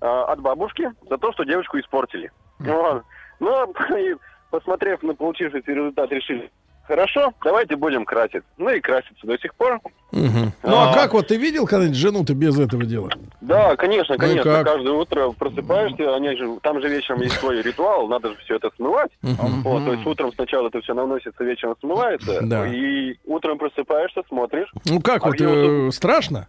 [0.00, 2.32] а, от бабушки за то, что девочку испортили.
[2.58, 3.04] Вот.
[3.38, 4.16] Ну, и
[4.50, 6.50] посмотрев на получившийся результат, решили,
[6.86, 8.42] хорошо, давайте будем красить.
[8.58, 9.80] Ну и краситься до сих пор.
[10.12, 10.52] Мгм.
[10.62, 10.94] Ну а А.
[10.94, 13.10] как вот ты видел когда-нибудь жену-то без этого дела?
[13.40, 14.42] Да, конечно, Ну конечно.
[14.52, 14.66] как?
[14.66, 18.70] Каждое утро просыпаешься, они же, там же вечером есть свой ритуал, надо же все это
[18.76, 19.10] смывать.
[19.22, 19.62] Мгм.
[19.62, 22.40] Вот, то есть утром сначала это все наносится, вечером смывается.
[22.42, 22.66] Да.
[22.66, 24.72] И утром просыпаешься, смотришь.
[24.86, 26.48] Ну как А вот, э, страшно?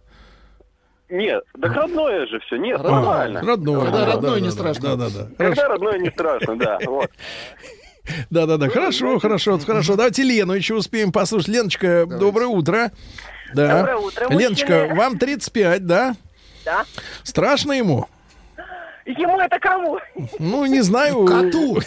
[1.10, 3.40] Нет, так родное же все, нет, А, нормально.
[3.40, 3.80] родное.
[3.80, 4.82] Когда да, родное да, не да, страшно.
[4.82, 5.24] Да, да, да.
[5.38, 5.72] Когда Хорошо.
[5.72, 6.78] родное не страшно, да.
[6.84, 7.10] Вот.
[8.30, 8.68] Да, да, да.
[8.68, 9.96] Хорошо, хорошо, хорошо.
[9.96, 11.48] Давайте Лену еще успеем послушать.
[11.48, 12.90] Леночка, доброе утро.
[13.54, 13.78] Да.
[13.78, 14.94] Доброе утро, Леночка, мужчины.
[14.94, 16.14] вам 35, да?
[16.64, 16.84] Да.
[17.22, 18.06] Страшно ему?
[19.06, 19.98] Ему это кому?
[20.38, 21.24] Ну, не знаю.
[21.24, 21.80] Коту.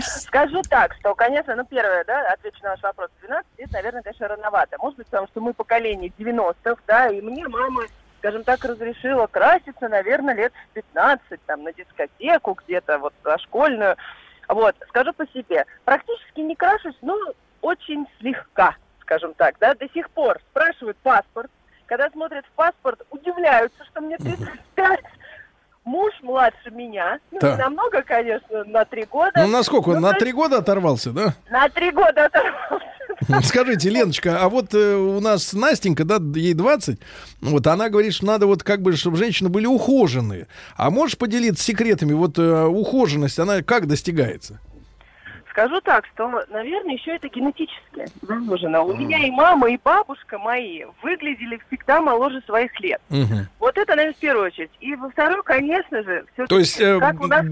[0.00, 3.08] Скажу так, что, конечно, ну, первое, да, отвечу на ваш вопрос.
[3.22, 4.76] 12 лет, наверное, конечно, рановато.
[4.78, 7.82] Может быть, потому что мы поколение 90-х, да, и мне мама,
[8.22, 13.96] скажем так, разрешила краситься, наверное, лет в 15, там, на дискотеку где-то, вот, на школьную.
[14.48, 17.18] Вот, скажу по себе, практически не крашусь, но
[17.62, 21.50] очень слегка, скажем так, да, до сих пор спрашивают паспорт,
[21.86, 25.00] когда смотрят в паспорт, удивляются, что мне 35,
[25.84, 27.58] муж младше меня, ну, Так.
[27.58, 29.32] не намного, конечно, на три года.
[29.36, 29.96] Ну, насколько он?
[29.96, 31.34] Ну, На три года оторвался, да?
[31.50, 32.86] На три года оторвался.
[33.44, 36.98] Скажите, Леночка, а вот э, у нас Настенька, да, ей 20,
[37.42, 40.48] вот она говорит, что надо вот как бы, чтобы женщины были ухоженные.
[40.76, 42.12] А можешь поделиться секретами?
[42.14, 44.60] Вот э, ухоженность, она как достигается?
[45.52, 48.80] Скажу так, что, наверное, еще это генетически заложено.
[48.82, 53.02] У меня и мама, и бабушка мои выглядели всегда моложе своих лет.
[53.10, 53.48] Мгм.
[53.58, 54.70] Вот это, наверное, в первую очередь.
[54.80, 56.98] И во вторую, конечно же, все То есть э,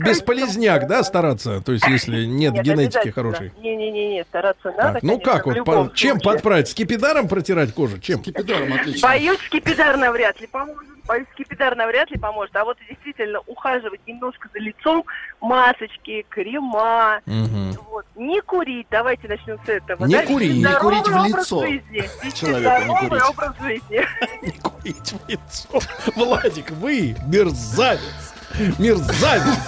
[0.03, 1.61] бесполезняк, да, стараться?
[1.61, 3.13] То есть если нет, генетики обязательно.
[3.13, 3.53] хорошей?
[3.61, 6.69] Не-не-не, стараться надо, Так, ну конечно, как вот, по- чем подправить?
[6.69, 7.99] Скипидаром протирать кожу?
[7.99, 8.21] Чем?
[8.21, 9.07] Скипидаром отлично.
[9.09, 10.89] Боюсь, скипидар навряд ли поможет.
[11.11, 12.55] Боюсь, скипидар навряд ли поможет.
[12.55, 15.05] А вот действительно ухаживать немножко за лицом,
[15.41, 17.21] масочки, крема.
[17.27, 17.73] Мгм.
[17.91, 18.07] Вот.
[18.15, 20.07] Не курить, давайте начнем с этого.
[20.07, 20.27] Не да?
[20.27, 20.65] курить.
[20.65, 21.67] Не курить в лицо.
[22.33, 23.23] Человеку не курить.
[23.29, 24.07] образ жизни.
[24.43, 25.81] Не курить в лицо.
[26.15, 28.33] Владик, вы мерзавец.
[28.79, 29.59] Мерзавец.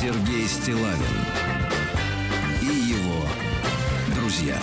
[0.00, 1.31] Сергей Стилавин
[4.32, 4.58] друзья.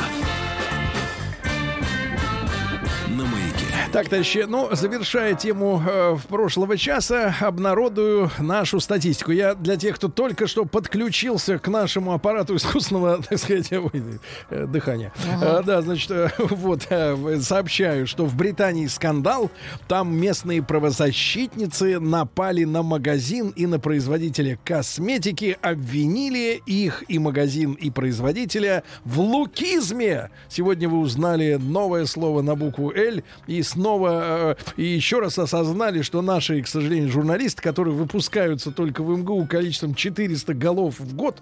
[3.10, 3.48] На маяке.
[3.91, 9.31] Так, товарищи, ну, завершая тему э, прошлого часа, обнародую нашу статистику.
[9.31, 15.11] Я для тех, кто только что подключился к нашему аппарату искусственного, так сказать, э, дыхания.
[15.41, 19.49] Э, да, значит, э, вот, э, сообщаю, что в Британии скандал.
[19.88, 27.89] Там местные правозащитницы напали на магазин и на производителя косметики, обвинили их и магазин, и
[27.89, 30.30] производителя в лукизме.
[30.47, 36.02] Сегодня вы узнали новое слово на букву «Л» и снова, э, и еще раз осознали,
[36.02, 41.38] что наши, к сожалению, журналисты, которые выпускаются только в МГУ количеством 400 голов в год,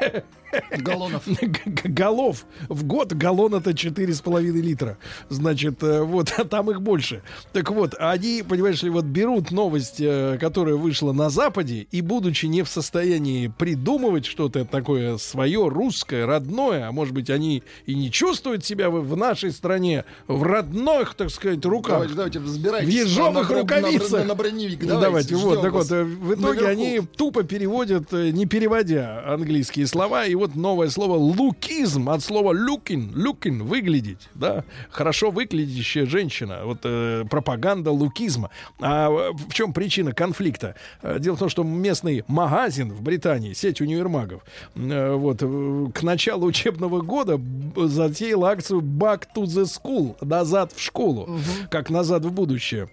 [0.78, 1.22] Галлонов.
[1.84, 4.98] Голов в год галлон это четыре с половиной литра
[5.28, 7.22] значит э, вот а там их больше
[7.52, 12.46] так вот они понимаешь ли вот берут новость э, которая вышла на западе и будучи
[12.46, 18.10] не в состоянии придумывать что-то такое свое русское родное а может быть они и не
[18.10, 22.88] чувствуют себя в, нашей стране в родных так сказать руках Давайте, давайте, взбирайтесь.
[22.88, 24.10] в ежовых на- рукавицах.
[24.12, 25.30] На, на, на броневик, Ну, давайте.
[25.30, 26.66] давайте, вот, так вот, э, в итоге наверху.
[26.70, 33.12] они тупо переводят, не переводя английские слова, и вот новое слово лукизм от слова looking,
[33.14, 38.50] looking, выглядеть, да, хорошо выглядящая женщина, вот э, пропаганда лукизма.
[38.80, 40.74] А в чем причина конфликта?
[41.02, 44.42] Э, Дело в том, что местный магазин в Британии, сеть универмагов,
[44.74, 47.40] э, вот, э, к началу учебного года
[47.76, 51.38] затеял акцию Back to the School, назад в школу,
[51.70, 52.88] как назад в будущее.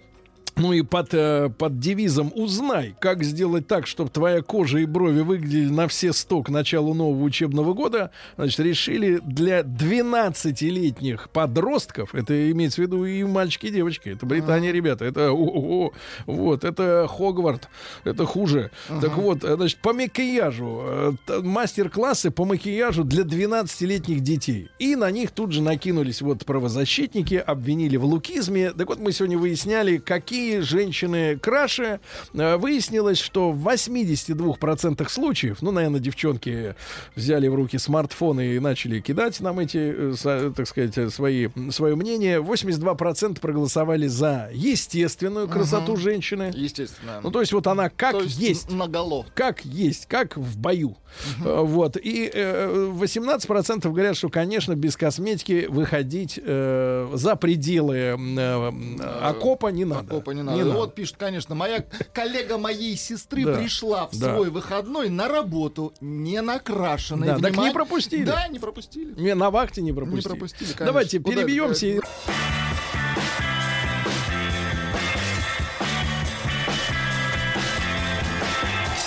[0.60, 5.22] Ну и под, э, под девизом «Узнай, как сделать так, чтобы твоя кожа и брови
[5.22, 12.52] выглядели на все сто к началу нового учебного года», значит, решили для 12-летних подростков, это
[12.52, 15.94] имеется в виду и мальчики, и девочки, это Британия, ребята, это о-о-о,
[16.26, 17.69] вот, это Хогварт,
[18.03, 18.72] это хуже.
[19.02, 20.81] Так вот, э, значит, по макияжу,
[21.27, 24.69] э, мастер-классы по макияжу для 12-летних детей.
[24.77, 28.72] И на них тут же накинулись вот правозащитники, обвинили в лукизме.
[28.72, 31.99] Так вот, мы сегодня выясняли, какие женщины краше.
[32.34, 36.76] Э, Выяснилось, что в 82% случаев, ну, наверное, девчонки
[37.15, 41.95] взяли в руки смартфоны и начали кидать нам эти, э, так сказать, э, свои, свое
[41.95, 42.39] мнение.
[42.41, 46.01] 82% проголосовали за естественную красоту Мгм.
[46.01, 46.51] женщины.
[46.53, 47.19] Естественно.
[47.23, 48.71] Ну, то есть вот она как То есть есть.
[48.71, 49.26] наголо.
[49.35, 50.97] Как есть, как в бою.
[51.43, 51.97] Э, Вот.
[51.97, 59.85] И э, 18% говорят, что, конечно, без косметики выходить э, за пределы э, окопа не
[59.85, 60.15] надо.
[60.15, 60.69] Окопа не надо.
[60.72, 61.84] Вот пишет, конечно, моя
[62.14, 63.56] коллега моей сестры Да.
[63.56, 64.35] пришла в Да.
[64.35, 67.27] свой выходной на работу не накрашенной.
[67.27, 68.23] Да, так не Внимание- пропустили.
[68.23, 69.14] Да, не пропустили.
[69.19, 70.23] Не, на вахте не пропустили.
[70.23, 70.85] Не пропустили, конечно.
[70.85, 71.85] Давайте Куда перебьемся.
[71.88, 71.99] и-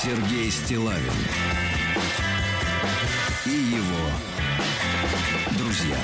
[0.03, 1.13] Сергей Стилавин
[3.47, 4.11] и его
[5.59, 5.97] друзья.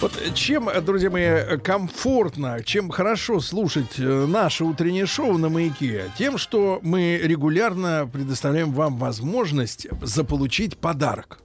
[0.00, 6.38] Вот чем, друзья мои, комфортно, чем хорошо слушать э, наше утреннее шоу на маяке, тем,
[6.38, 11.40] что мы регулярно предоставляем вам возможность заполучить подарок.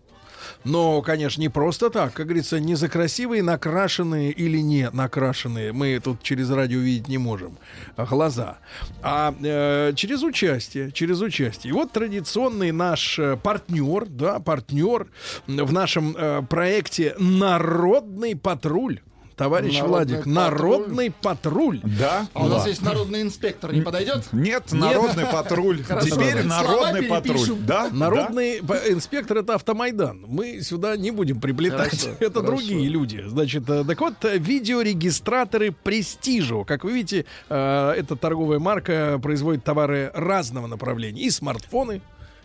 [0.64, 2.14] Но, конечно, не просто так.
[2.14, 5.74] Как говорится, не за красивые, накрашенные или не накрашенные.
[5.74, 7.58] Мы тут через радио видеть не можем.
[7.98, 8.58] Глаза.
[9.02, 10.92] А э, через участие.
[10.92, 11.72] Через участие.
[11.72, 15.08] И вот традиционный наш э, партнер, да, партнер
[15.48, 19.02] в нашем э, проекте «Народный патруль».
[19.36, 20.34] Товарищ Народный Владик, патруль.
[20.34, 21.80] народный патруль.
[21.84, 22.28] Да.
[22.34, 22.70] А у нас Да.
[22.70, 24.24] есть народный инспектор, не подойдет?
[24.32, 25.84] Нет, народный патруль.
[25.84, 26.10] Хорошо.
[26.16, 27.36] Теперь народный патруль.
[27.38, 27.66] перепишем.
[27.66, 27.90] Да?
[27.92, 30.24] Народный по- инспектор это автомайдан.
[30.28, 31.90] Мы сюда не будем приплетать.
[31.90, 32.42] Хорошо, это хорошо.
[32.58, 33.24] другие люди.
[33.28, 36.64] Значит, э, так вот, э, видеорегистраторы Престижо.
[36.64, 41.22] Как вы видите, э, эта торговая марка производит товары разного направления.
[41.24, 42.02] И смартфоны,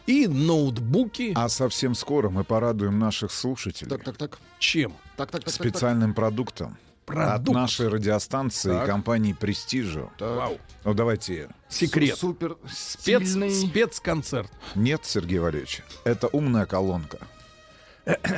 [0.06, 1.32] и ноутбуки.
[1.34, 4.38] А совсем скоро мы порадуем наших слушателей Так, так, так.
[4.58, 4.94] Чем?
[5.18, 5.44] Так, так, так.
[5.44, 6.78] так, специальным продуктом.
[7.04, 7.48] Продукт.
[7.48, 8.84] От нашей радиостанции Так.
[8.84, 10.10] и компании Престижо.
[10.20, 10.58] Вау.
[10.84, 11.48] Ну давайте.
[11.68, 12.16] Секрет.
[12.16, 13.30] Су- Супер Спец,
[13.64, 14.50] спецконцерт.
[14.74, 17.18] Нет, Сергей Валерьевич, это умная колонка.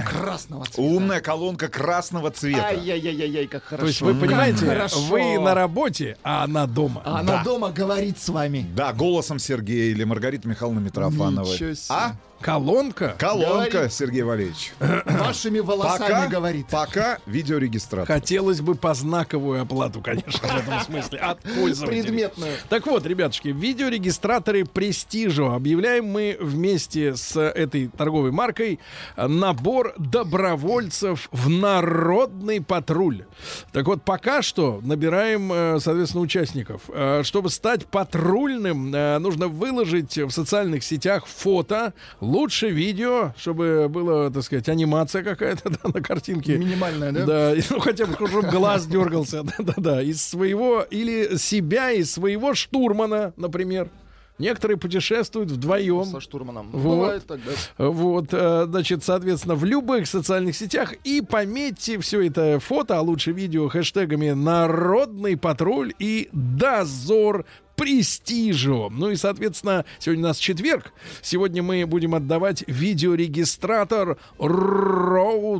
[0.06, 0.80] красного цвета.
[0.82, 2.64] Умная колонка красного цвета.
[2.66, 3.82] Ай-яй-яй-яй, как хорошо.
[3.82, 5.00] То есть вы понимаете, хорошо.
[5.02, 7.02] вы на работе, а она дома.
[7.04, 7.18] А Да.
[7.20, 8.66] она дома говорит с вами.
[8.74, 11.52] Да, голосом Сергея или Маргариты Михайловны Митрофановой.
[11.52, 11.86] Ничего себе.
[11.94, 12.16] А?
[12.40, 13.14] Колонка.
[13.18, 13.92] Колонка, Говорит.
[13.92, 14.72] Сергей Валерьевич.
[15.04, 16.66] Вашими волосами Пока, говорит.
[16.68, 18.06] пока видеорегистратор.
[18.06, 22.02] Хотелось бы по знаковую оплату, конечно, в этом смысле, от пользователей.
[22.02, 22.52] Предметную.
[22.68, 25.54] Так вот, ребятушки, видеорегистраторы Престижо.
[25.54, 28.80] Объявляем мы вместе с этой торговой маркой
[29.16, 33.24] набор добровольцев в народный патруль.
[33.72, 36.82] Так вот, пока что набираем, э, соответственно, участников.
[36.88, 41.92] Э, Чтобы стать патрульным, э, нужно выложить в социальных сетях фото,
[42.30, 46.56] лучше видео, чтобы было, так сказать, анимация какая-то да, на картинке.
[46.56, 47.26] Минимальная, да?
[47.26, 52.54] Да, и, ну хотя бы, чтобы глаз дергался, да-да-да, из своего, или себя, из своего
[52.54, 53.90] штурмана, например.
[54.38, 56.06] Некоторые путешествуют вдвоем.
[56.06, 56.70] Со штурманом.
[56.72, 56.96] Вот.
[56.96, 57.88] Бывает так, да.
[57.90, 63.32] Вот, э, значит, соответственно, в любых социальных сетях и пометьте все это фото, а лучше
[63.32, 67.44] видео хэштегами «Народный патруль» и «Дозор
[67.80, 68.90] Престижо».
[68.90, 70.92] Ну и, соответственно, сегодня у нас четверг.
[71.22, 75.58] Сегодня мы будем отдавать видеорегистратор Roadrunner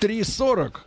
[0.00, 0.86] 340.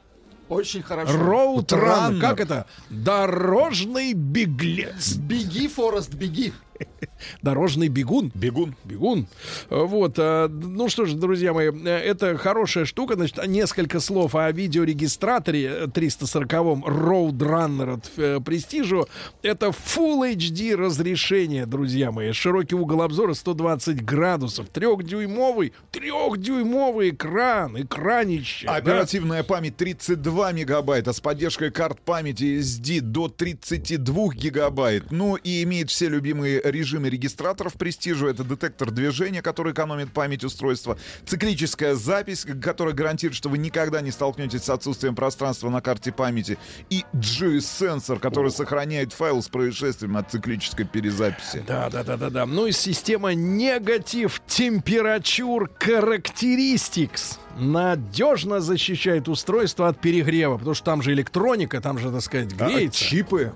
[0.50, 1.14] Очень хорошо.
[1.14, 2.20] Runner.
[2.20, 2.66] как это?
[2.90, 5.16] Дорожный беглец.
[5.16, 6.54] Беги, Форест, беги.
[7.42, 8.32] Дорожный бегун.
[8.34, 8.76] Бегун.
[8.86, 9.28] Бегун.
[9.70, 10.16] Э, Вот.
[10.18, 13.16] э, Ну что ж, друзья мои, э, это хорошая штука.
[13.16, 19.08] Значит, несколько слов о видеорегистраторе э, 340-м Roadrunner от э, Престижу.
[19.42, 22.32] Это Full HD разрешение, друзья мои.
[22.32, 24.68] Широкий угол обзора 120 градусов.
[24.70, 27.82] Трехдюймовый, трехдюймовый экран.
[27.82, 28.68] Экранище.
[28.68, 28.76] да.
[28.76, 35.12] Оперативная память 32 мегабайта с поддержкой карт памяти SD до 32 гигабайт.
[35.12, 38.28] Ну и имеет все любимые режимы регистраторов престижу.
[38.28, 40.98] Это детектор движения, который экономит память устройства.
[41.26, 46.58] Циклическая запись, которая гарантирует, что вы никогда не столкнетесь с отсутствием пространства на карте памяти.
[46.90, 51.64] И GS-сенсор, который сохраняет файл с происшествием от циклической перезаписи.
[51.68, 52.46] Да, да, да, да, да.
[52.46, 61.14] Ну и система негатив температур characteristics надежно защищает устройство от перегрева, потому что там же
[61.14, 63.00] электроника, там же, так сказать, А, греется.
[63.04, 63.54] чипы.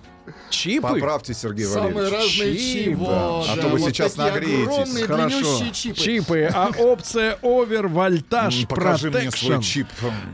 [0.49, 0.87] Чипы.
[0.87, 2.39] Поправьте, Сергей Самые Валерьевич.
[2.39, 3.05] разные чип, чипы.
[3.05, 3.41] да.
[3.51, 4.63] А то вы вот сейчас нагреетесь.
[4.69, 5.65] огромные, Хорошо.
[5.73, 5.99] чипы.
[5.99, 6.49] Чипы.
[6.53, 9.61] А опция овервольтаж Покажи мне свой Protection.
[9.61, 9.87] чип.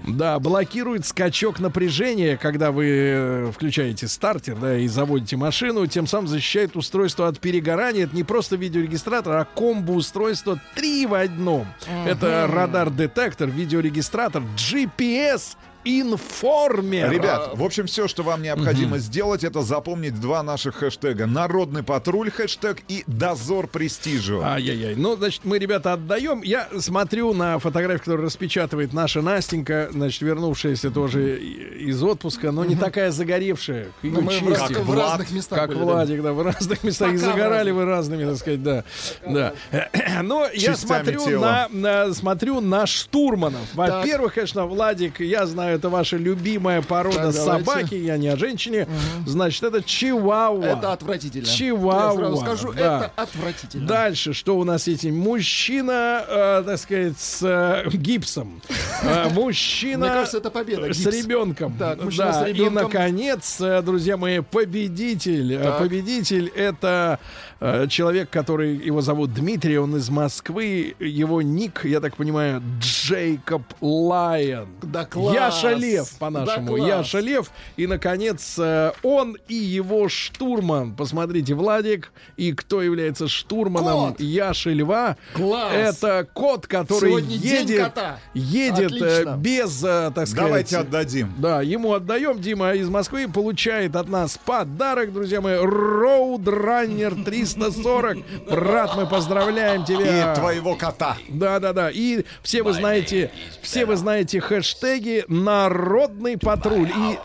[0.08, 6.28] Да, блокирует скачок напряжения, когда вы э, включаете стартер, да, и заводите машину, тем самым
[6.28, 8.04] защищает устройство от перегорания.
[8.04, 11.66] Это не просто видеорегистратор, а комбо-устройство три в одном.
[12.06, 17.12] Это радар-детектор, видеорегистратор, GPS информер.
[17.12, 21.26] Ребят, в общем, все, что вам необходимо сделать, это запомнить два наших хэштега.
[21.26, 24.42] Народный патруль хэштег и дозор престижу.
[24.44, 24.96] Ай-яй-яй.
[24.96, 26.42] Ну, значит, мы, ребята, отдаем.
[26.42, 32.66] Я смотрю на фотографию, которую распечатывает наша Настенька, значит, вернувшаяся тоже и- из отпуска, но
[32.66, 33.88] не такая загоревшая.
[34.04, 35.80] Ну, мы в раз- в разных местах Как были.
[35.80, 37.10] Владик, да, в разных местах.
[37.14, 38.84] и Пока в загорали вы разными, так сказать, да.
[39.28, 39.54] да.
[40.24, 41.68] Но я смотрю тела.
[41.72, 43.62] на, на- смотрю на штурманов.
[43.74, 48.88] Во-первых, конечно, Владик, я знаю, это ваша любимая порода Так, собаки, я не о женщине.
[49.26, 50.64] Значит, это чиуауа.
[50.64, 51.46] Это отвратительно.
[51.46, 52.32] Чиуауа.
[52.32, 52.98] Я скажу, да.
[52.98, 53.88] это отвратительно.
[53.88, 55.06] Дальше, что у нас есть?
[55.06, 58.62] Мужчина, э, так сказать, с э, гипсом.
[59.04, 60.94] Э, мужчина Мне кажется, это победа.
[60.94, 61.76] с ребенком.
[61.78, 62.74] Так, мужчина да, с и, ребенком.
[62.84, 65.54] наконец, э, друзья мои, победитель.
[65.54, 65.80] Э, Так.
[65.80, 67.20] Победитель— это
[67.60, 70.96] э, человек, который, его зовут Дмитрий, он из Москвы.
[71.00, 74.68] Его ник, я так понимаю, Джейкоб Лайон.
[74.82, 75.36] Да класс.
[75.36, 76.72] Яша Лев, по-нашему.
[76.72, 76.88] Да класс.
[76.88, 77.52] Яша Лев.
[77.78, 80.96] И, наконец, э, он и его штурман.
[80.96, 82.12] Посмотрите, Владик.
[82.38, 84.20] И кто является штурманом Кот.
[84.22, 85.18] Яши Льва.
[85.34, 85.74] Класс.
[85.74, 87.94] Это кот, который Сегодня едет,
[88.34, 89.38] едет э, Отлично.
[89.38, 90.48] без, э, так сказать...
[90.50, 91.34] Давайте отдадим.
[91.38, 92.40] Да, ему отдаем.
[92.40, 95.56] Дима из Москвы получает от нас подарок, друзья мои.
[95.56, 98.18] Roadrunner 340.
[98.50, 100.34] Брат, мы поздравляем тебя.
[100.34, 101.18] И твоего кота.
[101.28, 101.90] Да, да, да.
[101.92, 103.32] И все вы знаете,
[103.62, 107.18] все вы знаете хэштеги Народный патруль и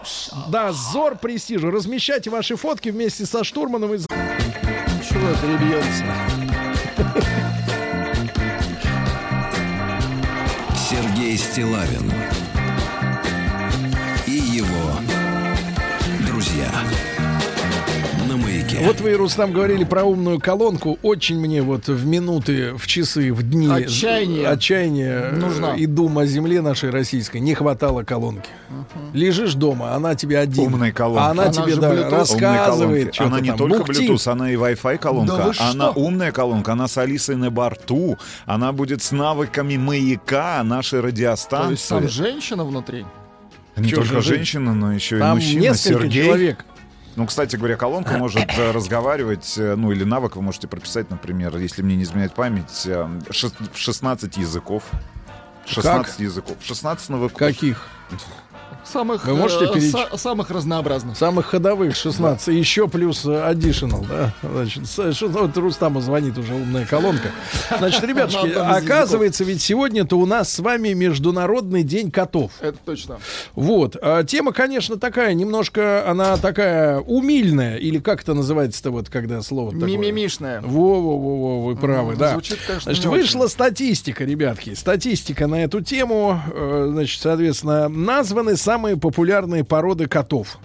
[0.48, 1.70] дозор престижа.
[1.70, 4.06] Размещайте ваши фотки вместе со штурманом из.
[5.06, 6.06] Чего перебьемся?
[10.88, 12.10] Сергей Стилавин
[18.74, 18.86] маяке.
[18.86, 20.98] Вот вы, Рустам, говорили про умную колонку.
[21.02, 24.46] Очень мне вот в минуты, в часы, в дни Отчаяние.
[24.48, 25.74] отчаяния Нужна.
[25.74, 28.48] э, и дум о земле нашей российской не хватало колонки.
[29.12, 30.64] Лежишь дома, она тебе один.
[30.66, 31.26] Умная колонка.
[31.30, 32.10] Она, Она тебе да, Bluetooth.
[32.10, 33.20] Рассказывает.
[33.20, 34.10] Она не там, только бухтит.
[34.10, 35.36] Bluetooth, она и Wi-Fi колонка.
[35.36, 35.92] Да она что?
[36.00, 38.18] умная колонка, она с Алисой на борту.
[38.46, 41.72] Она будет с навыками маяка нашей То радиостанции.
[41.72, 43.04] есть там женщина внутри.
[43.76, 45.60] Не Чё только же жен- женщина, но еще и Там мужчина.
[45.62, 46.24] несколько Сергей.
[46.26, 46.64] человек.
[47.16, 51.56] Ну, кстати говоря, колонка может э, разговаривать, э, ну, или навык вы можете прописать, например,
[51.58, 54.82] если мне не изменяет память, э, шест- в 16 языков.
[55.66, 56.56] 16 языков.
[56.62, 57.38] 16 навыков.
[57.38, 57.86] Каких?
[58.90, 61.16] Самых, Вы можете э, переч- са- самых разнообразных.
[61.16, 62.48] Самых ходовых 16.
[62.54, 64.32] Еще плюс additional, да.
[64.42, 67.30] Значит, что- вот Рустаму звонит уже умная колонка.
[67.78, 72.52] Значит, ребятушки, оказывается, ведь сегодня-то у нас с вами Международный день котов.
[72.60, 73.18] Это точно.
[73.54, 73.96] Вот.
[74.00, 77.76] А тема, конечно, такая, немножко она такая умильная.
[77.78, 79.88] Или как это называется-то, вот, когда слово такое?
[79.88, 80.60] Мимимишная.
[80.60, 82.32] Во-во-во, вы правы, М, да.
[82.32, 84.74] звучит, конечно, Значит, вышла статистика, ребятки.
[84.74, 86.40] Статистика на эту тему.
[86.54, 90.58] э, Значит, соответственно, названы самые популярные породы котов.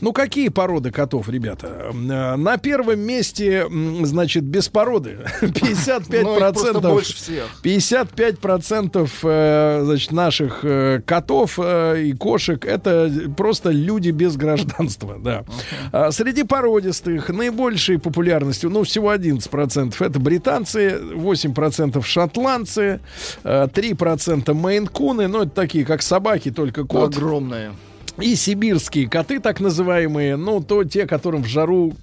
[0.00, 1.92] Ну, какие породы котов, ребята?
[1.92, 3.66] Э, На первом месте,
[4.02, 5.18] значит, без породы.
[5.42, 6.72] 55%.
[6.72, 7.44] Ну, больше всех.
[7.62, 15.44] 55% э, значит, наших э, котов и кошек это просто люди без гражданства, да.
[15.92, 23.00] А среди породистых наибольшей популярностью, ну, всего 11% это британцы, 8% шотландцы,
[23.44, 27.16] э, 3% мейн-куны, ну, это такие, как собаки, только кот.
[27.16, 27.72] Огромная.
[28.20, 31.94] И сибирские коты, так называемые, ну, то те, которым в жару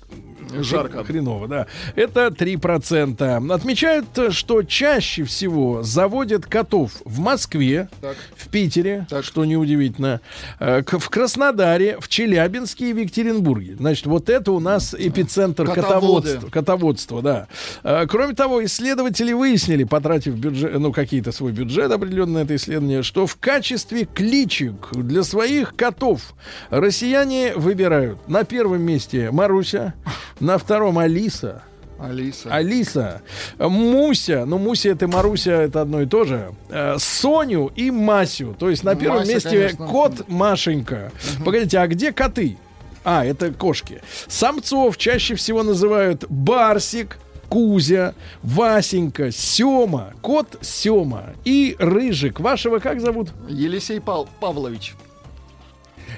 [0.54, 1.04] Жарко.
[1.04, 1.68] Хреново, да.
[1.96, 3.52] Это 3%.
[3.54, 8.16] Отмечают, что чаще всего заводят котов в Москве, Так.
[8.36, 10.22] в Питере, что неудивительно,
[10.60, 13.76] э, в Краснодаре, в Челябинске и в Екатеринбурге.
[13.80, 16.50] Значит, вот это у нас эпицентр котоводства.
[16.50, 17.48] Котоводства, да.
[17.84, 23.04] Э, Кроме того, исследователи выяснили, потратив бюджет, ну, какие-то свой бюджет определенно на это исследование,
[23.04, 26.34] что в качестве кличек для своих котов
[26.70, 29.94] россияне выбирают на первом месте Маруся,
[30.40, 31.64] на втором Алиса,
[32.00, 32.50] Алиса.
[32.54, 33.22] Алиса,
[33.58, 38.56] Муся, ну Муся это Маруся, это одно и то же, э, Соню и Масю.
[38.60, 39.88] То есть на Ну, первом Мася, месте конечно.
[39.88, 41.12] кот Машенька.
[41.46, 42.58] Погодите, а где коты?
[43.04, 44.02] А, это кошки.
[44.28, 47.18] Самцов чаще всего называют Барсик,
[47.48, 52.40] Кузя, Васенька, Сема, кот Сема и Рыжик.
[52.40, 53.30] Вашего как зовут?
[53.48, 54.96] Елисей Пал- Павлович.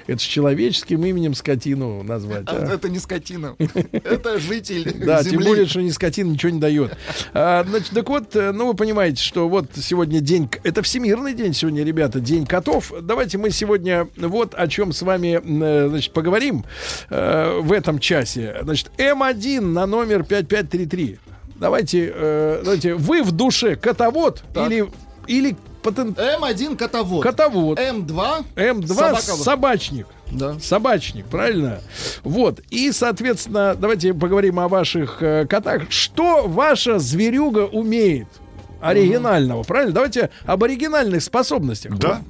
[0.08, 2.44] Это с человеческим именем скотину назвать.
[2.46, 2.74] А, а?
[2.74, 3.56] Это не скотина.
[3.92, 6.96] Это житель Да, тем более, что не скотина ничего не дает.
[7.34, 11.52] А, значит, так вот, э, ну вы понимаете, что вот сегодня день, это Всемирный день
[11.52, 12.90] сегодня, ребята, день котов.
[13.02, 16.64] Давайте мы сегодня вот о чем с вами, э, значит, поговорим
[17.10, 18.56] э, в этом часе.
[18.62, 21.18] Значит, М1 на номер 5533.
[21.56, 24.88] Давайте, э, давайте, вы в душе котовод или
[25.26, 26.10] или потен...
[26.10, 27.22] М1 котовод.
[27.22, 27.78] Котовод.
[27.78, 29.20] М2 М2 собака.
[29.22, 30.06] собачник.
[30.30, 30.58] Да.
[30.60, 31.80] Собачник, правильно?
[32.22, 32.60] Вот.
[32.70, 35.90] И, соответственно, давайте поговорим о ваших э, котах.
[35.90, 38.28] Что ваша зверюга умеет?
[38.80, 39.92] Оригинального, правильно?
[39.92, 41.98] Давайте об оригинальных способностях.
[41.98, 42.22] Да.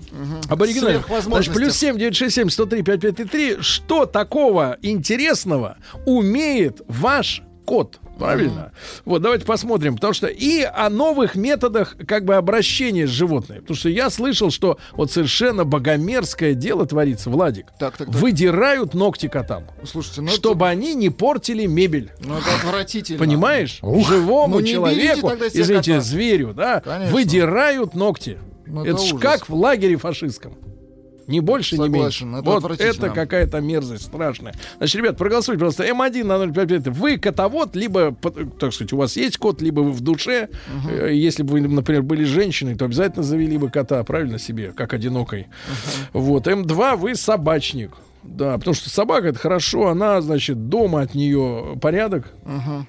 [0.48, 1.06] Об оригинальных.
[1.22, 3.56] Значит, плюс 7 967 103 5533.
[3.60, 5.76] Что такого интересного
[6.06, 7.98] умеет ваш кот?
[8.19, 8.73] Правильно?
[9.05, 9.95] Вот, давайте посмотрим.
[9.95, 13.61] Потому что и о новых методах как бы обращения с животными.
[13.61, 17.66] Потому что я слышал, что вот совершенно богомерзкое дело творится, Владик.
[17.78, 18.16] Так, так, так.
[18.16, 19.65] Выдирают ногти котам.
[19.85, 22.11] Слушайте, ну чтобы они не портили мебель.
[22.19, 23.19] это, ну, это отвратительно.
[23.19, 23.78] Понимаешь?
[23.82, 26.01] Живому Ну, человеку, извините, кота.
[26.01, 27.15] зверю, да, Конечно.
[27.15, 28.39] выдирают ногти.
[28.66, 30.57] Ну, это это ж как в лагере фашистском.
[31.28, 32.20] Ни больше, ни меньше.
[32.20, 34.55] Согласен, это вот это какая-то мерзость страшная.
[34.78, 36.88] Значит, ребят, проголосуйте просто М1 на 055.
[36.88, 38.14] Вы котовод, либо,
[38.59, 40.48] так сказать, у вас есть кот, либо вы в душе.
[40.90, 44.94] Э, Если бы вы, например, были женщиной, то обязательно завели бы кота, правильно себе, как
[44.94, 45.46] одинокой.
[46.12, 46.46] Вот.
[46.46, 47.90] М2 вы собачник.
[48.23, 52.32] Да, потому что собака это хорошо, она, значит, дома от нее порядок.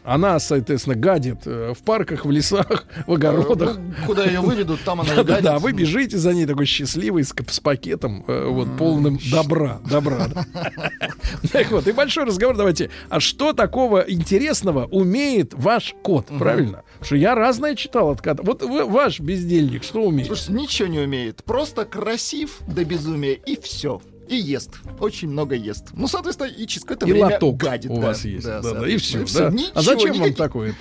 [0.03, 3.77] Она, соответственно, гадит э, в парках, в лесах, в огородах.
[3.77, 5.43] Ну, Куда ее выведут, там она Да, гадит.
[5.43, 10.27] да, вы бежите за ней такой счастливый с, с пакетом, э, вот полным добра, добра.
[11.51, 12.89] Так вот, и большой разговор давайте.
[13.09, 16.83] А что такого интересного умеет ваш кот, правильно?
[17.01, 18.43] Что я разное читал от кота.
[18.43, 20.27] Вот ваш бездельник что умеет?
[20.27, 21.43] Слушай, ничего не умеет.
[21.43, 24.01] Просто красив до безумия и все.
[24.29, 24.71] И ест.
[24.99, 25.85] Очень много ест.
[25.93, 27.89] Ну, соответственно, и через какое-то И время лоток гадит.
[27.91, 28.07] у да.
[28.07, 28.45] вас есть.
[28.45, 29.19] Да, Да, да, и все.
[29.19, 29.49] да.
[29.49, 30.75] Ничего, А зачем вам никаких- такое?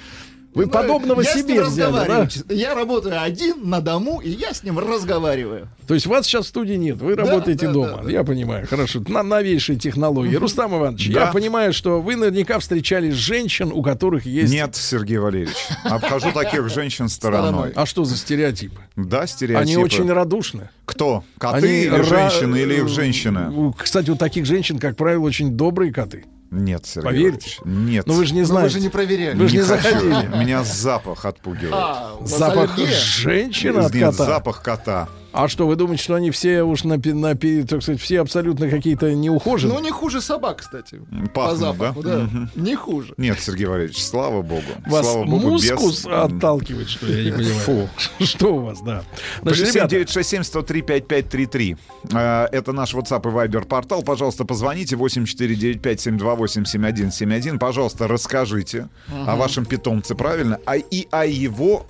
[0.54, 2.28] Вы Ну, подобного я с ним себе взяли, да?
[2.48, 5.68] Я работаю один на дому, и я с ним разговариваю.
[5.86, 7.96] То есть вас сейчас в студии нет, вы Да, работаете да, дома.
[7.98, 8.10] да, да.
[8.10, 9.00] Я понимаю, хорошо.
[9.06, 10.34] На новейшие технологии.
[10.34, 11.26] Рустам Иванович, Да.
[11.26, 14.52] я понимаю, что вы наверняка встречали женщин, у которых есть...
[14.52, 15.54] Нет, Сергей Валерьевич.
[15.84, 17.72] Обхожу таких женщин стороной.
[17.76, 18.80] А что за стереотипы?
[18.96, 19.60] Да, стереотипы.
[19.62, 20.70] Они очень радушны.
[20.86, 21.22] Кто?
[21.38, 23.50] Коты Они или ра- женщины, или их женщины?
[23.50, 26.24] У- Кстати, у таких женщин, как правило, очень добрые коты.
[26.50, 27.50] Нет, Сергей Поверьте.
[27.64, 28.06] Нет.
[28.06, 28.74] Но вы же не Но вы знаете.
[28.74, 29.36] же не проверяли.
[29.38, 29.82] Вы же не хочу.
[29.82, 30.36] заходили.
[30.38, 31.74] Меня запах отпугивает.
[31.74, 32.96] А, Запах аллергия?
[32.98, 34.24] женщины от Нет, кота.
[34.24, 35.08] запах кота.
[35.32, 39.12] А что, вы думаете, что они все уж на, на так сказать, все абсолютно какие-то
[39.14, 39.78] неухоженные?
[39.78, 41.00] Ну, не хуже собак, кстати.
[41.34, 42.16] По Пахнут, запаху, да?
[42.16, 42.22] да.
[42.24, 42.50] Мгм.
[42.56, 43.14] Не хуже.
[43.18, 44.62] Нет, Сергей Валерьевич, слава богу.
[44.86, 46.12] Вас слава богу, мускус без...
[46.12, 47.18] отталкивает, что ли?
[47.18, 47.88] Я не понимаю.
[48.20, 49.04] Что у вас, да?
[49.42, 51.76] Плюс Значит, семь ребята, девять шесть семь сто три пять пять три три.
[52.12, 54.02] Э, Это наш WhatsApp и Viber портал.
[54.02, 57.58] Пожалуйста, позвоните 8495-728-7171.
[57.58, 58.88] Пожалуйста, расскажите
[59.26, 60.58] о вашем питомце, правильно?
[60.64, 61.86] А и о его...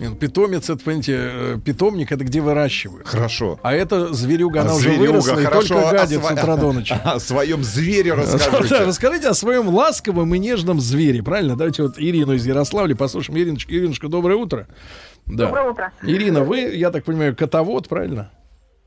[0.00, 3.06] ну, питомец, это, понимаете, э, питомник, это где выращивают.
[3.06, 3.58] Хорошо.
[3.62, 6.32] А это зверюга, она А уже зверюга, выросла и хорошо, только о гадит с сво-
[6.32, 6.94] утра до ночи.
[7.04, 8.84] О своем звере Да, расскажите.
[8.84, 11.56] расскажите о своем ласковом и нежном звере, правильно?
[11.56, 13.38] Давайте вот Ирину из Ярославля послушаем.
[13.38, 14.66] Ириночка, Ириночка, доброе утро.
[15.26, 15.46] Да.
[15.46, 15.92] Доброе утро.
[16.02, 18.30] Ирина, вы, я так понимаю, котовод, правильно?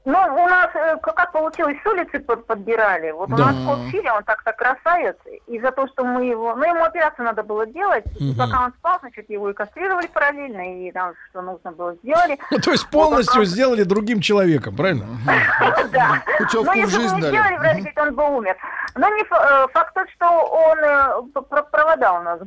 [0.04, 3.12] Ну, у нас, э, как получилось, с улицы под- подбирали.
[3.12, 3.52] Вот у Да.
[3.52, 5.16] нас кот Филя, он так-то красавец.
[5.46, 6.56] И за то, что мы его...
[6.56, 8.04] Ну, ему операцию надо было делать.
[8.20, 8.38] И Мгм.
[8.38, 12.40] пока он спал, значит, его и кастрировали параллельно, и там, что нужно было, сделали.
[12.50, 15.06] Ну, то есть полностью сделали другим человеком, правильно?
[15.92, 16.24] Да.
[16.40, 17.32] Путевку Но в если бы жизнь не дали.
[17.34, 18.58] сделали, вряд ли он бы умер.
[18.96, 22.40] Но не э, факт тот, что он э, провода у нас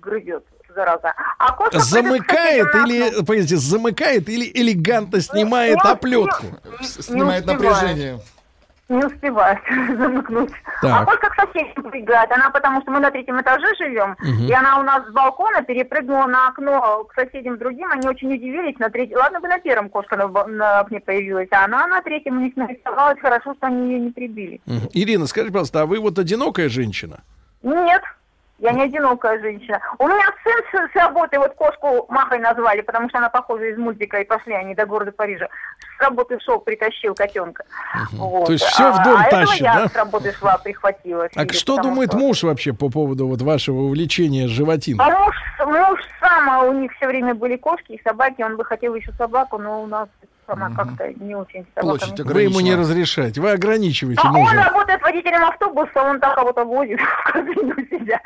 [0.00, 0.44] грызет,
[0.74, 1.12] зараза.
[1.38, 6.46] А кошка Замыкает или, погодите, замыкает или элегантно снимает не оплетку?
[6.80, 8.18] С- Снимает не напряжение.
[8.88, 10.50] Не успевает замыкнуть.
[10.82, 11.02] Так.
[11.02, 12.30] А кошка к соседям прыгает.
[12.30, 14.46] Она потому что мы на третьем этаже живем, Мгм.
[14.48, 17.90] и она у нас с балкона перепрыгнула на окно к соседям другим.
[17.90, 18.78] Они очень удивились.
[18.78, 19.16] На третьем...
[19.18, 22.54] Ладно бы на первом кошка на, на окне появилась, а она на третьем у них
[22.56, 23.18] нарисовалась.
[23.20, 24.60] Хорошо, что они ее не прибили.
[24.66, 24.88] Мгм.
[24.92, 27.20] Ирина, скажите, пожалуйста, а вы вот одинокая женщина?
[27.62, 28.02] Нет,
[28.62, 29.80] я не одинокая женщина.
[29.98, 33.76] У меня сын с, с работы, вот кошку Махой назвали, потому что она похожа из
[33.76, 35.48] мультика, и пошли они до города Парижа.
[35.98, 37.64] С работы шел, притащил котенка.
[38.12, 38.46] Вот.
[38.46, 39.88] То есть всё в дом а тащит, я да?
[39.88, 41.24] с работы шла, прихватила.
[41.24, 45.04] А Филипп, что думает что- муж вообще по поводу вот вашего увлечения животиной?
[45.04, 45.36] А муж,
[45.66, 49.12] муж сам, а у них все время были кошки и собаки, он бы хотел еще
[49.18, 50.08] собаку, но у нас
[50.52, 51.64] она как-то не очень.
[51.74, 54.54] Площадь Вы ему не разрешаете, вы ограничиваете А он мужа.
[54.64, 57.00] работает водителем автобуса, он так кого-то возит
[57.34, 58.20] в себя.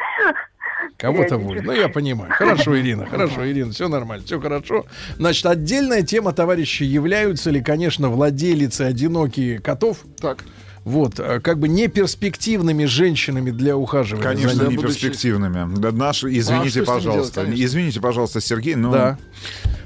[0.99, 1.65] Кого-то будет.
[1.65, 2.31] Ну, я понимаю.
[2.33, 4.87] Хорошо, Ирина, хорошо, Ирина, все нормально, все хорошо.
[5.17, 10.39] Значит, отдельная тема, товарищи, являются ли, конечно, владелицы одинокие котов, Так.
[10.87, 14.23] Вот, э, как бы неперспективными женщинами для ухаживания.
[14.23, 14.71] за Конечно, ними.
[14.71, 15.11] не будущее.
[15.11, 15.77] перспективными.
[15.79, 17.13] Да, наш, извините, А пожалуйста.
[17.13, 17.65] делать, конечно?
[17.65, 19.19] извините, пожалуйста, Сергей, но Да.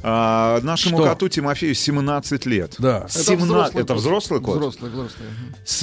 [0.02, 1.06] А, нашему Что?
[1.08, 2.74] коту Тимофею 17 лет.
[2.78, 3.00] Да.
[3.04, 4.02] Это 17 взрослый это кот.
[4.02, 4.56] взрослый кот?
[4.56, 5.28] Взрослый, взрослый.
[5.64, 5.82] С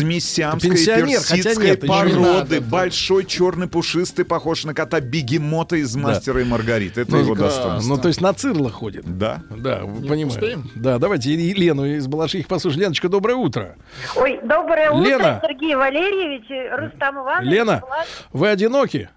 [1.19, 2.19] хотя персидской нет, не породы.
[2.19, 2.65] надо, да.
[2.65, 7.01] Большой, черный, пушистый, похож на кота бегемота из «Мастера и Маргариты».
[7.01, 7.95] Это его достоинство.
[7.95, 9.03] Ну, то есть на цирло ходит.
[9.17, 9.43] Да.
[9.55, 10.27] Да, понимаю.
[10.27, 10.71] успеем?
[10.73, 12.81] Да, давайте и- Лену из Балашихи послушаем.
[12.83, 13.75] Леночка, доброе утро.
[14.15, 15.41] Ой, доброе утро, Лена.
[15.43, 17.51] Сергей Валерьевич, и Рустам Иванович.
[17.51, 18.07] Лена, Влад.
[18.33, 19.09] вы одиноки?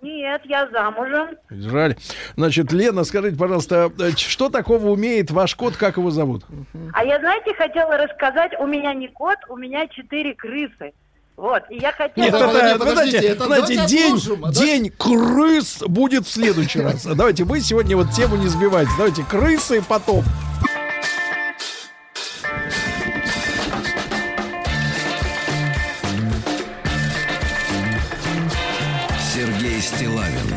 [0.00, 1.36] Нет, я замужем.
[1.50, 1.96] Жаль.
[2.36, 6.44] Значит, Лена, скажите, пожалуйста, э, что такого умеет ваш кот, как его зовут?
[6.92, 10.92] А я, знаете, хотела рассказать, у меня не кот, у меня четыре крысы.
[11.36, 12.24] Вот, и я хотела...
[12.24, 17.04] Нет, это, вы подождите, это знаете, день, отложим, а день крыс будет в следующий раз.
[17.04, 18.90] Давайте вы сегодня вот тему не сбивайте.
[18.96, 20.24] Давайте крысы потом.
[30.02, 30.51] Сергей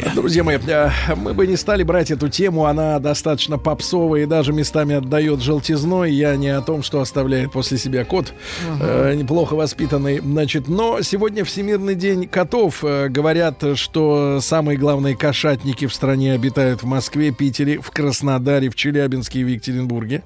[0.00, 0.10] На маяке.
[0.14, 4.52] Друзья мои, э, мы бы не стали брать эту тему, она достаточно попсовая и даже
[4.52, 6.12] местами отдает желтизной.
[6.12, 8.32] Я не о том, что оставляет после себя кот,
[8.80, 10.20] э, неплохо воспитанный.
[10.20, 12.84] Значит, но сегодня Всемирный день котов.
[12.84, 18.74] Э, говорят, что самые главные кошатники в стране обитают в Москве, Питере, в Краснодаре, в
[18.74, 20.22] Челябинске и в Екатеринбурге.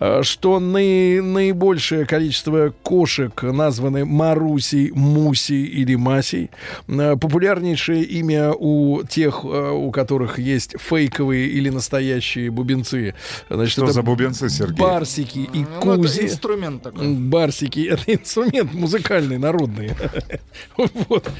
[0.00, 6.50] Э, что наи- наибольшее количество кошек названы Марусей, Мусей или Масей.
[6.86, 13.14] Популярнейшее имя у тех, э, у которых есть фейковые или настоящие бубенцы.
[13.48, 14.76] Значит, Что это за бубенцы, Сергей?
[14.80, 16.22] Барсики и Ну, это кузи.
[16.22, 17.08] инструмент такой.
[17.14, 19.92] Барсики это инструмент музыкальный, народный.
[21.08, 21.30] Вот.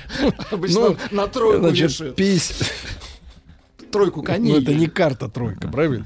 [0.50, 2.16] Обычно Ну, на тройку Значит, вешают.
[3.94, 4.52] Тройку коней.
[4.54, 6.04] Ну, это не карта тройка, правильно?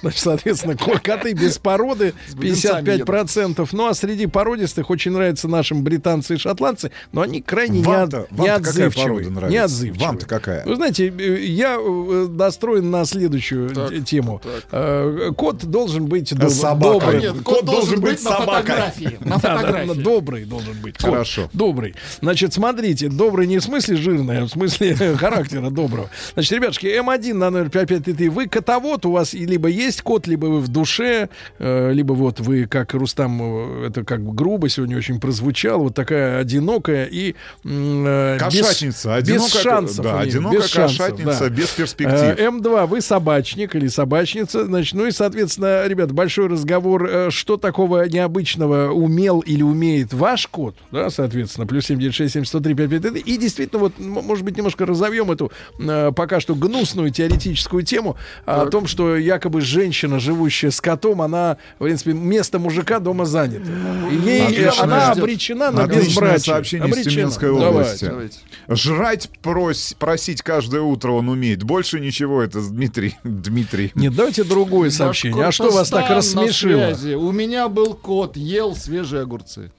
[0.00, 3.68] Значит, соответственно, ко- коты без породы С бубенцами 55%.
[3.72, 9.28] Ну, а среди породистых очень нравятся нашим британцы и шотландцы, но они крайне неотзывчивые.
[9.50, 10.06] Неотзывчивые.
[10.06, 10.64] Вам-то какая?
[10.64, 14.40] Вы знаете, э, я э, настроен на следующую тему.
[14.70, 17.06] Э, Кот должен быть доб- собака.
[17.06, 17.20] добрым.
[17.20, 19.18] Нет, кот должен быть фотографии.
[19.20, 20.00] На фотографии.
[20.00, 21.00] добрый должен быть.
[21.00, 21.48] Хорошо.
[21.52, 21.94] Добрый.
[22.20, 26.08] Значит, смотрите, добрый не в смысле жирный, а в смысле характера доброго.
[26.34, 28.28] Значит, ребятушки, М1 на номер 5533.
[28.28, 31.28] Вы котовод, у вас либо есть кот, либо вы в душе,
[31.58, 33.40] э, либо вот вы, как Рустам,
[33.84, 37.34] э, это как бы грубо сегодня очень прозвучало, вот такая одинокая и
[37.64, 39.20] э, без- Кошатница.
[39.20, 40.04] без, одинокая- шансов.
[40.04, 41.48] Да, одинокая без шансов, кошатница, да.
[41.48, 42.18] без перспектив.
[42.38, 48.06] Э, М2, вы собачник или собачница, значит, ну и, соответственно, ребят, большой разговор, что такого
[48.08, 54.56] необычного умел или умеет ваш кот, да, соответственно, плюс 7967 и действительно, вот, может быть,
[54.56, 55.50] немножко разовьем эту
[56.14, 61.84] пока что гнусную теоретическую тему о том, что якобы женщина, живущая с котом, она, в
[61.84, 63.70] принципе, место мужика дома занято.
[64.10, 66.38] И ей, Отличное- она обречена на безбрачие.
[66.40, 67.14] сообщение из Обречена.
[67.14, 68.10] Тюменской Давайте.
[68.10, 68.40] области.
[68.68, 71.62] Жрать прос- просить каждое утро он умеет.
[71.62, 73.16] Больше ничего, это Дмитрий.
[73.24, 73.92] Дмитрий.
[73.94, 75.44] Нет, давайте другое сообщение.
[75.44, 76.94] А что вас так рассмешило?
[77.18, 79.70] У меня был кот, ел свежие огурцы.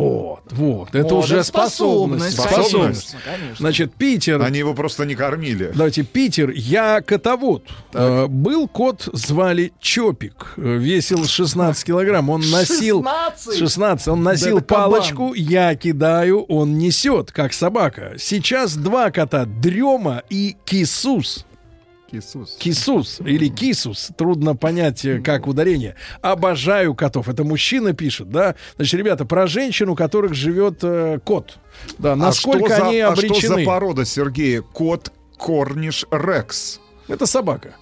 [0.00, 0.94] Вот, вот.
[0.94, 2.32] Это Вот, уже это способность.
[2.34, 3.16] способность, Способность.
[3.24, 3.56] конечно, конечно.
[3.58, 4.42] Значит, Питер.
[4.42, 5.72] Они его просто не кормили.
[5.74, 7.64] Давайте, Питер, я котовод.
[7.92, 10.54] Э, был кот, звали Чопик.
[10.56, 12.30] Э, Весил 16 килограмм.
[12.30, 13.04] Он носил...
[13.36, 13.58] 16?
[13.58, 14.08] 16.
[14.08, 14.90] Он носил Да кабан.
[14.90, 18.14] палочку, я кидаю, он несет, как собака.
[18.18, 21.44] Сейчас два кота, Дрема и Кисус.
[22.12, 22.56] Иисус.
[22.58, 25.96] Кисус или Кисус, трудно понять, э, как ударение.
[26.20, 27.28] Обожаю котов.
[27.28, 28.54] Это мужчина пишет, да?
[28.76, 31.58] Значит, ребята, про женщин, у которых живет э, кот.
[31.98, 33.36] Да, насколько а что они за, обречены.
[33.36, 34.60] А что за порода, Сергей?
[34.60, 36.80] Кот Корниш Рекс.
[37.08, 37.76] Это собака.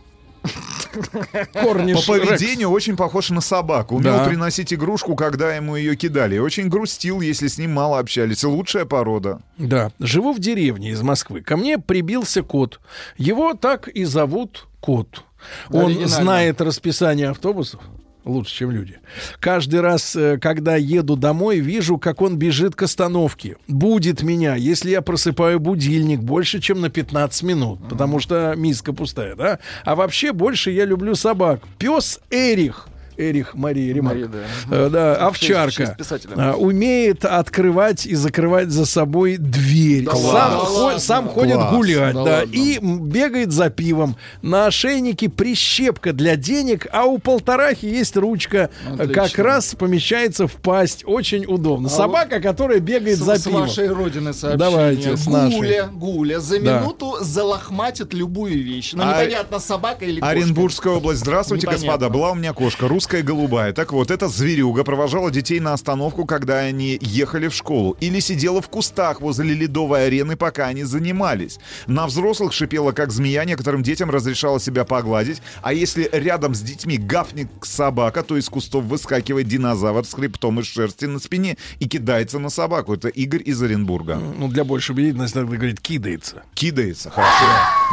[1.52, 3.96] Корниш По поведению очень похож на собаку.
[3.96, 4.24] Умел Да.
[4.24, 6.36] приносить игрушку, когда ему ее кидали.
[6.36, 8.44] И очень грустил, если с ним мало общались.
[8.44, 9.40] Лучшая порода.
[9.56, 11.42] Да, живу в деревне из Москвы.
[11.42, 12.80] Ко мне прибился кот.
[13.16, 15.24] Его так и зовут кот.
[15.70, 17.80] Он знает расписание автобусов.
[18.28, 18.98] Лучше, чем люди.
[19.40, 23.56] Каждый раз, э, когда еду домой, вижу, как он бежит к остановке.
[23.68, 29.34] Будет меня, если я просыпаю будильник больше, чем на 15 минут, потому что миска пустая,
[29.34, 29.60] да?
[29.86, 31.62] А вообще больше я люблю собак.
[31.78, 32.88] Пес Эрих.
[33.18, 34.14] Эрих Мария Ремарк.
[34.16, 34.28] Мария,
[34.70, 34.76] да.
[34.76, 35.96] Э, да, овчарка.
[36.36, 40.04] А, умеет открывать и закрывать за собой дверь.
[40.04, 40.98] Да сам ладно, хо- ладно.
[41.00, 41.74] сам ходит Класс.
[41.74, 42.52] гулять, Да да, ладно.
[42.52, 44.16] и бегает за пивом.
[44.42, 49.14] На ошейнике прищепка для денег, а у полторахи есть ручка, Отлично.
[49.14, 51.02] как раз помещается в пасть.
[51.04, 51.88] Очень удобно.
[51.88, 53.62] А Собака, которая бегает С, за с пивом.
[53.62, 54.58] вашей родины сообщение.
[54.70, 55.56] Давайте, с нашей.
[55.56, 56.80] Гуля, Гуля за Да.
[56.80, 58.92] минуту залохматит любую вещь.
[58.92, 60.30] Но А- непонятно, собака или кошка.
[60.30, 61.20] Оренбургская область.
[61.20, 61.86] Здравствуйте, Непонятно.
[61.88, 62.08] господа.
[62.10, 62.86] Была у меня кошка.
[62.86, 63.72] Русская Белгородская голубая.
[63.72, 67.96] Так вот, эта зверюга провожала детей на остановку, когда они ехали в школу.
[68.00, 71.58] Или сидела в кустах возле ледовой арены, пока они занимались.
[71.86, 75.40] На взрослых шипела, как змея, некоторым детям разрешала себя погладить.
[75.62, 80.66] А если рядом с детьми гафнет собака, то из кустов выскакивает динозавр с хребтом из
[80.66, 82.94] шерсти на спине и кидается на собаку.
[82.94, 84.16] Это Игорь из Оренбурга.
[84.16, 86.42] Ну, для большей убедительности надо говорить кидается.
[86.54, 87.44] Кидается, хорошо.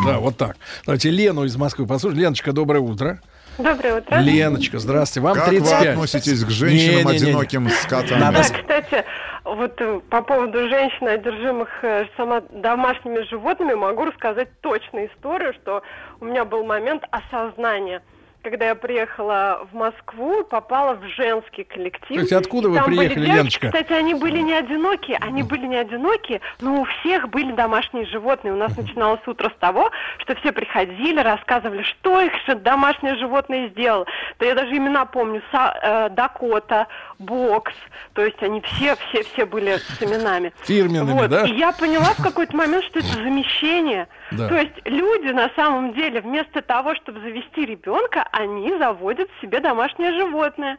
[0.05, 0.57] Да, вот так.
[0.85, 2.21] Давайте Лену из Москвы послушаем.
[2.21, 3.21] Леночка, доброе утро.
[3.57, 4.17] Доброе утро.
[4.17, 5.25] Леночка, здравствуйте.
[5.25, 5.81] Вам Как 35.
[5.81, 8.19] вы относитесь к женщинам, одиноким с котами?
[8.19, 9.05] Надо Да, кстати,
[9.45, 15.83] вот э, по поводу женщин, одержимых э, сама домашними животными, могу рассказать точную историю, что
[16.19, 18.01] у меня был момент осознания.
[18.45, 22.21] Когда я приехала в Москву, попала в женский коллектив.
[22.21, 23.67] Кстати, откуда И вы там были приехали, девочки, Леночка?
[23.69, 28.53] Кстати, они были не одинокие, они были не одинокие, но у всех были домашние животные.
[28.53, 29.89] У нас начиналось утро с того,
[30.19, 34.05] что все приходили, рассказывали, что их же домашнее животное сделало.
[34.37, 35.41] То я даже имена помню.
[35.51, 36.85] Са- э, Дакота,
[37.19, 37.73] Бокс.
[38.13, 40.53] То есть они все, все, все были с именами.
[40.63, 41.29] Фирменными, Вот.
[41.29, 41.43] да?
[41.45, 44.07] И я поняла в какой-то момент, что это замещение.
[44.31, 44.47] Да.
[44.49, 50.11] То есть люди на самом деле вместо того, чтобы завести ребенка, они заводят себе домашнее
[50.13, 50.77] животное.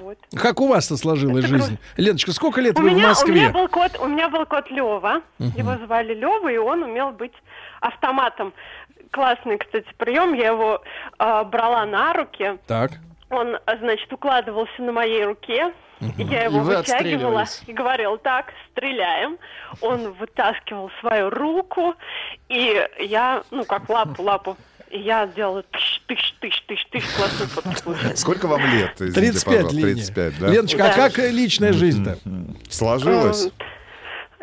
[0.00, 0.18] Вот.
[0.36, 1.78] Как у вас-то сложилась Это жизнь?
[1.96, 3.34] Леночка, сколько лет У вы в меня, у Москве?
[3.34, 5.22] меня был кот, у меня был кот Лева.
[5.38, 5.52] Мгм.
[5.56, 7.32] Его звали Лева, и он умел быть
[7.80, 8.52] автоматом.
[9.10, 10.34] Классный, кстати, прием.
[10.34, 10.82] Я его
[11.18, 12.58] э, брала на руки.
[12.66, 12.92] Так.
[13.30, 15.72] Он, а, значит, укладывался на моей руке.
[16.18, 19.38] Я его И вы вытягивала и говорил, так, стреляем.
[19.80, 21.94] Он вытаскивал свою руку,
[22.48, 24.56] и я, ну, как лапу, лапу,
[24.90, 27.64] и я делала тыщ, тыщ, тыщ, тыщ, тыщ, классный кот.
[27.78, 28.16] Слушай.
[28.16, 28.92] Сколько вам лет?
[29.00, 29.94] Извините, 35 пожалуйста, Лене.
[29.94, 30.46] 35, да?
[30.48, 30.94] Леночка, а Да.
[30.94, 32.18] как э, личная жизнь-то?
[32.70, 33.46] Сложилось?
[33.46, 33.52] Эм,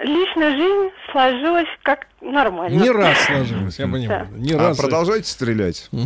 [0.04, 2.74] Личная жизнь сложилась как нормально.
[2.76, 4.28] Не раз сложилась, я понимаю.
[4.32, 4.78] Не А раз.
[4.78, 5.90] продолжаете стрелять?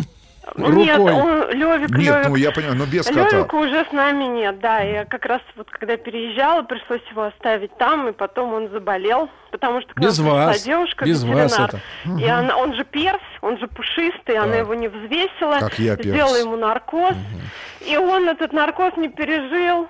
[0.55, 1.13] Нет, рукой.
[1.13, 3.37] он, Левик, Нет, Левик, ну я понимаю, но без кота.
[3.37, 4.79] Левика уже с нами нет, да.
[4.79, 9.81] Я как раз вот когда переезжала, пришлось его оставить там, и потом он заболел, потому
[9.81, 11.79] что к нам Без пришла вас, девушка, без вас это.
[12.19, 16.09] И она, он же перс, он же пушистый, она его не взвесила, Как я перс.
[16.09, 17.15] сделала ему наркоз,
[17.81, 19.87] и он этот наркоз не пережил.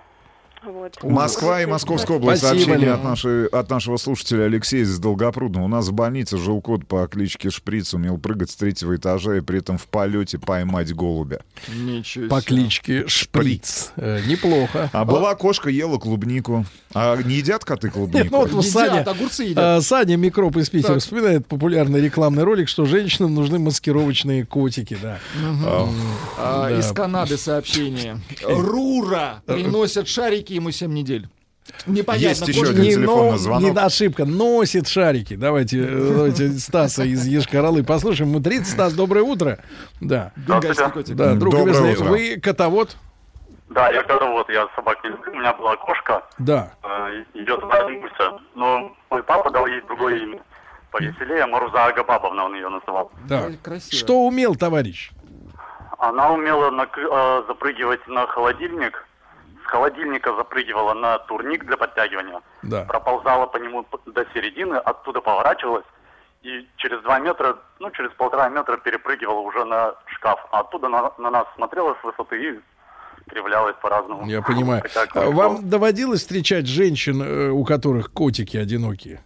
[0.65, 0.97] Вот.
[1.03, 2.39] Москва и Московская область.
[2.41, 2.95] Спасибо, Сообщение Лена.
[2.97, 5.65] от, нашей, от нашего слушателя Алексея из Долгопрудного.
[5.65, 9.41] У нас в больнице жил кот по кличке Шприц, умел прыгать с третьего этажа и
[9.41, 11.41] при этом в полете поймать голубя.
[11.73, 13.91] Ничего По кличке Шприц.
[13.95, 14.89] Э, Неплохо.
[14.91, 16.65] А была кошка, ела клубнику.
[16.93, 18.27] А не едят коты Нет, клубнику?
[18.31, 19.79] ну вот Едят, Саня, огурцы едят.
[19.79, 21.01] э, Саня Микроп из Питера Так.
[21.01, 25.19] вспоминает популярный рекламный ролик, что женщинам нужны маскировочные котики, да.
[26.37, 26.79] А, Да.
[26.79, 28.19] Из Канады сообщение.
[28.47, 31.27] Рура приносят шарики ему 7 недель.
[31.87, 32.27] Непонятно.
[32.27, 33.61] Есть еще один Не, телефонный но- звонок.
[33.73, 35.35] не ошибка, носит шарики.
[35.35, 38.41] Давайте, э, давайте Стаса из Ешкаралы послушаем.
[38.41, 38.67] 30.
[38.73, 39.57] Стас, доброе утро.
[39.99, 40.31] Да,
[40.91, 41.15] котик.
[41.15, 42.03] да, друг Доброе любезный, утро.
[42.05, 42.95] вы котовод?
[43.69, 46.71] Да, я когда вот, я собак не люблю, у меня была кошка, Да.
[46.83, 50.39] э, идет Муся, но мой папа дал ей другое имя,
[50.91, 53.11] повеселее, Маруза Агабабовна он ее называл.
[53.29, 53.91] Ой, красиво.
[53.97, 55.09] Что умел товарищ?
[55.97, 59.07] Она умела накры- э, запрыгивать на холодильник,
[59.65, 62.83] с холодильника запрыгивала на турник для подтягивания, Да.
[62.83, 65.85] проползала по нему до середины, оттуда поворачивалась,
[66.43, 71.11] и через два метра, ну, через полтора метра перепрыгивала уже на шкаф, а оттуда на,
[71.17, 72.59] на нас смотрела с высоты и
[73.29, 74.27] кривлялась по-разному.
[74.27, 74.83] Я понимаю.
[74.83, 79.23] Хотя А Вам доводилось встречать женщин, э, у которых котики одинокие?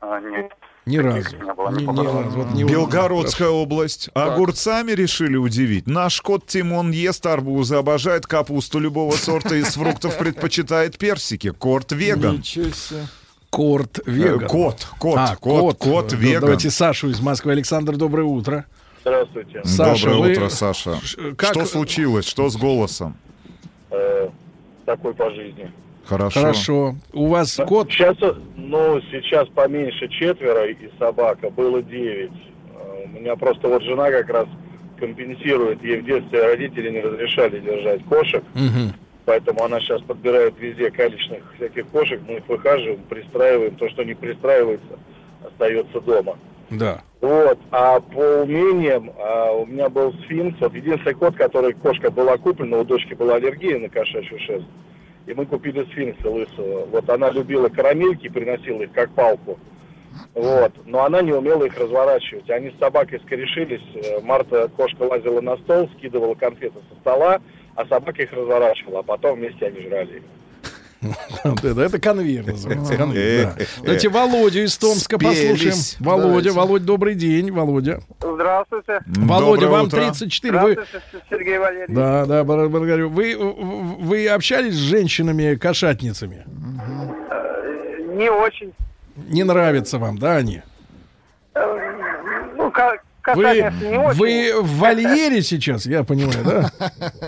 [0.00, 0.52] А, нет.
[0.86, 1.36] Ни разу.
[1.36, 2.30] не было, Ни, разу.
[2.30, 4.08] Вот не Белгородская область.
[4.14, 5.86] Огурцами решили удивить.
[5.86, 11.50] Наш кот Тимон ест арбузы, обожает капусту любого сорта, из фруктов предпочитает персики.
[11.50, 12.38] Корт веган.
[12.38, 13.06] Ничего себе.
[13.50, 14.44] Корт веган.
[14.44, 16.40] Э, кот, кот, А, кот, кот Да, веган.
[16.40, 17.52] Давайте Сашу из Москвы.
[17.52, 18.64] Александр, доброе утро.
[19.02, 19.62] Здравствуйте.
[19.64, 21.00] Саша, Доброе вы- утро, Саша.
[21.36, 22.26] Как- Что случилось?
[22.26, 23.16] Что с голосом?
[23.90, 24.28] Э,
[24.86, 25.72] такой по жизни.
[26.10, 26.40] Хорошо.
[26.40, 26.94] Хорошо.
[27.12, 27.88] У вас кот?
[27.92, 32.32] Сейчас, э, ну, сейчас поменьше четверо и собака, было девять.
[32.74, 34.46] Э, У меня просто вот жена как раз
[34.98, 35.82] компенсирует.
[35.84, 38.92] Ей в детстве родители не разрешали держать кошек, Мгм.
[39.24, 42.20] поэтому она сейчас подбирает везде калечных всяких кошек.
[42.26, 43.76] Мы их выхаживаем, пристраиваем.
[43.76, 44.98] То, что не пристраивается,
[45.46, 46.36] остается дома.
[46.70, 47.02] Да.
[47.20, 52.36] Вот, а по умениям, а, у меня был сфинкс, вот единственный кот, который кошка была
[52.36, 54.66] куплена, у дочки была аллергия на кошачью шерсть,
[55.30, 56.86] и мы купили сфинкса лысого.
[56.86, 59.58] Вот она любила карамельки, приносила их как палку,
[60.34, 62.50] вот, но она не умела их разворачивать.
[62.50, 67.40] Они с собакой скорешились, э, Марта кошка лазила на стол, скидывала конфеты со стола,
[67.76, 70.22] а собака их разворачивала, а потом вместе они жрали их.
[71.02, 72.92] Это, конвейер называется.
[72.92, 73.64] Э, конвейер, да.
[73.82, 75.74] Давайте Володю из Томска послушаем.
[75.98, 78.00] Володя, Володь, добрый день, Володя.
[78.20, 79.00] Здравствуйте.
[79.06, 79.98] Володя, вам утро.
[80.00, 80.58] 34.
[80.58, 81.94] Вы, Здравствуйте, Сергей Валерьевич.
[81.94, 83.08] да, да, благодарю.
[83.08, 86.44] Вы, вы общались с женщинами-кошатницами?
[87.30, 88.72] Э, Не очень.
[89.28, 90.62] Не нравятся вам, да, они?
[91.54, 91.60] Э,
[92.56, 93.02] Ну, как
[93.34, 94.18] Вы, касательно не очень.
[94.18, 96.70] вы в вольере сейчас, я понимаю, да?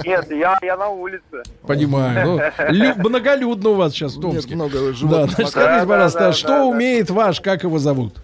[0.05, 1.43] Нет, я, я на улице.
[1.67, 2.27] Понимаю.
[2.27, 2.41] Ну,
[2.73, 4.55] лю- многолюдно у вас сейчас в Томске.
[4.55, 5.31] много Да, животных.
[5.31, 6.65] значит, Да, скажите, да, пожалуйста, да, что да, да.
[6.65, 8.17] умеет ваш, как его зовут?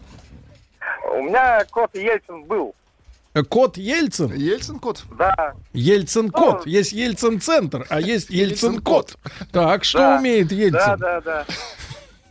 [1.15, 2.75] У меня кот Ельцин был.
[3.35, 4.33] Э, Кот Ельцин?
[4.33, 5.03] Ельцин кот?
[5.19, 5.53] Да.
[5.75, 6.65] Ельцин кот.
[6.65, 9.17] Ну, Есть Ельцин центр, а есть Ельцин кот.
[9.53, 10.17] Так, что Да.
[10.19, 10.97] умеет Да, Ельцин?
[10.99, 11.45] да, да.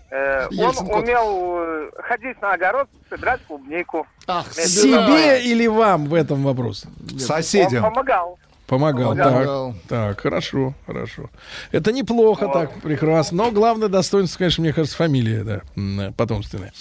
[0.09, 1.03] Э, Ельцин он кот.
[1.03, 4.07] умел э, ходить на огород, собирать клубнику.
[4.25, 6.85] Ах, Себе или вам в этом вопрос?
[7.13, 7.83] Он Соседям.
[7.83, 8.39] помогал.
[8.67, 9.15] Помогал.
[9.15, 9.73] Помогал.
[9.73, 11.29] Так, так, хорошо, хорошо.
[11.71, 13.45] Это неплохо, так, прекрасно.
[13.45, 16.73] Но главное достоинство, конечно, мне кажется, фамилия, да, потомственная.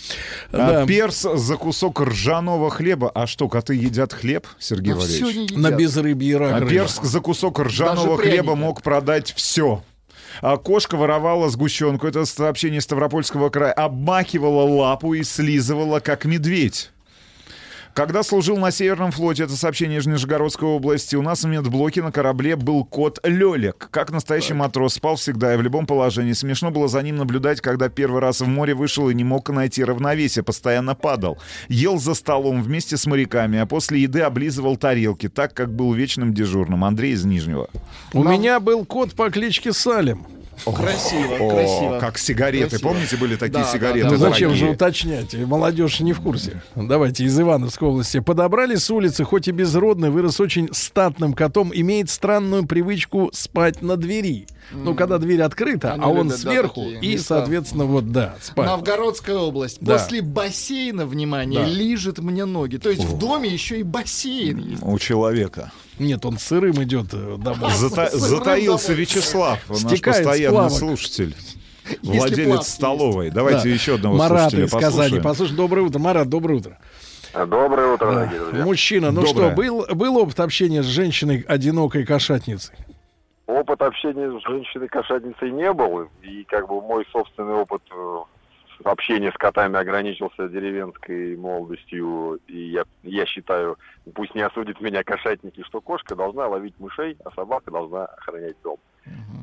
[0.50, 0.86] А, Да.
[0.86, 3.10] Перс за кусок ржаного хлеба.
[3.14, 5.52] А что, коты едят хлеб, Сергей Да Валерьевич?
[5.52, 6.70] На безрыбье рак А рыба.
[6.70, 9.80] Перск за кусок ржаного хлеба мог продать все.
[10.40, 16.90] А кошка воровала сгущенку, это сообщение Ставропольского края, обмахивала лапу и слизывала, как медведь.
[17.96, 22.12] Когда служил на Северном флоте, это сообщение из Нижегородской области, у нас в медблоке на
[22.12, 23.88] корабле был кот Лёлик.
[23.90, 26.34] Как настоящий матрос, спал всегда и в любом положении.
[26.34, 29.82] Смешно было за ним наблюдать, когда первый раз в море вышел и не мог найти
[29.82, 31.38] равновесие, постоянно падал.
[31.68, 36.34] Ел за столом вместе с моряками, а после еды облизывал тарелки, так как был вечным
[36.34, 36.84] дежурным.
[36.84, 37.70] Андрей из Нижнего.
[38.12, 40.26] У меня был кот по кличке Салим.
[40.64, 41.98] Красиво, О, красиво.
[42.00, 42.70] как сигареты.
[42.70, 42.88] Красиво.
[42.88, 44.08] Помните, были такие Да, да, сигареты?
[44.08, 45.34] Ну зачем же уточнять?
[45.34, 46.62] Молодежь не в курсе.
[46.74, 48.20] Давайте из Ивановской области.
[48.20, 53.96] Подобрали с улицы, хоть и безродный, вырос очень статным котом, имеет странную привычку спать на
[53.96, 54.46] двери.
[54.72, 57.38] Ну, когда дверь открыта, Они а он любят, сверху, и, места.
[57.38, 58.66] соответственно, вот, да, спать.
[58.66, 59.78] Новгородская область.
[59.80, 59.92] Да.
[59.92, 61.66] После бассейна, внимание, Да.
[61.66, 62.76] лижет мне ноги.
[62.78, 64.82] То есть в доме еще и бассейн есть.
[64.82, 65.70] У человека.
[65.98, 67.70] Нет, он сырым идет э, домой.
[67.72, 69.00] Зата- сырым затаился домой.
[69.02, 71.34] Вячеслав, наш Стекает с постоянный слушатель.
[72.02, 73.30] Если Владелец столовой.
[73.30, 73.68] Давайте Да.
[73.68, 74.90] еще одного Марат слушателя из Казани.
[74.96, 75.22] послушаем.
[75.22, 75.98] Послушай, доброе утро.
[76.00, 76.78] Марат, доброе утро.
[77.32, 78.64] Доброе утро, дорогие друзья.
[78.64, 79.48] Мужчина, ну Доброе.
[79.50, 82.74] что, был, был опыт общения с женщиной одинокой кошатницей?
[83.46, 87.82] Опыт общения с женщиной-кошатницей не был, и как бы мой собственный опыт
[88.84, 93.78] общения с котами ограничился деревенской молодостью, и я, я считаю,
[94.14, 98.78] пусть не осудят меня кошатники, что кошка должна ловить мышей, а собака должна охранять дом.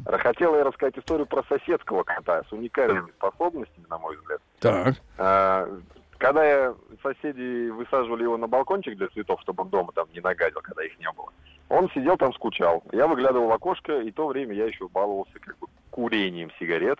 [0.05, 4.41] Хотел я рассказать историю про соседского кота с уникальными способностями, на мой взгляд.
[4.59, 4.95] Так.
[5.17, 5.69] А,
[6.17, 10.59] Когда я, соседи высаживали его на балкончик для цветов, чтобы он дома там не нагадил,
[10.61, 11.31] когда их не было,
[11.73, 12.83] он сидел там, скучал.
[12.91, 16.99] Я выглядывал в окошко, и то время я еще баловался как бы курением сигарет.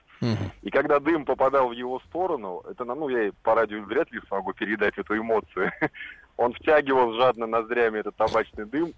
[0.64, 4.54] И когда дым попадал в его сторону, это, ну, я по радио вряд ли смогу
[4.54, 5.72] передать эту эмоцию.
[6.38, 8.94] Он втягивал жадно ноздрями этот табачный дым,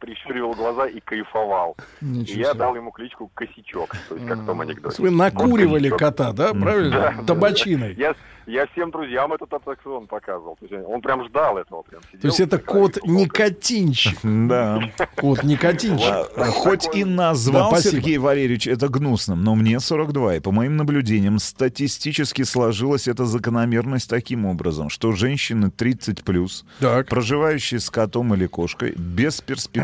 [0.00, 1.76] прищуривал глаза и кайфовал.
[2.00, 5.00] И я дал ему кличку Косячок, то есть как в том анекдоте.
[5.00, 6.52] Вы накуривали кота, да?
[6.52, 7.14] Правильно?
[7.18, 7.94] Да, Табачиной.
[7.94, 8.14] Я,
[8.46, 10.56] я всем друзьям этот аттракцион показывал.
[10.56, 11.82] То есть он прям ждал этого.
[11.82, 14.18] Прям То есть это кот никотинчик.
[14.50, 14.80] Да.
[15.16, 16.08] Кот никотинчик.
[16.36, 17.76] А, Хоть и назвал.
[17.76, 24.08] Сергей Валерьевич это гнусным, но мне 42, и по моим наблюдениям статистически сложилась эта закономерность
[24.08, 26.64] таким образом, что женщины 30 плюс,
[27.08, 28.94] проживающие с котом или кошкой,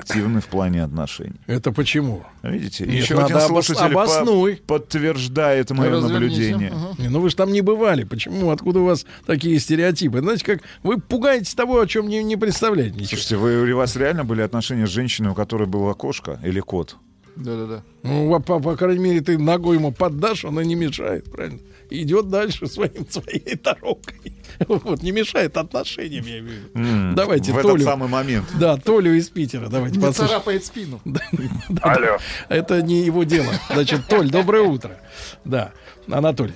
[0.06, 1.40] бесперспективны в плане отношений.
[1.46, 2.24] Это почему?
[2.42, 4.56] Видите, Нет, еще надо один обос- слушатель по- обоснуй.
[4.66, 6.52] подтверждает мое Разверните.
[6.52, 6.72] наблюдение.
[6.98, 8.04] Не, ну вы же там не бывали.
[8.04, 8.50] Почему?
[8.50, 10.20] Откуда у вас такие стереотипы?
[10.20, 13.08] Знаете, как вы пугаетесь того, о чем не, не представляете ничего.
[13.08, 16.96] Слушайте, вы, у вас реально были отношения с женщиной, у которой была кошка или кот?
[17.36, 17.82] Да-да-да.
[18.02, 21.60] Ну, по, по крайней мере, ты ногой ему поддашь, она не мешает, правильно?
[21.90, 24.32] Идет дальше своим, своей дорогой.
[24.66, 27.14] Вот, не мешает отношениям, я имею в виду.
[27.14, 27.74] Давайте в Толю.
[27.74, 28.46] этот самый момент.
[28.58, 29.68] Да, Толю из Питера.
[29.68, 31.00] Давайте Не царапает спину.
[31.82, 32.18] Алло.
[32.48, 33.52] Это не его дело.
[33.70, 34.98] Значит, Толь, доброе утро.
[35.44, 35.72] Да,
[36.10, 36.54] Анатолий.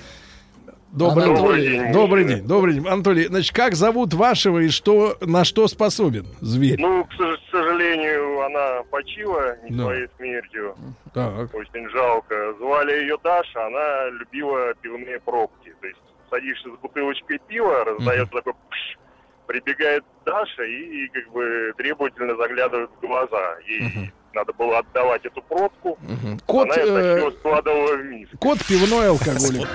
[0.92, 1.78] Доброе Анатолий.
[1.80, 1.92] утро.
[1.92, 2.88] Добрый день, добрый день.
[2.88, 6.80] Анатолий, значит, как зовут вашего и что, на что способен зверь?
[6.80, 9.84] Ну, к сож- к сожалению, она почила не Да.
[9.84, 10.74] своей смертью.
[11.14, 11.54] Так.
[11.54, 12.54] Очень жалко.
[12.58, 15.72] Звали ее Даша, она любила пивные пробки.
[15.80, 15.98] То есть
[16.28, 18.98] садишься с бутылочкой пива, раздается такой пш,
[19.46, 23.56] прибегает Даша и, как бы требовательно заглядывает в глаза.
[23.66, 25.98] Ей надо было отдавать эту пробку.
[26.46, 28.38] Кот, она это э, все складывала в миску.
[28.38, 29.68] Кот пивной алкоголик.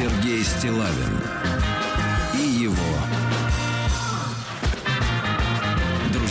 [0.00, 1.39] Сергей Стилавин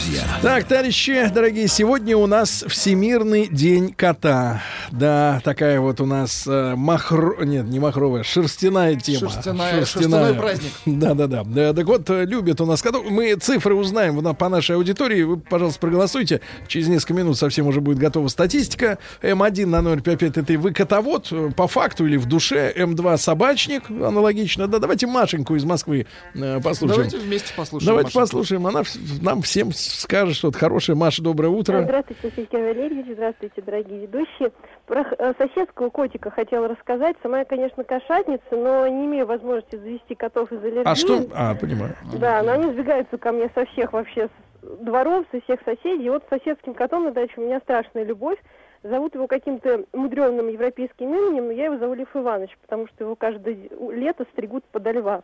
[0.10, 0.24] друзья.
[0.42, 4.62] Так, товарищи, дорогие, сегодня у нас Всемирный день кота.
[4.92, 7.44] Да, такая вот у нас э, махро...
[7.44, 9.30] Нет, не махровая, шерстяная тема.
[9.30, 10.72] Шерстяная- шерстяной праздник.
[10.86, 11.44] Да-да-да.
[11.46, 13.06] Да, так вот, э, любят у нас котов.
[13.10, 15.22] Мы цифры узнаем на- по нашей аудитории.
[15.24, 16.42] Вы, пожалуйста, проголосуйте.
[16.68, 18.98] Через несколько минут совсем уже будет готова статистика.
[19.22, 22.74] М1 на 055 вы котовод э, по факту или в душе.
[22.76, 24.68] М2 собачник, аналогично.
[24.68, 27.04] Да, давайте Машеньку из Москвы э, послушаем.
[27.10, 27.88] Давайте вместе послушаем.
[27.88, 28.20] Давайте Машеньку.
[28.22, 28.68] послушаем.
[28.68, 28.84] Она
[29.22, 30.98] нам всем скажет что-то хорошее.
[30.98, 31.82] Маша, доброе утро.
[31.82, 34.52] Здравствуйте, Сергей Валерьевич, здравствуйте, дорогие ведущие.
[34.86, 37.18] Про э, соседского котика хотела рассказать.
[37.22, 40.90] Сама я, конечно, кошатница, но не имею возможности завести котов из аллергии.
[40.90, 41.22] А что?
[41.34, 41.96] А, понимаю.
[42.18, 44.30] Да, но они сбегаются ко мне со всех вообще
[44.62, 46.06] дворов, со всех соседей.
[46.06, 48.40] И вот с соседским котом на даче у меня страшная любовь.
[48.82, 53.16] Зовут его каким-то мудреным европейским именем, но я его зову Лев Иванович, потому что его
[53.18, 53.58] каждое
[53.92, 55.22] лето стригут подо льва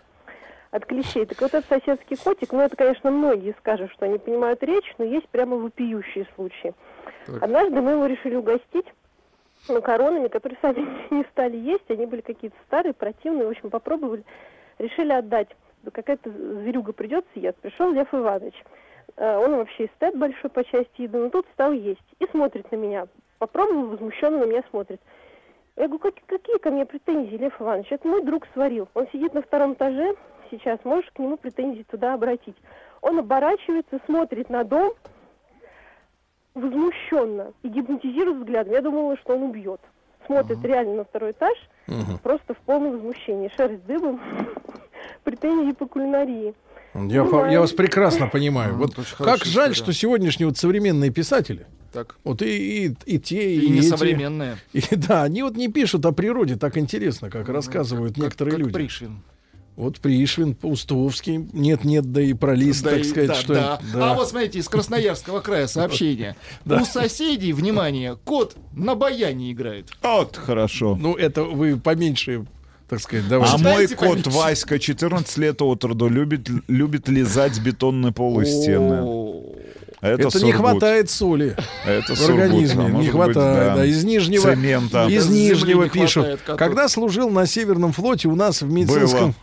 [0.72, 1.26] от клещей.
[1.26, 5.06] Так вот этот соседский котик, ну это, конечно, многие скажут, что они понимают речь, но
[5.06, 6.74] есть прямо вопиющие случаи.
[7.42, 8.86] Однажды мы его решили угостить
[9.70, 14.24] макаронами, которые сами не стали есть, они были какие-то старые, противные, в общем, попробовали,
[14.78, 15.50] решили отдать.
[15.84, 17.58] Да какая-то зверюга придет съест.
[17.60, 18.56] Пришел Лев Иванович.
[19.18, 22.76] Э, Он вообще эстет большой по части еды, но тут стал есть и смотрит на
[22.76, 23.08] меня.
[23.38, 25.00] Попробовал, возмущенно на меня смотрит.
[25.76, 27.88] Я говорю, «Как- какие ко мне претензии, Лев Иванович?
[27.92, 28.88] Это мой друг сварил.
[28.94, 30.16] Он сидит на втором этаже
[30.52, 32.56] сейчас, можешь к нему претензии туда обратить.
[33.02, 34.94] Он оборачивается, смотрит на дом,
[36.54, 38.74] возмущенно и гипнотизирует взглядом.
[38.74, 39.82] Я думала, что он убьет.
[40.26, 41.54] Смотрит реально на второй этаж,
[42.24, 43.52] просто в полном возмущении.
[43.56, 44.20] Шерсть дыбом,
[45.24, 46.56] претензии по кулинарии.
[46.96, 48.76] Я, по- я вас прекрасно понимаю.
[48.76, 49.74] Вот как жаль, история.
[49.74, 52.16] что сегодняшние вот современные писатели, Так.
[52.24, 54.56] вот и, и, и те, и, И эти, несовременные.
[54.74, 58.74] и, да, они вот не пишут о природе так интересно, как рассказывают некоторые как люди.
[58.74, 59.22] Пришвин.
[59.76, 63.54] Вот Пришвин, Паустовский, нет-нет, да и про лист, Да так и- сказать, да, что...
[63.54, 63.80] да.
[63.94, 64.12] да.
[64.12, 66.36] А вот смотрите, из Красноярского края сообщение.
[66.66, 66.82] Да.
[66.82, 69.90] У соседей, внимание, кот на баяне играет.
[70.02, 70.96] Вот, хорошо.
[71.00, 72.46] Ну, это вы поменьше,
[72.88, 73.58] так сказать, А давайте.
[73.58, 74.30] мой Читайте кот поменьше.
[74.32, 79.44] Васька, 14 лет от роду, любит, любит лизать бетонный пол и стены.
[80.02, 82.84] Это, Это не хватает соли Это в сургут, организме.
[82.86, 83.76] а не может быть, хватает.
[83.76, 83.86] да.
[83.86, 85.08] Из Нижнего, Цемента.
[85.08, 86.26] из Нижнего не пишут.
[86.28, 86.60] хватает.
[86.60, 89.20] Когда служил на Северном флоте, у нас в медицинском...
[89.32, 89.34] Было.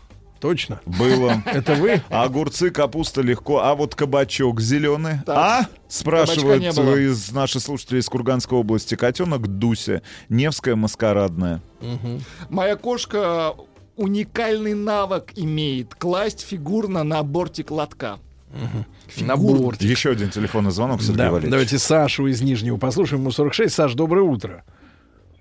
[0.43, 0.81] Точно.
[0.85, 1.41] Было.
[1.47, 2.03] Это вы?
[2.11, 3.61] А огурцы, капуста легко.
[3.61, 5.21] А вот кабачок зеленый.
[5.25, 5.37] Так.
[5.37, 5.67] А?
[5.87, 8.97] Спрашивают из наши слушатели из Курганской области.
[8.97, 10.03] Котенок Дуся.
[10.29, 11.63] Невская маскарадная.
[12.51, 13.55] Моя кошка
[13.97, 18.19] уникальный навык имеет класть фигурно на бортик лотка.
[19.21, 19.87] На борте.
[19.87, 21.51] Еще один телефонный звонок, Сергей Да, Валерьевич.
[21.53, 23.23] давайте Сашу из Нижнего послушаем.
[23.23, 23.73] Ему 46.
[23.73, 24.65] Саш, доброе утро.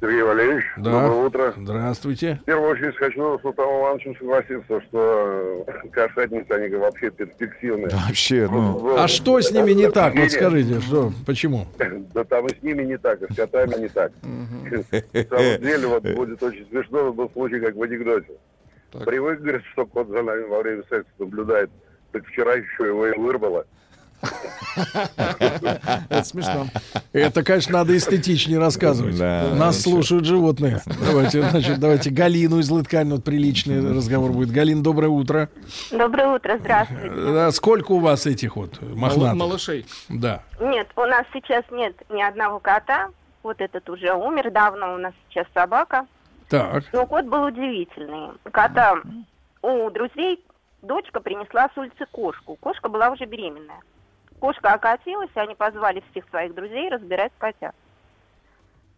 [0.02, 0.91] Сергей Валерьевич, Да.
[1.03, 1.53] доброе утро.
[1.56, 2.40] Здравствуйте.
[2.41, 7.90] В первую очередь хочу с Султаном Ивановичем согласиться, что э, кошатницы, они вообще перспективные.
[7.91, 8.98] Вообще, ну...
[8.98, 10.15] А что с ними не так?
[10.15, 11.68] Вот скажите, что, почему?
[12.15, 14.11] Да там и с ними не так, и с котами не так.
[14.23, 18.34] На самом деле, вот будет очень смешно, был случай, как в анекдоте.
[19.06, 21.69] Привык, говорит, что кот за нами во время секса наблюдает.
[22.11, 23.65] Так вчера еще его и вырвало.
[26.10, 26.68] Это смешно.
[27.14, 29.18] Это, конечно, надо эстетичнее рассказывать.
[29.18, 29.49] Да.
[29.53, 30.81] Нас слушают животные.
[31.06, 33.11] Давайте, значит, давайте Галину из Лыткань.
[33.11, 34.52] Вот приличный разговор будет.
[34.52, 35.49] Галин, доброе утро.
[35.91, 37.10] Доброе утро, здравствуйте.
[37.10, 39.39] Да, сколько у вас этих вот мохнатых?
[39.39, 39.85] Малышей.
[40.10, 40.43] Да.
[40.60, 43.10] Нет, у нас сейчас нет ни одного кота.
[43.43, 46.06] Вот этот уже умер давно, у нас сейчас собака.
[46.48, 46.84] Так.
[46.93, 48.30] Но кот был удивительный.
[48.52, 48.95] Кота
[49.61, 50.43] у друзей
[50.81, 52.56] дочка принесла с улицы кошку.
[52.60, 53.80] Кошка была уже беременная.
[54.42, 57.76] Кошка окатилась, и они позвали всех своих друзей разбирать котят.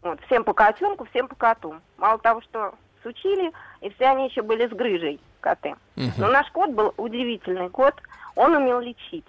[0.02, 1.76] Вот, всем по котенку, всем по коту.
[1.98, 3.52] Мало того, что сучили,
[3.82, 5.76] и все они еще были с грыжей, коты.
[6.18, 7.94] Но наш кот был удивительный кот,
[8.36, 9.28] он умел лечить.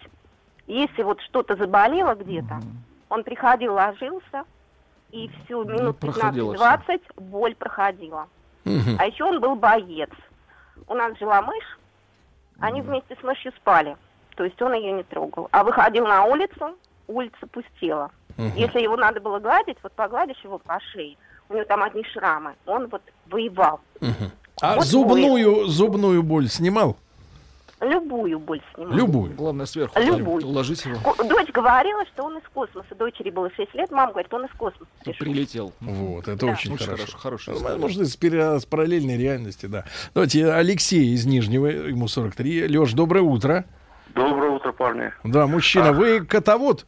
[0.68, 2.60] Если вот что-то заболело где-то,
[3.08, 4.44] он приходил, ложился,
[5.10, 8.28] и всю минут проходило 15-20 боль проходила.
[8.64, 10.10] А еще он был боец.
[10.86, 11.78] У нас жила мышь,
[12.60, 13.96] они вместе с мышью спали.
[14.36, 15.48] То есть он ее не трогал.
[15.52, 18.10] А выходил на улицу, улица пустела.
[18.56, 21.16] Если его надо было гладить, вот погладишь его по шее,
[21.48, 23.80] у него там одни шрамы, он вот воевал.
[24.60, 26.96] А Вот зубную, зубную боль снимал?
[27.80, 28.92] Любую боль снимал.
[28.94, 29.34] Любую.
[29.34, 30.46] Главное, сверху Любую.
[30.46, 30.96] уложить его.
[31.28, 32.94] Дочь говорила, что он из космоса.
[32.94, 35.18] Дочери было 6 лет, мама говорит, он из космоса пришел.
[35.26, 35.72] Прилетел.
[35.80, 36.52] Вот, это Да.
[36.52, 37.02] очень, Очень хорошо.
[37.02, 37.78] хорошо, хорошая Ну, история.
[37.78, 39.84] Может, из, пере- с параллельной реальности, да.
[40.14, 42.68] Давайте Алексей из Нижнего, ему 43.
[42.68, 43.64] Леш, доброе утро.
[44.14, 45.12] Доброе утро, парни.
[45.24, 45.92] Да, мужчина, А.
[45.92, 46.86] вы котовод?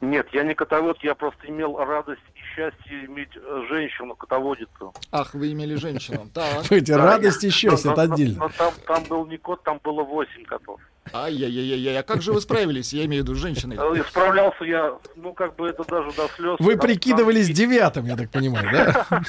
[0.00, 4.92] Нет, я не котовод, я просто имел радость и счастье иметь э, женщину, котоводицу.
[5.10, 6.28] Ах, вы имели женщину.
[6.70, 8.38] Эти Да, радость и счастье, это но- отдельно.
[8.44, 10.80] но там, там был не кот, там было 8 котов.
[11.12, 13.76] Ай-яй-яй-яй, а как же вы справились, я имею в виду, с женщиной?
[13.80, 16.56] Э, Справлялся я, ну, как бы это даже до слез.
[16.60, 19.06] Вы прикидывались девятым, я так понимаю, да?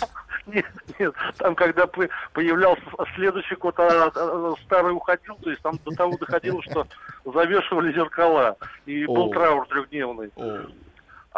[0.54, 0.66] Нет,
[1.00, 2.82] нет, там, когда по- появлялся
[3.16, 6.88] следующий кот, а, а, старый уходил, то есть там до того доходило, что
[7.26, 10.32] завешивали зеркала, и был траур трехдневный.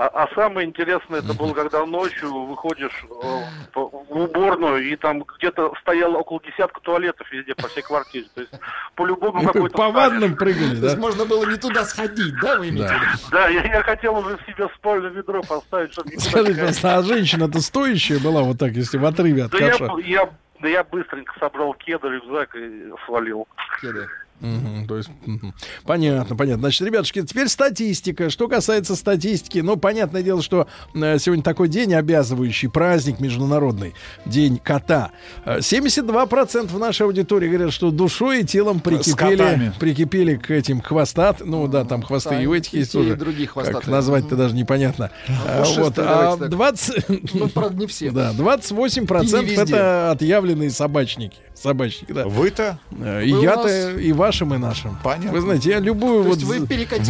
[0.02, 3.44] А, а самое интересное, это было, когда ночью выходишь э,
[3.76, 8.26] в уборную, и там где-то стояло около десятка туалетов везде, по всей квартире.
[8.34, 8.52] То есть
[8.96, 9.78] по-любому какой-то...
[9.78, 11.02] По ваннам прыгали, То есть да?
[11.02, 13.30] можно было не туда сходить, да, вы имеете в виду?
[13.30, 18.42] Да, я, я хотел уже себе спальное ведро поставить, чтобы просто, а женщина-то стоящая была
[18.42, 20.30] вот так, если в отрыве от Да я, я,
[20.62, 23.48] да я быстренько собрал кеды, рюкзак и свалил.
[23.80, 24.10] Кеды.
[24.42, 25.54] Мгм, то есть, мгм.
[25.86, 26.62] понятно, понятно.
[26.64, 28.30] Значит, ребятушки, теперь статистика.
[28.30, 33.94] Что касается статистики, ну, понятное дело, что э, сегодня такой день обязывающий, праздник международный,
[34.26, 35.12] день кота.
[35.46, 39.74] Э, 72% нашей аудитории говорят, что душой и телом прикипели, котами.
[39.80, 41.42] прикипели к этим хвостат.
[41.46, 43.16] Ну, да, там хвосты и у этих и есть тоже.
[43.16, 43.92] другие Как хвостатые.
[43.92, 45.12] назвать-то даже непонятно.
[45.48, 46.50] А, вот, а давайте так.
[46.50, 47.34] 20...
[47.36, 48.12] Ну, правда, не все.
[48.12, 49.62] Да, И 28% не везде.
[49.74, 51.38] это отъявленные собачники.
[51.62, 52.28] Собачники, да.
[52.28, 52.80] Вы-то?
[53.00, 54.98] Э, И Вы у я-то, нас- и вашим, и нашим.
[55.04, 55.32] Понятно.
[55.32, 56.40] Вы знаете, я любую То вот...
[56.40, 56.60] есть вы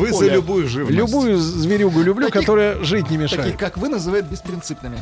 [0.06, 0.98] Вы за любую живность.
[0.98, 3.44] Любую зверюгу люблю, Таких- которая жить не мешает.
[3.44, 4.98] Таких, как вы, называют беспринципными.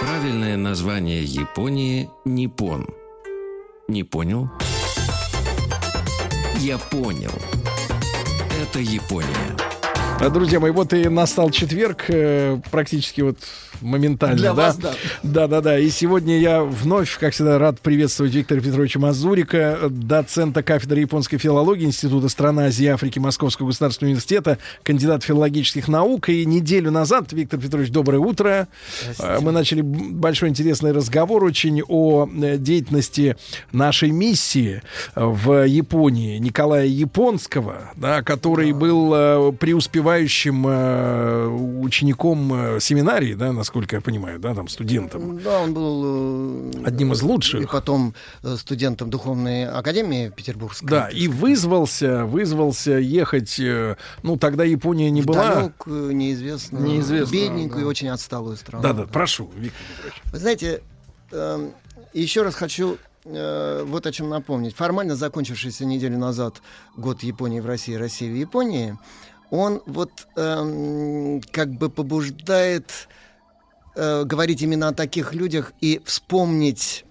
[0.00, 2.88] Правильное название Японии– Ниппон.
[3.88, 4.48] Не понял?
[6.58, 7.32] Я понял.
[8.62, 9.73] Это Япония.
[10.20, 13.38] Друзья мои, вот и настал четверг, э, практически вот
[13.84, 14.62] моментально, Для да?
[14.66, 14.92] вас, да.
[15.22, 15.78] Да, да, да.
[15.78, 21.84] И сегодня я вновь, как всегда, рад приветствовать Виктора Петровича Мазурика, доцента кафедры японской филологии
[21.84, 26.28] Института стран Азии и Африки Московского государственного университета, кандидат филологических наук.
[26.30, 28.68] И неделю назад, Виктор Петрович, доброе утро.
[29.18, 33.36] Э, Мы начали большой интересный разговор очень о э, деятельности
[33.72, 34.82] нашей миссии
[35.14, 40.64] э, в Японии Николая Японского, да, который был э, преуспевающим
[41.80, 45.40] учеником семинарии, да, насколько я понимаю, да, там студентом.
[45.42, 47.62] Да, он был э, Одним из лучших.
[47.62, 50.88] И потом э, студентом Духовной Академии Петербургской.
[50.88, 55.54] Да, и вызвался, вызвался ехать, э, ну, тогда Япония не была...
[55.54, 57.82] Далекую, неизвестную, Неизвестную, бедненькую да.
[57.82, 58.82] и очень отсталую страну.
[58.82, 60.22] Да-да, прошу, Виктор Петрович.
[60.32, 60.82] Вы знаете,
[61.32, 61.72] эм,
[62.12, 64.76] еще раз хочу вот о чем напомнить.
[64.76, 66.60] Формально закончившийся неделю назад
[66.94, 68.98] год Японии в России, России в Японии,
[69.50, 73.08] он вот эм, как бы побуждает
[73.94, 77.04] э, говорить именно о таких людях и вспомнить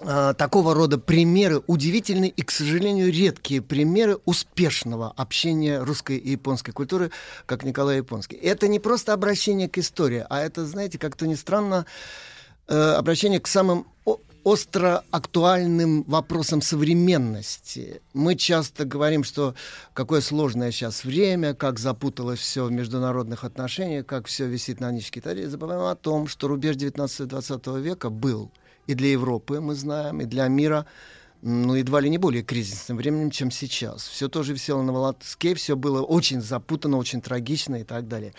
[0.00, 6.72] э, такого рода примеры, удивительные и, к сожалению, редкие примеры успешного общения русской и японской
[6.72, 7.10] культуры,
[7.46, 8.36] как Николай Японский.
[8.36, 11.86] Это не просто обращение к истории, а это, знаете, как-то ни странно,
[12.68, 13.86] э, обращение к самым
[14.44, 18.00] остро актуальным вопросам современности.
[18.14, 19.54] Мы часто говорим, что
[19.92, 25.20] какое сложное сейчас время, как запуталось все в международных отношениях, как все висит на ниточке.
[25.20, 28.50] И забываем о том, что рубеж 19-20 века был
[28.86, 30.86] и для Европы, мы знаем, и для мира
[31.40, 34.08] ну, едва ли не более кризисным временем, чем сейчас.
[34.08, 38.34] Все тоже висело на волоске, все было очень запутано, очень трагично и так далее.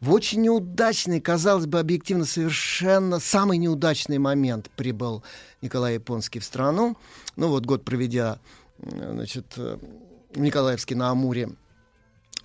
[0.00, 5.24] В очень неудачный, казалось бы, объективно совершенно самый неудачный момент прибыл
[5.60, 6.96] Николай Японский в страну.
[7.34, 8.38] Ну вот год проведя
[8.78, 9.78] э, значит, э,
[10.32, 11.50] в Николаевске на Амуре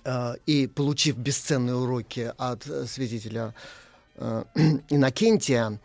[0.04, 3.54] э, и получив бесценные уроки от э, святителя
[4.16, 4.44] э,
[4.88, 5.78] Иннокентия,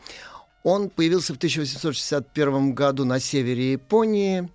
[0.67, 4.49] он появился в 1861 году на севере Японии,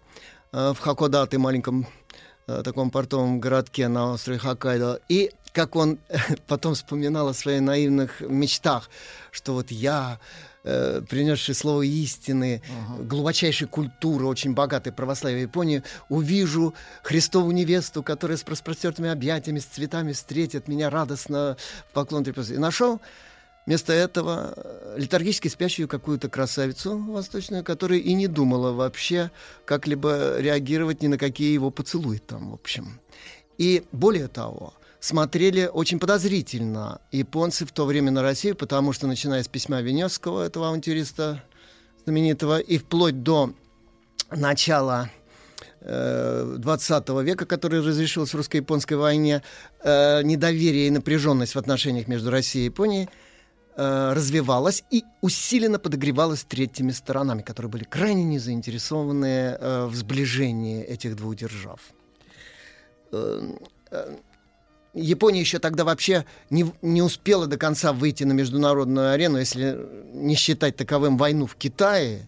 [0.52, 1.86] э, в Хакодате, маленьком
[2.47, 5.01] э, таком портовом городке на острове Хоккайдо.
[5.09, 5.98] И как он
[6.47, 8.90] потом вспоминал о своих наивных мечтах,
[9.30, 10.18] что вот я,
[10.64, 12.60] э, принесший слово истины,
[12.98, 20.12] глубочайшей культуры, очень богатой православия Японии, увижу Христову невесту, которая с распростертыми объятиями, с цветами
[20.12, 21.56] встретит меня радостно
[21.89, 22.56] в поклон трепетный.
[22.56, 23.01] И нашел
[23.64, 29.30] Вместо этого э, летаргически спящую какую-то красавицу восточную, которая и не думала вообще
[29.64, 33.01] как-либо реагировать ни на какие его поцелуи там, в общем.
[33.59, 39.44] И более того, смотрели очень подозрительно японцы в то время на Россию, потому что, начиная
[39.44, 41.44] с письма Веневского, этого авантюриста
[42.05, 43.52] знаменитого, и вплоть до
[44.30, 45.09] начала
[45.80, 49.43] э, 20 века, который разрешилась в русско-японской войне,
[49.84, 53.09] э, недоверие и напряженность в отношениях между Россией и Японией э,
[53.76, 61.16] развивалась и усиленно подогревалась третьими сторонами, которые были крайне не заинтересованы э, в сближении этих
[61.16, 61.80] двух держав.
[63.12, 63.56] Э,
[63.90, 64.16] э,
[64.94, 69.78] Япония еще тогда вообще не, не успела до конца выйти на международную арену, если
[70.12, 72.26] не считать таковым войну в Китае,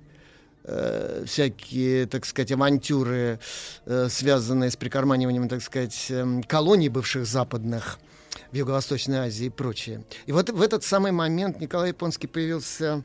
[0.64, 3.38] э, всякие, так сказать, авантюры,
[3.84, 7.98] э, связанные с прикарманиванием, так сказать, э, колоний бывших западных
[8.55, 10.05] в Юго-Восточной Азии и прочее.
[10.26, 13.02] И вот в этот самый момент Николай Японский появился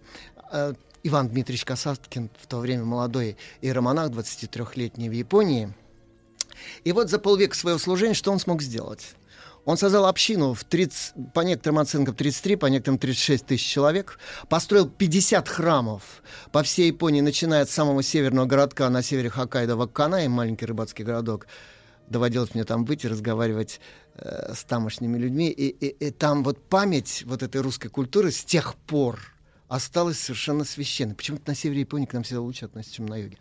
[0.51, 5.73] э, Иван Дмитриевич Касаткин, в то время молодой иеромонах, 23-летний в Японии.
[6.83, 9.15] И вот за полвека своего служения что он смог сделать?
[9.65, 14.19] Он создал общину в 30, по некоторым оценкам 33, по некоторым 36 тысяч человек,
[14.49, 16.21] построил 50 храмов
[16.51, 21.47] по всей Японии, начиная от самого северного городка на севере Хоккайдо, Вакканай, маленький рыбацкий городок.
[22.09, 23.79] Доводилось мне там быть и разговаривать
[24.15, 25.49] э, с тамошними людьми.
[25.49, 29.19] И, и, и там вот память вот этой русской культуры с тех пор
[29.69, 31.15] осталась совершенно священной.
[31.15, 33.37] Почему-то на севере Японии к нам всегда лучше относятся, чем на юге.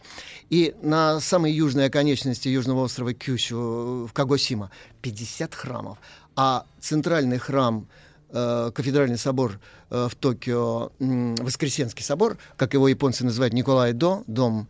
[0.50, 4.70] И на самой южной оконечности южного острова Кюсю, в Кагосима,
[5.00, 5.98] 50 храмов.
[6.36, 7.88] А центральный храм
[8.28, 9.58] э, кафедральный собор
[9.88, 14.68] э, в Токио, Воскресенский собор, как его японцы называют Николай До, дом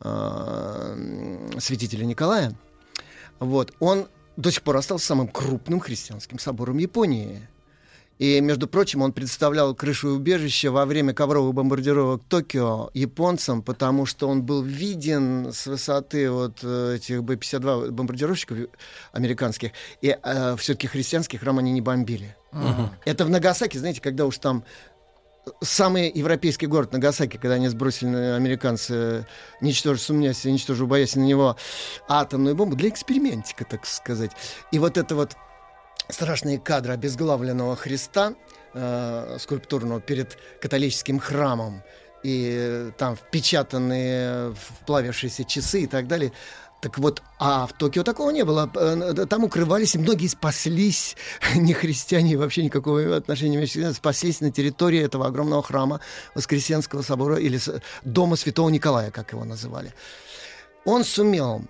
[0.00, 2.54] э, святителя Николая,
[3.40, 4.06] вот, он
[4.36, 7.48] до сих пор остался самым крупным христианским собором Японии.
[8.18, 14.28] И, между прочим, он представлял крышу убежища во время ковровых бомбардировок Токио японцам, потому что
[14.28, 18.58] он был виден с высоты вот э, этих Б-52 бомбардировщиков
[19.12, 19.70] американских,
[20.02, 22.36] и э, все-таки христианский храм они не бомбили.
[22.52, 22.90] Uh-huh.
[23.06, 24.64] Это в Нагасаки, знаете, когда уж там
[25.60, 29.26] самый европейский город Нагасаки, когда они сбросили американцы,
[29.60, 31.56] ничтоже сумнясь, ничтоже боясь на него
[32.08, 34.32] атомную бомбу, для экспериментика, так сказать.
[34.72, 35.36] И вот это вот
[36.08, 38.34] страшные кадры обезглавленного Христа
[38.74, 41.82] э, скульптурного перед католическим храмом
[42.22, 46.32] и там впечатанные вплавившиеся часы и так далее.
[46.80, 48.70] Так вот, а в Токио такого не было.
[48.74, 51.16] Э, там укрывались, и многие спаслись,
[51.54, 56.00] не христиане, вообще никакого отношения не имеют, спаслись на территории этого огромного храма
[56.34, 57.60] Воскресенского собора или
[58.02, 59.92] Дома Святого Николая, как его называли.
[60.86, 61.62] Он сумел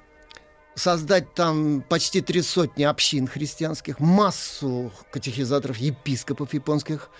[0.77, 7.11] создать там почти три сотни общин христианских, массу катехизаторов, епископов японских,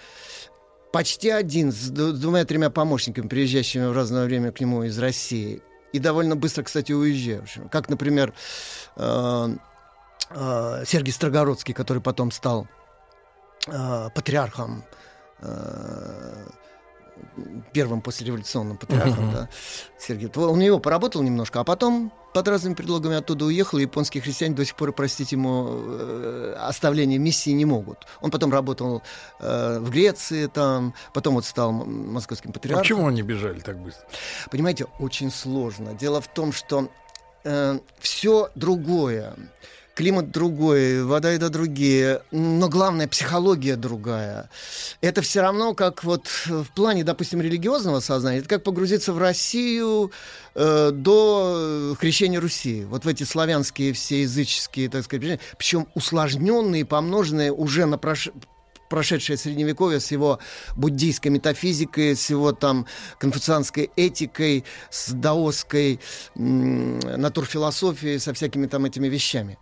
[0.93, 5.63] почти один с двумя-тремя помощниками, приезжающими в разное время к нему из России,
[5.93, 7.69] и довольно быстро, кстати, уезжавшим.
[7.69, 8.33] Как, например,
[8.97, 9.49] э,
[10.31, 12.69] э, Сергей Строгородский, который потом стал
[13.67, 14.85] э, патриархом
[17.73, 19.33] первым послереволюционным патриархом, uh-huh.
[19.33, 19.49] да,
[19.99, 20.31] Сергей.
[20.37, 24.55] Он у него поработал немножко, а потом под разными предлогами оттуда уехал, и японские христиане
[24.55, 28.07] до сих пор простить ему э, оставление миссии не могут.
[28.21, 29.03] Он потом работал
[29.41, 32.83] э, в Греции, там, потом вот стал московским патриархом.
[32.83, 34.07] Почему они бежали так быстро?
[34.51, 35.95] Понимаете, очень сложно.
[35.95, 36.89] Дело в том, что
[37.45, 39.35] э, все другое
[40.01, 44.49] климат другой, вода еда другие, но главное, психология другая.
[45.03, 50.11] Это все равно как вот в плане, допустим, религиозного сознания, это как погрузиться в Россию
[50.55, 52.87] э, до крещения Руси.
[52.87, 58.31] Вот в эти славянские все языческие, так сказать, причем усложненные, помноженные уже на прош
[58.89, 60.39] прошедшее средневековье с его
[60.77, 62.87] буддийской метафизикой, с его там
[63.19, 66.01] конфуцианской этикой, с даосской
[66.35, 69.59] натурфилософией, со всякими там этими вещами.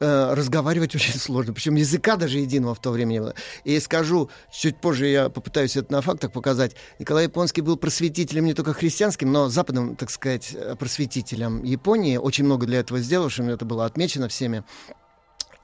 [0.00, 1.52] Э, разговаривать очень сложно.
[1.52, 3.34] Причем языка даже единого в то время не было.
[3.64, 6.76] И скажу, чуть позже я попытаюсь это на фактах показать.
[7.00, 12.16] Николай Японский был просветителем не только христианским, но западным, так сказать, просветителем Японии.
[12.16, 13.48] Очень много для этого сделавшим.
[13.48, 14.62] Это было отмечено всеми.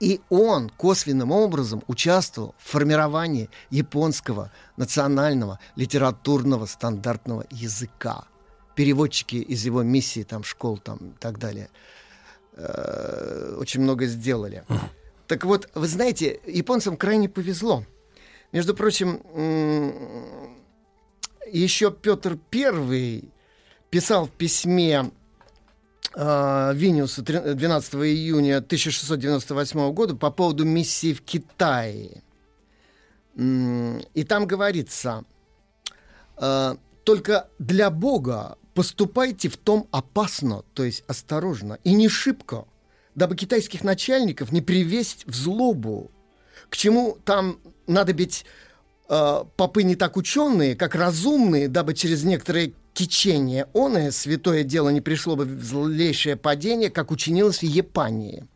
[0.00, 8.24] И он косвенным образом участвовал в формировании японского национального литературного стандартного языка.
[8.74, 11.70] Переводчики из его миссии, там, школ там, и так далее–
[12.54, 14.64] э, очень много сделали.
[15.26, 17.84] Так вот, вы знаете, японцам крайне повезло.
[18.52, 19.20] Между прочим,
[21.50, 23.24] еще Петр I
[23.90, 25.10] писал в письме
[26.14, 32.22] э, Виниусу 12 июня 1698 года по поводу миссии в Китае.
[33.36, 35.24] И там говорится,
[36.36, 42.66] э, только для Бога поступайте в том опасно, то есть осторожно, и не шибко,
[43.14, 46.10] дабы китайских начальников не привесть в злобу.
[46.68, 48.44] К чему там надо быть
[49.08, 55.00] э, попы не так ученые, как разумные, дабы через некоторые кичение оное святое дело не
[55.00, 58.46] пришло бы в злейшее падение, как учинилось в Японии.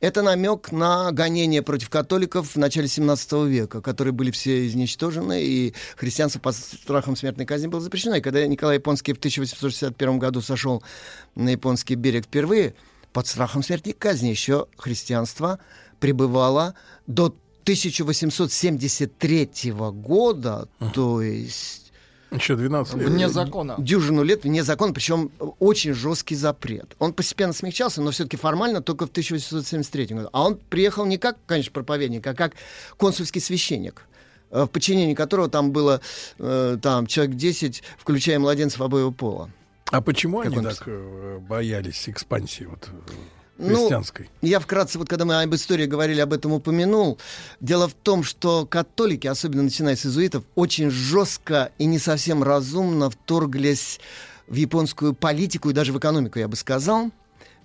[0.00, 5.74] Это намек на гонения против католиков в начале 17 века, которые были все изничтожены, и
[5.96, 8.16] христианство под страхом смертной казни было запрещено.
[8.16, 10.82] И когда Николай Японский в 1861 году сошел
[11.34, 12.74] на японский берег впервые,
[13.12, 15.58] под страхом смертной казни еще христианство
[16.00, 16.74] пребывала
[17.06, 21.85] до 1873 года, то есть
[22.30, 23.08] Еще 12 лет.
[23.08, 23.76] Вне закона.
[23.78, 26.94] дюжину лет вне закона, причем очень жесткий запрет.
[26.98, 30.28] Он постепенно смягчался, но все-таки формально только в 1873 году.
[30.32, 32.54] А он приехал не как, конечно, проповедник, а как
[32.96, 34.02] консульский священник
[34.50, 36.00] э, в подчинении которого там было
[36.38, 39.50] э, там, человек 10, включая младенцев обоего пола.
[39.92, 42.88] А почему Как они он так э, боялись экспансии вот,
[43.58, 44.28] Ну, христианской?
[44.42, 47.18] Я вкратце, вот когда мы об истории говорили, об этом упомянул.
[47.60, 53.10] Дело в том, что католики, особенно начиная с иезуитов, очень жестко и не совсем разумно
[53.10, 54.00] вторглись
[54.46, 57.10] в японскую политику и даже в экономику, я бы сказал.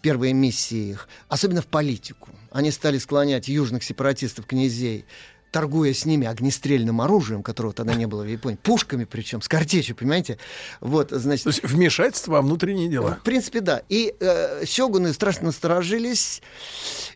[0.01, 2.29] Первые миссии их, особенно в политику.
[2.51, 5.05] Они стали склонять южных сепаратистов, князей,
[5.51, 9.95] торгуя с ними огнестрельным оружием, которого тогда не было в Японии, пушками причем, с картечью,
[9.95, 10.37] понимаете?
[10.79, 11.43] Вот, значит...
[11.43, 13.17] То есть вмешательство во внутренние дела.
[13.21, 13.81] В принципе, да.
[13.89, 16.41] И э, сёгуны страшно насторожились,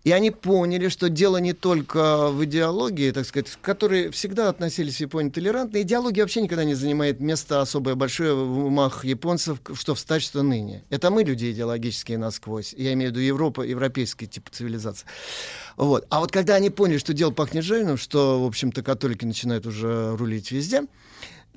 [0.03, 4.97] и они поняли, что дело не только в идеологии, так сказать, к которой всегда относились
[4.97, 5.81] в Японии толерантно.
[5.81, 10.83] Идеология вообще никогда не занимает место особое большое в умах японцев, что встать, что ныне.
[10.89, 12.73] Это мы люди идеологические насквозь.
[12.77, 15.07] Я имею в виду Европа, европейская типа цивилизация.
[15.77, 16.05] Вот.
[16.09, 20.15] А вот когда они поняли, что дело пахнет жареным, что, в общем-то, католики начинают уже
[20.17, 20.83] рулить везде,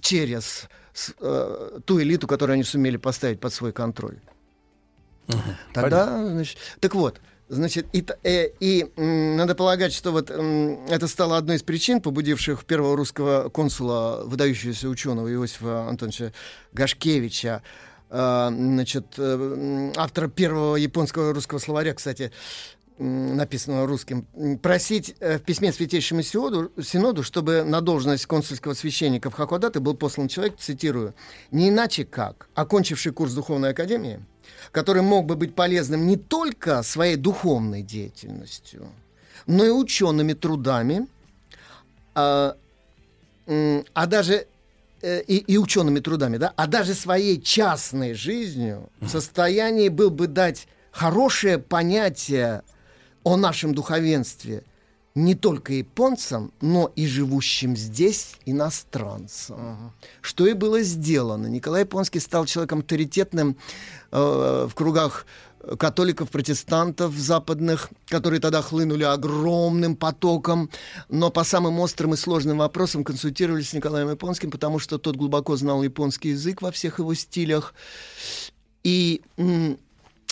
[0.01, 0.69] через
[1.21, 4.19] э, ту элиту, которую они сумели поставить под свой контроль.
[5.75, 11.37] Тогда, значит, так вот, значит, и, э, и, м, надо полагать, что вот это стало
[11.37, 16.33] одной из причин, побудивших первого русского консула, выдающегося ученого Иосифа Антоновича
[16.73, 17.63] Гашкевича,
[18.11, 22.33] э, значит, э, автора первого японского русского словаря, кстати,
[22.99, 24.27] написанного русским,
[24.61, 29.95] просить э, в письме Святейшему Синоду, Синоду, чтобы на должность консульского священника в Хакодате был
[29.95, 31.15] послан человек, цитирую,
[31.51, 34.21] не иначе как, окончивший курс духовной академии,
[34.73, 38.89] который мог бы быть полезным не только своей духовной деятельностью,
[39.47, 41.07] но и учеными трудами,
[42.15, 42.57] а,
[43.47, 44.47] а даже
[45.03, 50.27] э, и, и учеными трудами, да, а даже своей частной жизнью в состоянии был бы
[50.27, 52.63] дать хорошее понятие
[53.29, 54.65] о нашем духовенстве
[55.15, 59.93] не только японцам, но и живущим здесь иностранцам.
[60.23, 61.47] Что и было сделано.
[61.47, 63.57] Николай Японский стал человеком авторитетным
[64.13, 65.27] э, в кругах
[65.79, 70.71] католиков, протестантов западных, которые тогда хлынули огромным потоком,
[71.11, 75.57] но по самым острым и сложным вопросам консультировались с Николаем Японским, потому что тот глубоко
[75.57, 77.75] знал японский язык во всех его стилях
[78.85, 79.21] и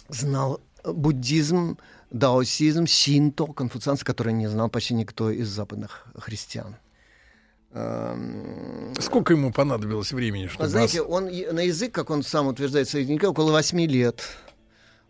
[0.09, 1.77] знал буддизм,
[2.11, 6.77] даосизм, синто, конфуцианство, который не знал почти никто из западных христиан.
[7.73, 10.69] Эм, Сколько ему понадобилось времени, чтобы...
[10.69, 14.23] Знаете, он на язык, как он сам утверждает дневниках, около восьми лет.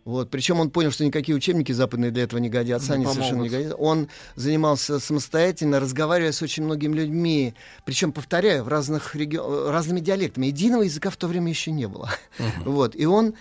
[0.03, 0.29] Вот.
[0.29, 3.51] Причем он понял, что никакие учебники западные для этого не годятся, они совершенно не помогут.
[3.51, 3.75] годятся.
[3.75, 7.53] Он занимался самостоятельно, разговаривая с очень многими людьми.
[7.85, 10.47] Причем, повторяю, в разных реги- разными диалектами.
[10.47, 12.09] Единого языка в то время еще не было.
[12.65, 12.95] Вот.
[12.95, 13.35] И он...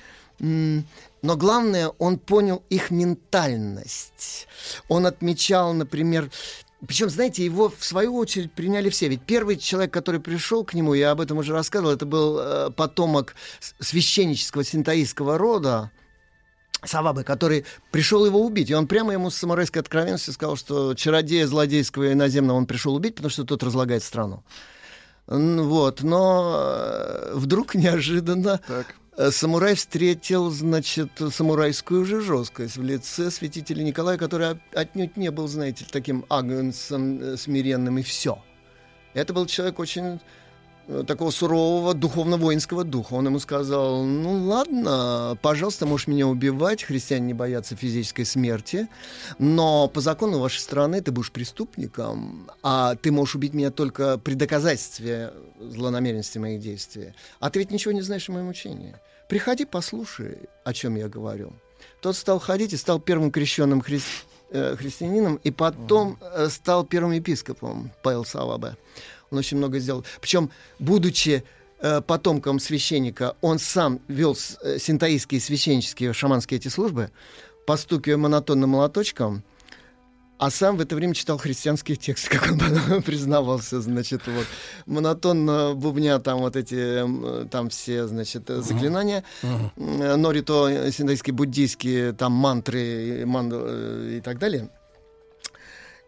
[1.27, 4.47] Но главное, он понял их ментальность.
[4.89, 6.31] Он отмечал, например,
[6.87, 9.09] причем, знаете, его в свою очередь приняли все.
[9.09, 12.71] Ведь первый человек, который пришел к нему, я об этом уже рассказывал, это был э,
[12.71, 13.35] потомок
[13.81, 15.91] священнического синтаистского рода,
[16.85, 18.71] Савабы, который пришел его убить.
[18.71, 22.95] И он прямо ему с самурайской откровенностью сказал, что чародея злодейского и иноземного он пришел
[22.95, 24.45] убить, потому что тот разлагает страну.
[25.27, 28.85] Вот, но э, вдруг неожиданно э,
[29.31, 35.49] самурай встретил, значит, самурайскую же жесткость в лице святителя Николая, который от- отнюдь не был,
[35.49, 38.39] знаете, таким агнцем э, смиренным и все.
[39.15, 40.21] Это был человек очень
[40.89, 43.15] э, такого сурового духовно-воинского духа.
[43.15, 48.87] Он ему сказал, ну ладно, пожалуйста, можешь меня убивать, христиане не боятся физической смерти,
[49.39, 54.35] но по закону вашей страны ты будешь преступником, а ты можешь убить меня только при
[54.35, 57.15] доказательстве злонамеренности моих действий.
[57.41, 58.95] А ты ведь ничего не знаешь о моем учении.
[59.29, 61.53] Приходи, послушай, о чем я говорю.
[62.01, 64.03] Тот стал ходить и стал первым крещенным хри-
[64.51, 68.77] э, христианином, и потом э, стал первым епископом Павел Савабе.
[69.31, 70.05] Он очень много сделал.
[70.21, 71.43] Причем, будучи
[71.81, 77.11] э, потомком священника, он сам вел э, синтаистские священнические шаманские эти службы,
[77.67, 79.43] постукивая монотонным молоточком,
[80.39, 84.47] а сам в это время читал христианские тексты, как он потом признавался, значит, вот,
[84.87, 92.13] монотонно бубня там вот эти, там все, значит, э, заклинания, М, норито, э, синтаистские, буддийские,
[92.13, 94.69] там мантры и, ман- э, и так далее.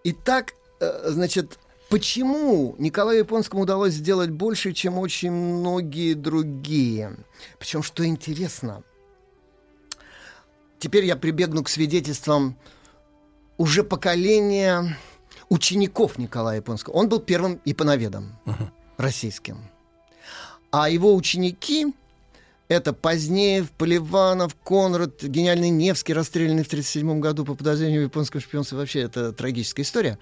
[0.05, 7.17] И так, э, значит, почему Николаю Японскому удалось сделать больше, чем очень многие другие?
[7.59, 8.83] Причем, что интересно,
[10.79, 12.57] теперь я прибегну к свидетельствам
[13.59, 14.97] уже поколение
[15.49, 16.95] учеников Николая Японского.
[16.95, 18.39] Он был первым японоведом
[18.97, 19.59] российским.
[20.71, 21.95] А его ученики
[22.69, 28.77] это Позднеев, Поливанов, Конрад, гениальный Невский, расстрелянный в 1937 году по подозрению в японском шпионстве.
[28.77, 30.19] Вообще, это трагическая история.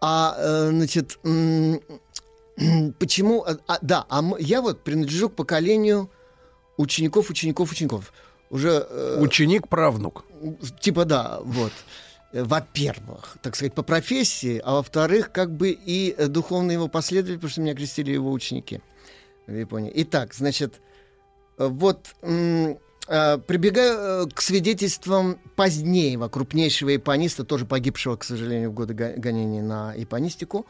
[0.00, 1.18] А, э, значит,
[2.98, 3.42] почему...
[3.42, 6.08] а, а, да, а я вот принадлежу к поколению
[6.76, 8.12] учеников, учеников, учеников.
[8.48, 8.86] Уже...
[8.88, 10.24] э, Ученик-правнук.
[10.80, 11.72] Типа да, вот.
[12.36, 17.36] Э, Во-первых, так сказать, по профессии, а во-вторых, как бы и э, духовные его последователи,
[17.36, 18.80] потому что меня крестили его ученики
[19.46, 19.90] в Японии.
[19.94, 20.80] Итак, значит,
[21.58, 22.14] э, вот
[23.06, 29.94] прибегаю к свидетельствам Позднеева, крупнейшего япониста, тоже погибшего, к сожалению, в годы го- гонений на
[29.94, 30.66] японистику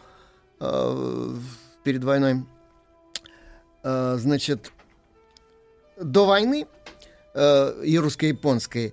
[0.59, 2.45] перед войной.
[3.83, 4.71] Значит,
[5.99, 6.67] до войны
[7.35, 8.93] и русско-японской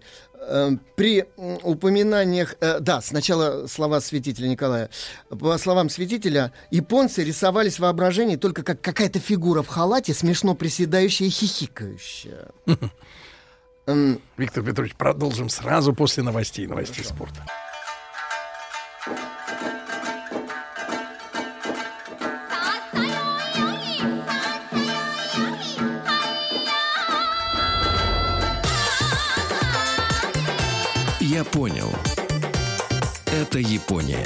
[0.96, 4.90] при м, упоминаниях, э, да, сначала слова святителя Николая.
[5.30, 11.28] По словам святителя, японцы рисовались в воображении только как какая-то фигура в халате, смешно приседающая
[11.28, 12.48] и хихикающая.
[13.86, 17.46] М, Виктор Петрович, продолжим сразу после новостей, новостей спорта.
[31.44, 31.92] Я понял.
[33.42, 34.26] Это Япония.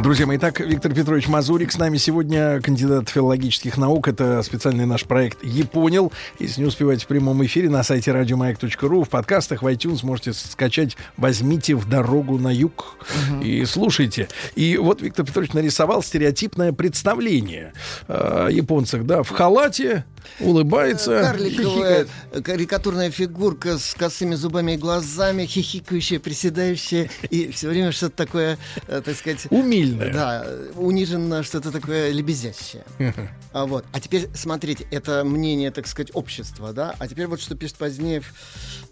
[0.00, 4.08] Друзья мои, итак, Виктор Петрович Мазурик с нами сегодня, кандидат филологических наук.
[4.08, 6.12] Это специальный наш проект «Японил».
[6.38, 10.96] Если не успеваете в прямом эфире на сайте радиомаяк.ру, в подкастах, в iTunes можете скачать
[11.16, 12.96] «Возьмите в дорогу на юг»
[13.42, 14.28] и слушайте.
[14.54, 17.72] И вот Виктор Петрович нарисовал стереотипное представление
[18.08, 20.04] о японцах, да, в халате,
[20.40, 22.44] улыбается, Карликовая хихикает.
[22.44, 28.58] карикатурная фигурка с косыми зубами и глазами, хихикающая, приседающая, и все время что-то такое,
[28.88, 29.46] э, так сказать...
[29.50, 30.12] Умильное.
[30.12, 30.46] Да,
[30.76, 32.84] униженно что-то такое лебезящее.
[33.54, 33.84] А, вот.
[33.92, 36.94] а теперь смотрите, это мнение, так сказать, общества, да?
[36.98, 38.32] А теперь вот что пишет Позднеев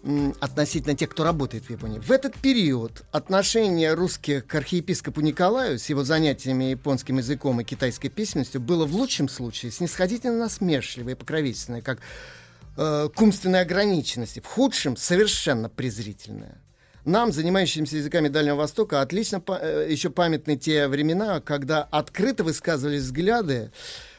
[0.39, 1.99] относительно тех, кто работает в Японии.
[1.99, 8.09] В этот период отношение русских к архиепископу Николаю с его занятиями японским языком и китайской
[8.09, 11.99] письменностью было в лучшем случае снисходительно насмешливое и покровительственное, как
[12.77, 16.57] э, к умственной ограниченности, в худшем совершенно презрительное.
[17.05, 23.03] Нам, занимающимся языками Дальнего Востока, отлично па- э, еще памятны те времена, когда открыто высказывались
[23.03, 23.71] взгляды,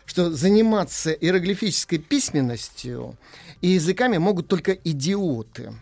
[0.04, 3.16] что заниматься иероглифической письменностью
[3.60, 5.72] и языками могут только идиоты.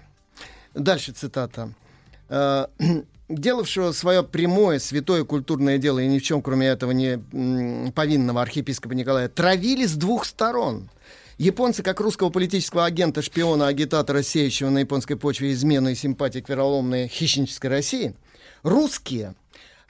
[0.74, 1.72] Дальше цитата.
[2.28, 2.66] Э,
[3.28, 8.92] делавшего свое прямое святое культурное дело и ни в чем, кроме этого, не повинного архиепископа
[8.92, 10.90] Николая, травили с двух сторон.
[11.38, 16.51] Японцы, как русского политического агента, шпиона, агитатора, сеющего на японской почве измену и симпатии к
[16.51, 18.14] вероломной хищнической России,
[18.62, 19.34] русские,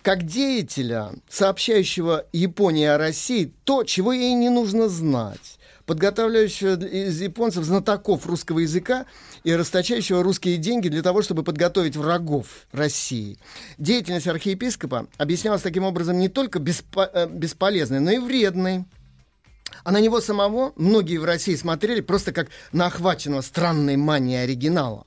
[0.02, 7.64] как деятеля, сообщающего Японии о России то, чего ей не нужно знать, подготавливающего из японцев
[7.64, 9.06] знатоков русского языка
[9.44, 13.38] и расточающего русские деньги для того, чтобы подготовить врагов России.
[13.76, 18.84] Деятельность архиепископа объяснялась таким образом не только беспо- э, бесполезной, но и вредной.
[19.84, 25.06] А на него самого многие в России смотрели просто как на охваченного странной манией оригинала.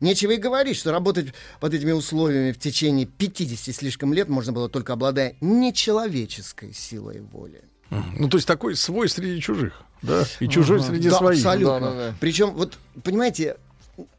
[0.00, 1.28] Нечего и говорить, что работать
[1.60, 7.62] под этими условиями в течение 50 слишком лет можно было только обладая нечеловеческой силой воли.
[7.90, 10.24] Ну, то есть такой свой среди чужих, да?
[10.40, 10.88] И чужой Ага.
[10.88, 11.38] среди Да, своих.
[11.38, 12.14] Абсолютно.
[12.18, 13.56] Причем, вот, понимаете,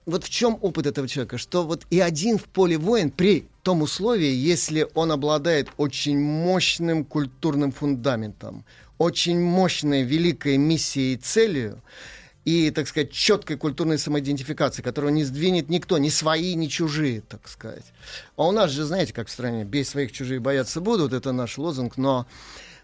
[0.06, 1.38] вот в чем опыт этого человека?
[1.38, 7.04] Что вот и один в поле воин при том условии, если он обладает очень мощным
[7.04, 8.64] культурным фундаментом,
[8.98, 11.82] очень мощной великой миссией и целью,
[12.46, 17.48] и, так сказать, четкой культурной самоидентификации, которую не сдвинет никто, ни свои, ни чужие, так
[17.50, 17.86] сказать.
[18.38, 21.58] А у нас же, знаете, как в стране, бей своих, чужие бояться будут, это наш
[21.58, 22.28] лозунг, но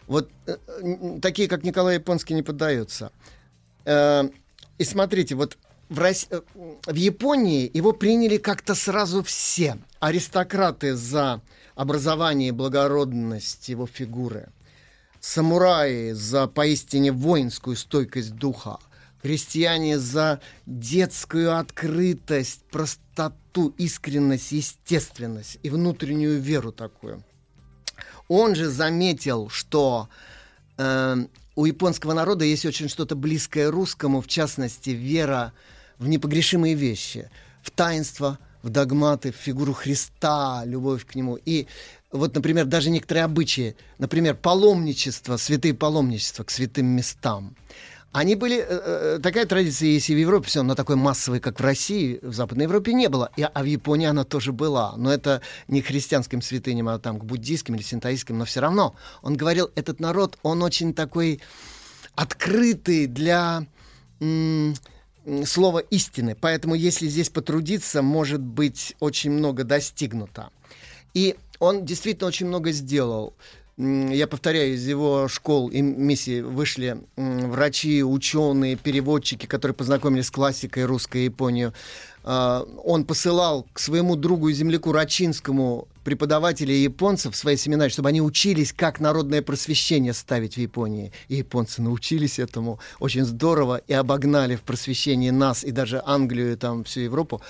[0.07, 0.57] вот э,
[1.21, 3.11] такие, как Николай Японский, не поддаются.
[3.85, 4.27] Э,
[4.79, 5.57] И смотрите, вот
[5.89, 6.41] в, Рос- э,
[6.87, 9.77] в Японии его приняли как-то сразу все.
[9.99, 11.41] Аристократы за
[11.75, 14.49] образование и благородность его фигуры.
[15.19, 18.79] Самураи за поистине воинскую стойкость духа.
[19.21, 27.23] Крестьяне за детскую открытость, простоту, искренность, естественность и внутреннюю веру такую.
[28.27, 30.09] Он же заметил, что
[30.77, 31.17] э,
[31.55, 35.53] у японского народа есть очень что-то близкое русскому, в частности, вера
[35.99, 37.29] в непогрешимые вещи,
[37.61, 41.37] в таинство, в догматы, в фигуру Христа, любовь к нему.
[41.45, 41.67] И
[42.11, 47.55] вот, например, даже некоторые обычаи, например, паломничество, святые паломничества к святым местам,
[48.11, 48.57] Они были...
[48.57, 52.19] э, э, такая традиция есть и в Европе, все, но такой массовой, как в России,
[52.21, 53.31] в Западной Европе не было.
[53.37, 54.95] И, а в Японии она тоже была.
[54.97, 58.95] Но это не к христианским святыням, а там к буддийским или синтаистским, но все равно.
[59.21, 61.41] Он говорил, этот народ, он очень такой
[62.15, 63.65] открытый для
[65.45, 66.35] слова истины.
[66.39, 70.49] Поэтому, если здесь потрудиться, может быть очень много достигнуто.
[71.13, 73.35] И он действительно очень много сделал.
[73.81, 80.85] Я повторяю, из его школ и миссий вышли врачи, ученые, переводчики, которые познакомились с классикой
[80.85, 81.73] русской Японию.
[82.23, 88.09] А, Он посылал к своему другу и земляку Рачинскому преподавателей японцев в свои семинары, чтобы
[88.09, 91.11] они учились, как народное просвещение ставить в Японии.
[91.27, 96.55] И японцы научились этому очень здорово и обогнали в просвещении нас и даже Англию, и
[96.55, 97.41] там всю Европу.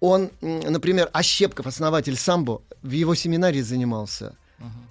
[0.00, 4.34] Он, например, Ощепков, основатель самбо, в его семинарии занимался.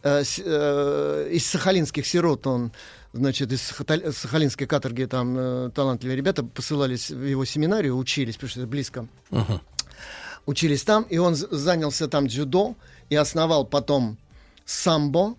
[0.03, 2.71] Э, э, из сахалинских сирот он,
[3.13, 8.59] значит, из сахалинской каторги там э, талантливые ребята посылались в его семинарию, учились, потому что
[8.61, 9.07] это близко.
[10.47, 12.75] Учились там, и он занялся там дзюдо
[13.09, 14.17] и основал потом
[14.65, 15.35] самбо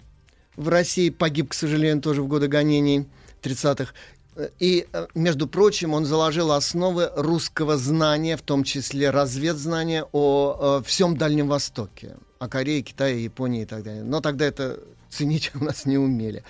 [0.57, 1.11] в России.
[1.11, 3.09] Погиб, к сожалению, тоже в годы гонений
[3.43, 3.93] 30-х.
[4.37, 10.81] Э, И, э, между прочим, он заложил основы русского знания, в том числе разведзнания о
[10.81, 14.03] э, всем Дальнем Востоке, о Корее, Китае, Японии и так далее.
[14.03, 16.43] Но тогда это ценить у нас не умели.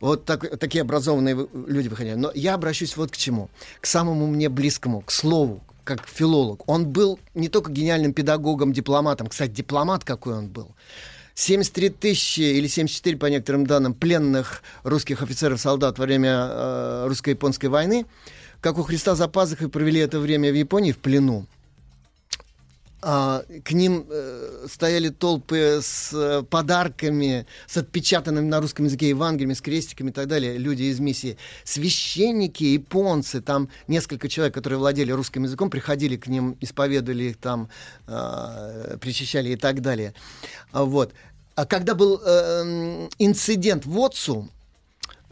[0.00, 2.14] Вот так- такие образованные люди выходили.
[2.14, 3.50] Но я обращусь вот к чему.
[3.80, 6.66] К самому мне близкому, к слову, как филолог.
[6.66, 9.26] Он был не только гениальным педагогом, дипломатом.
[9.26, 10.74] Кстати, дипломат какой он был.
[11.34, 18.06] 73 тысячи или 74, по некоторым данным, пленных русских офицеров-солдат во время э, русско-японской войны,
[18.60, 21.46] как у Христа за пазухой провели это время в Японии в плену.
[23.00, 29.52] А, к ним э, стояли толпы с э, подарками, с отпечатанными на русском языке Евангелиями,
[29.52, 31.36] с крестиками и так далее, люди из миссии.
[31.62, 37.68] Священники, японцы, там несколько человек, которые владели русским языком, приходили к ним, исповедовали их там,
[38.08, 40.12] э, причащали и так далее.
[40.72, 41.12] А Вот.
[41.54, 44.48] А когда был э, инцидент в Отцу,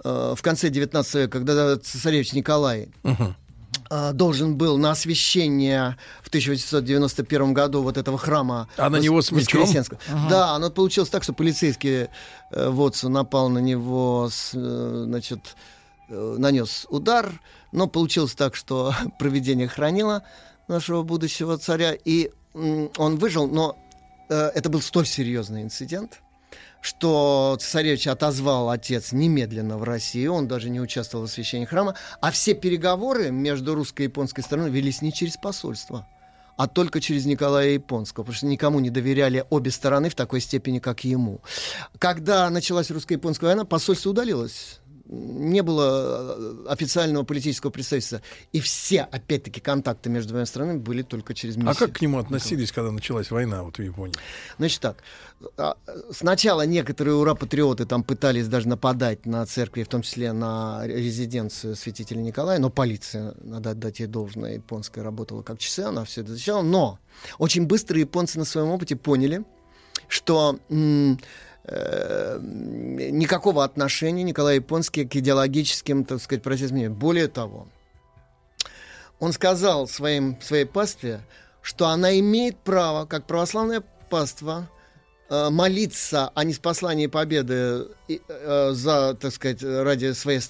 [0.05, 3.13] в конце 19 века, когда цесаревич Николай э,
[4.13, 9.69] должен был на освящение в 1891 году вот этого храма А на него с мечом?
[10.09, 10.29] Ага.
[10.29, 12.09] Да, оно получилось так, что полицейский
[12.51, 15.57] э, Вотсу напал на него, с, э, значит,
[16.09, 17.41] э, нанес удар,
[17.73, 20.23] но получилось так, что провидение хранило
[20.69, 23.77] нашего будущего царя, и он выжил, но
[24.29, 26.21] э, это был столь серьезный инцидент,
[26.81, 32.31] что цесаревич отозвал отец немедленно в Россию, он даже не участвовал в освящении храма, а
[32.31, 36.07] все переговоры между русской и японской стороной велись не через посольство,
[36.57, 40.79] а только через Николая Японского, потому что никому не доверяли обе стороны в такой степени,
[40.79, 41.41] как ему.
[41.99, 44.81] Когда началась русско-японская война, посольство удалилось.
[45.09, 48.23] Не было э, официального политического представительства.
[48.53, 51.77] И все, опять-таки, контакты между двумя странами были только через А миссию.
[51.77, 54.15] как к нему относились, когда началась война вот в Японии?
[54.59, 55.03] Значит так,
[55.57, 55.77] а,
[56.11, 62.21] сначала некоторые ура-патриоты там пытались даже нападать на церкви, в том числе на резиденцию святителя
[62.21, 66.63] Николая, но полиция, надо отдать ей должное, японская работала как часы, она все это защищала,
[66.63, 66.99] но
[67.39, 69.45] очень быстро японцы на своем опыте поняли,
[70.09, 70.59] что
[71.67, 76.95] э, никакого отношения Николай Японский к идеологическим, так сказать, процессам.
[76.95, 77.69] Более того,
[79.19, 81.21] он сказал своим, своей пастве,
[81.63, 84.69] что она имеет право, как православная паства,
[85.29, 90.41] э, молиться о неспослании победы э, за, так сказать, ради своей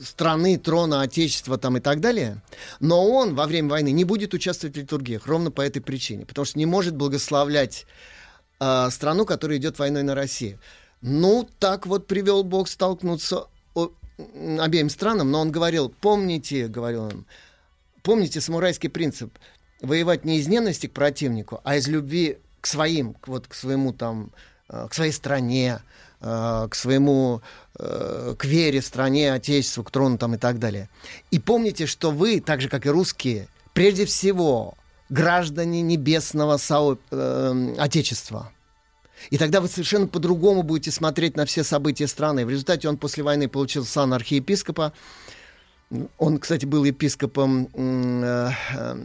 [0.00, 2.42] страны, трона, отечества там и так далее,
[2.80, 6.44] но он во время войны не будет участвовать в литургиях ровно по этой причине, потому
[6.44, 7.86] что не может благословлять
[8.60, 10.58] э, страну, которая идет войной на Россию.
[11.00, 13.46] Ну, так вот привел Бог столкнуться
[14.58, 17.24] обеим странам, но он говорил, помните, говорил он,
[18.02, 19.32] помните самурайский принцип,
[19.80, 23.92] воевать не из ненависти к противнику, а из любви к своим, к, вот, к своему
[23.92, 24.32] там,
[24.68, 25.80] э, к своей стране,
[26.20, 27.42] э, к своему,
[27.78, 30.88] э, к вере, стране, отечеству, к трону там и так далее.
[31.30, 34.74] И помните, что вы, так же как и русские, прежде всего
[35.08, 38.52] граждане небесного соо- э, отечества.
[39.30, 42.46] И тогда вы совершенно по-другому будете смотреть на все события страны.
[42.46, 44.92] В результате он после войны получил сан архиепископа.
[46.18, 48.96] Он, кстати, был епископом э, э,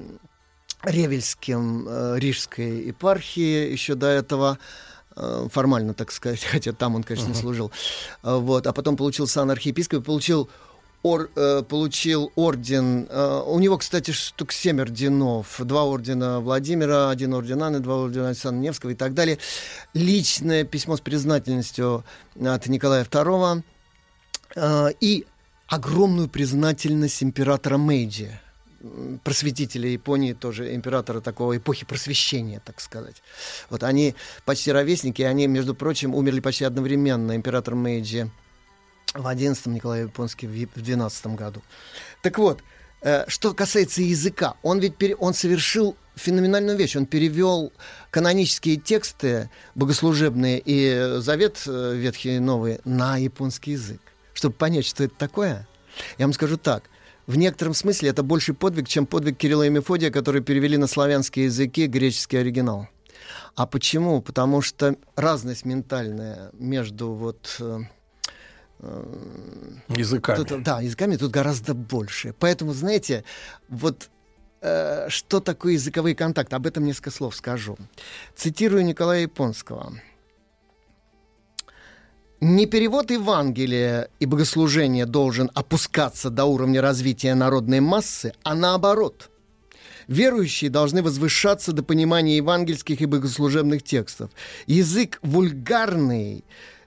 [0.83, 4.57] Ревельским э, Рижской епархии еще до этого
[5.51, 7.71] формально, так сказать, хотя там он, конечно, не служил.
[8.23, 10.49] Вот, а потом получил сан архиепископа, получил
[11.03, 13.07] ор- э, получил орден.
[13.09, 15.59] э, у него, кстати, штук семь орденов.
[15.59, 19.37] Два ордена Владимира, один орден Анны, два ордена Александра Невского и так далее.
[19.93, 22.03] Личное письмо с признательностью
[22.43, 23.63] от Николая II.
[24.55, 25.25] Э, и
[25.67, 28.39] огромную признательность императора Мэйджи,
[29.23, 33.21] просветителя Японии, тоже императора такого эпохи просвещения, так сказать.
[33.69, 34.15] Вот они
[34.45, 37.35] почти ровесники, они, между прочим, умерли почти одновременно.
[37.35, 38.29] Император Мэйджи
[39.13, 41.61] в 11-м, Николай Японский в е- в 12 году.
[42.21, 42.61] Так вот,
[43.01, 46.95] э, что касается языка, он ведь пере- он совершил феноменальную вещь.
[46.95, 47.71] Он перевел
[48.11, 53.99] канонические тексты богослужебные и Завет э, Ветхий и Новый на японский язык.
[54.33, 55.67] Чтобы понять, что это такое,
[56.17, 56.83] я вам скажу так.
[57.25, 61.45] В некотором смысле это больший подвиг, чем подвиг Кирилла и Мефодия, которые перевели на славянские
[61.45, 62.89] языки греческий оригинал.
[63.55, 64.21] А почему?
[64.21, 67.79] Потому что разность ментальная между вот э,
[69.89, 70.43] Языками.
[70.43, 72.33] Тут, да, языками тут гораздо больше.
[72.39, 73.23] Поэтому, знаете,
[73.69, 74.09] вот
[74.61, 76.55] э, что такое языковые контакты?
[76.55, 77.77] Об этом несколько слов скажу.
[78.35, 79.93] Цитирую Николая Японского.
[82.39, 89.29] Не перевод Евангелия и богослужения должен опускаться до уровня развития народной массы, а наоборот.
[90.07, 94.29] Верующие должны возвышаться до понимания евангельских и богослужебных текстов.
[94.67, 96.43] Язык вульгарный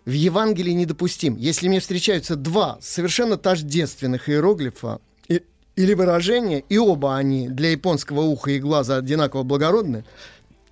[0.07, 1.37] в Евангелии недопустим.
[1.37, 5.43] Если мне встречаются два совершенно тождественных иероглифа и-
[5.75, 10.05] или выражения, и оба они для японского уха и глаза одинаково благородны,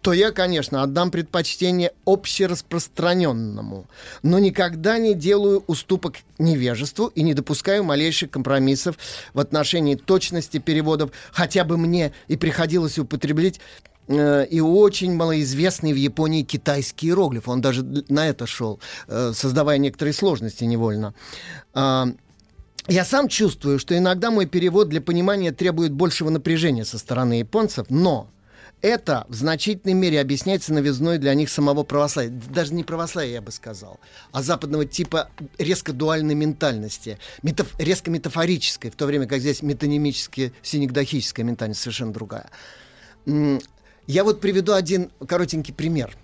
[0.03, 3.87] то я, конечно, отдам предпочтение общераспространенному,
[4.23, 8.99] но никогда не делаю уступок невежеству и не допускаю малейших компромиссов
[9.33, 13.61] в отношении точности переводов, хотя бы мне и приходилось употреблять
[14.09, 17.49] и очень малоизвестный в Японии китайский иероглиф.
[17.49, 21.15] Он даже на это шел, э, создавая некоторые сложности невольно.
[21.73, 22.09] А,
[22.87, 27.87] я сам чувствую, что иногда мой перевод для понимания требует большего напряжения со стороны японцев,
[27.89, 28.31] но
[28.83, 32.31] это в значительной мере объясняется новизной для них самого православия.
[32.51, 33.99] Даже не православия, я бы сказал,
[34.33, 40.53] а западного типа резко дуальной ментальности, метаф- резко метафорической, в то время как здесь метонимически
[40.61, 42.51] синегдохическая ментальность совершенно другая.
[44.07, 46.17] Я вот приведу один коротенький пример.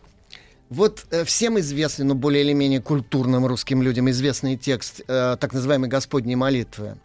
[0.68, 5.52] Вот э, всем известный, но более или менее культурным русским людям известный текст э, так
[5.52, 6.96] называемой Господней молитвы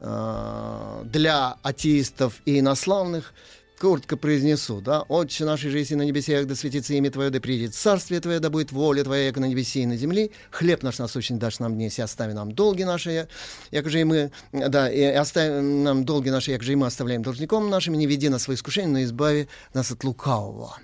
[0.00, 3.34] э, для атеистов и инославных
[3.78, 8.20] коротко произнесу, да, «Отче нашей жизни на небесах, да светится имя Твое, да придет царствие
[8.20, 10.30] Твое, да будет воля Твоя, как на небесе и на земле.
[10.50, 13.28] Хлеб наш насущный дашь нам днесь, и остави нам долги наши,
[13.70, 17.22] як же и мы, да, и остави нам долги наши, як же и мы оставляем
[17.22, 20.76] должником нашим, и не веди нас в искушение, но избави нас от лукавого».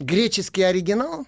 [0.00, 1.26] Греческий оригинал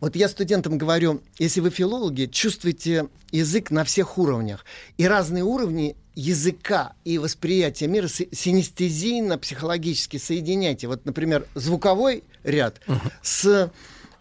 [0.00, 4.64] вот я студентам говорю, если вы филологи, чувствуйте язык на всех уровнях.
[4.98, 10.86] И разные уровни языка и восприятия мира си- синестезийно, психологически соединяйте.
[10.88, 12.80] Вот, например, звуковой ряд
[13.22, 13.70] с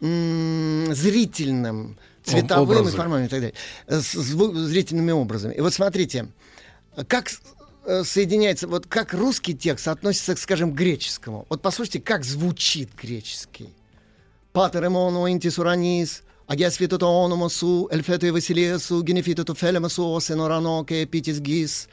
[0.01, 2.91] м, зрительным, цветовым образы.
[2.91, 5.55] информацией и так далее, с зву- зрительными образами.
[5.55, 6.27] И вот смотрите,
[7.07, 7.31] как
[7.85, 11.45] э, соединяется, вот как русский текст относится, скажем, к греческому.
[11.49, 13.69] Вот послушайте, как звучит греческий.
[14.59, 20.83] Pater mono intis uranis, agias fituto onomo su, elfeto e vasiliesu, genefituto felema suo, senorano
[20.83, 21.87] che pitis gis,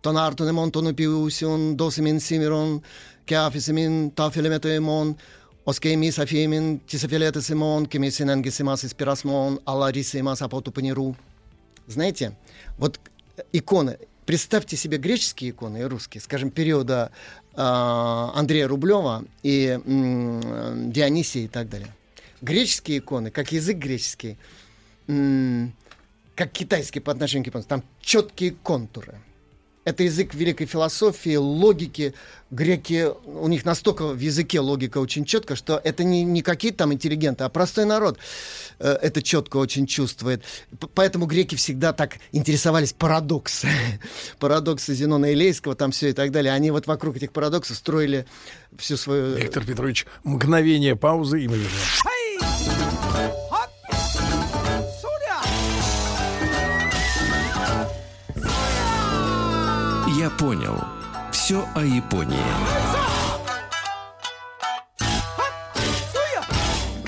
[0.00, 2.82] ton arto ne monton piusion, dosimin simiron,
[3.24, 5.14] che afisimin ta filemeto emon,
[5.62, 11.14] Osque mis afimin, тисофилета Симон, кемис инангисимас испирасмон, аларисимас апотупаниру.
[11.86, 12.36] Знаете,
[12.78, 12.98] вот
[13.36, 17.12] э, иконы, представьте себе греческие иконы и русские, скажем, периода
[17.54, 21.92] а, Андрея Рублева и м, Дионисия и так далее.
[22.40, 24.38] Греческие иконы, как язык греческий,
[25.06, 29.20] как китайский по отношению к японцам, там четкие контуры.
[29.88, 32.12] Это язык великой философии, логики.
[32.50, 36.92] Греки, у них настолько в языке логика очень четко, что это не, не какие-то там
[36.92, 38.18] интеллигенты, а простой народ
[38.80, 40.44] э, это четко очень чувствует.
[40.94, 43.68] Поэтому греки всегда так интересовались парадоксы.
[44.38, 46.52] Парадоксы Зенона Илейского, там все и так далее.
[46.52, 48.26] Они вот вокруг этих парадоксов строили
[48.76, 49.36] всю свою...
[49.36, 52.02] Виктор Петрович, мгновение паузы, и мы вернемся.
[60.38, 60.76] Понял.
[61.32, 62.38] Все о Японии.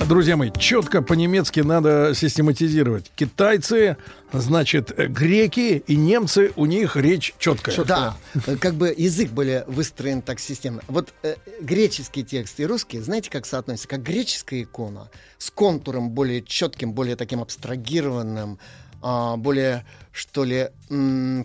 [0.07, 3.09] Друзья мои, четко по-немецки надо систематизировать.
[3.15, 3.95] Китайцы,
[4.33, 7.85] значит, греки и немцы, у них речь четкая.
[7.85, 10.81] Да, э, как бы язык более выстроен так системно.
[10.89, 13.87] Вот э, греческий текст и русский, знаете, как соотносятся?
[13.87, 18.59] Как греческая икона с контуром более четким, более таким абстрагированным,
[19.01, 20.69] более, что ли,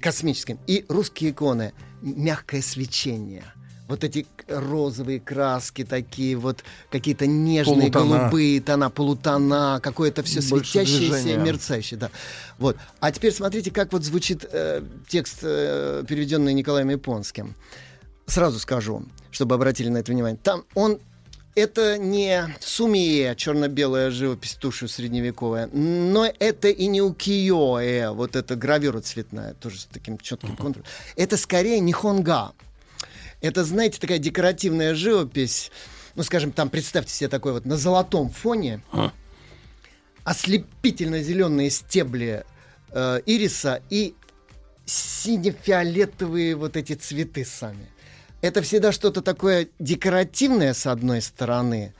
[0.00, 0.58] космическим.
[0.66, 3.44] И русские иконы— мягкое свечение.
[3.88, 8.18] вот эти розовые краски такие, вот какие-то нежные Полутона.
[8.24, 11.36] голубые тона, полутона, какое-то все Больше светящееся, движения.
[11.44, 12.10] мерцающее, да.
[12.58, 12.76] Вот.
[12.98, 17.54] А теперь смотрите, как вот звучит э, текст, э, переведенный Николаем Японским.
[18.26, 20.38] Сразу скажу, чтобы обратили на это внимание.
[20.42, 20.98] Там он
[21.56, 29.00] это не сумие, черно-белая живопись тушью средневековая, но это и не укиё вот эта гравюра
[29.00, 30.86] цветная, тоже с таким четким контуром.
[31.16, 32.52] Это скорее нихонга.
[33.40, 35.70] Это, знаете, такая декоративная живопись.
[36.14, 38.82] Ну, скажем, там, представьте себе такой вот на золотом фоне
[40.24, 42.44] ослепительно-зеленые стебли
[42.90, 44.14] э, ириса и
[44.84, 47.88] сине-фиолетовые вот эти цветы сами.
[48.40, 51.94] Это всегда что-то такое декоративное, с одной стороны,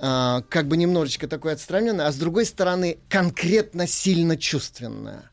[0.00, 5.30] а, как бы немножечко такое отстраненное, а с другой стороны конкретно сильно чувственное.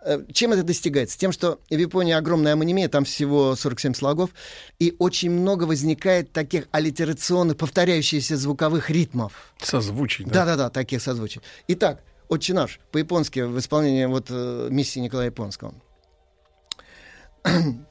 [0.00, 1.18] Э, Чем это достигается?
[1.18, 4.30] Тем, что в Японии огромная амонимия, там всего 47 слогов,
[4.78, 9.52] и очень много возникает таких аллитерационных, повторяющихся звуковых ритмов.
[9.60, 10.44] Созвучий, да?
[10.44, 11.42] Да-да-да, таких созвучий.
[11.68, 15.74] Итак, «Отче наш» по-японски в исполнении вот э, миссии Николая Японского.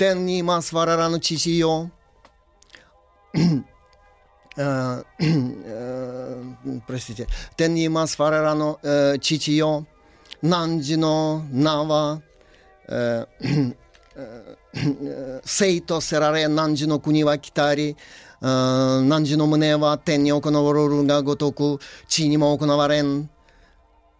[0.00, 1.90] Тен ни мас варарану чисио.
[4.58, 6.42] Э, э,
[6.86, 7.26] Простите.
[7.56, 9.84] Тен ни мас варарану э, чичио.
[10.42, 12.22] Нанджино нава.
[12.88, 13.72] э, э,
[14.74, 17.96] э, Сейто сераре нанджино куни ва китари.
[18.40, 23.30] 何時の胸は天に行われるがごとく地にも行われん。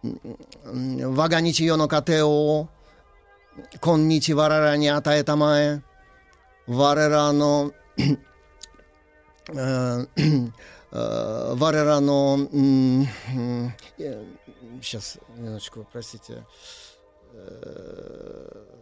[0.03, 2.67] うん我が日世の糧を
[3.80, 5.82] коннити варара не атаэтамая,
[6.66, 7.72] варерано
[9.48, 12.48] э, э, варерано
[14.80, 16.44] сейчас, э, минуточку, простите,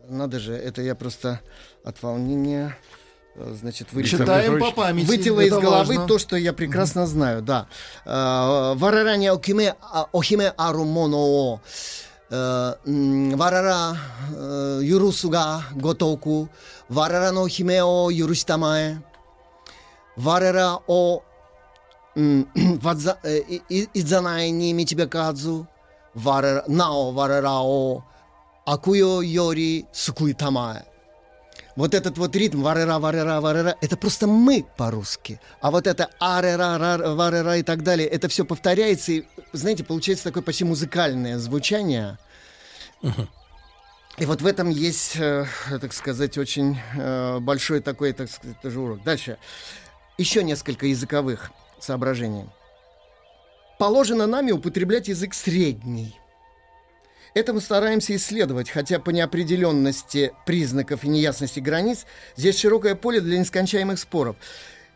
[0.08, 1.40] надо же, это я просто
[1.84, 2.76] от волнения
[3.36, 5.07] значит, вы Читаем по памяти.
[5.07, 6.07] Вытела из головы важно.
[6.07, 7.68] то, что я прекрасно знаю, да.
[8.05, 11.60] Варарани а, Охиме Арумоноо.
[12.31, 12.86] Э, Варара не окиме, а- охиме ару моно о.
[12.86, 13.97] Э, м, Варара
[14.36, 16.49] э, юрусу га готоку.
[16.89, 19.02] Варара но химе о юруситамае.
[20.17, 21.23] Варара о
[22.17, 22.47] м,
[22.83, 25.67] вадза- э, и- и- идзанай ни митибекадзу.
[26.15, 28.02] Варара нао варара о
[28.67, 30.84] акуё йори сукуй тамае.
[31.76, 35.40] Вот этот вот ритм варера, варера, варера, это просто мы по-русски.
[35.60, 40.24] А вот это арера, ра- варера и так далее, это все повторяется, и, знаете, получается
[40.24, 42.18] такое почти музыкальное звучание.
[44.18, 45.47] И вот в этом есть, э,
[45.81, 49.02] так сказать, очень э, большой такой, так сказать, тоже урок.
[49.02, 49.39] Дальше.
[50.18, 52.44] Еще несколько языковых соображений.
[53.78, 56.19] Положено нами употреблять язык средний.
[57.34, 63.39] Это мы стараемся исследовать, хотя по неопределенности признаков и неясности границ здесь широкое поле для
[63.39, 64.36] нескончаемых споров,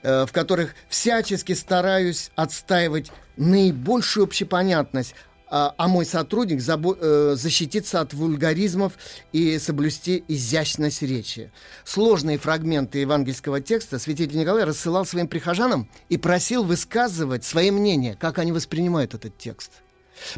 [0.02, 5.14] э, в которых всячески стараюсь отстаивать наибольшую общепонятность,
[5.48, 8.94] а, а мой сотрудник э, защититься от вульгаризмов
[9.32, 11.52] и соблюсти изящность речи.
[11.84, 18.38] Сложные фрагменты евангельского текста святитель Николай рассылал своим прихожанам и просил высказывать свои мнения, как
[18.38, 19.70] они воспринимают этот текст.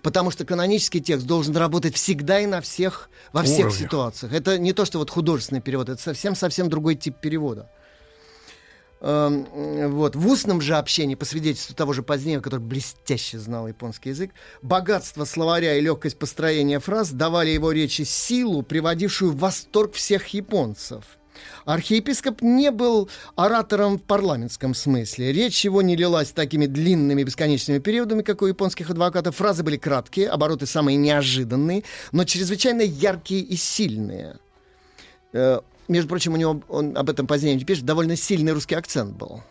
[0.03, 3.79] Потому что канонический текст должен работать всегда и на всех, во всех Уровнях.
[3.79, 4.33] ситуациях.
[4.33, 7.71] Это не то, что вот художественный перевод, это совсем-совсем другой тип перевода.
[9.01, 9.47] Эм,
[9.91, 10.17] Вот.
[10.17, 14.33] В устном же общении, по свидетельству того же Позднеева, который блестяще знал японский язык,
[14.63, 21.05] богатство словаря и легкость построения фраз давали его речи силу, приводившую в восторг всех японцев.
[21.65, 25.33] Архиепископ не был оратором в парламентском смысле.
[25.33, 29.37] Речь его не лилась такими длинными бесконечными периодами, как у японских адвокатов.
[29.37, 31.83] Фразы были краткие, обороты самые неожиданные,
[32.13, 34.37] но чрезвычайно яркие и сильные.
[35.33, 39.43] Э, Между прочим, у него, он об этом позднее пишет, довольно сильный русский акцент был.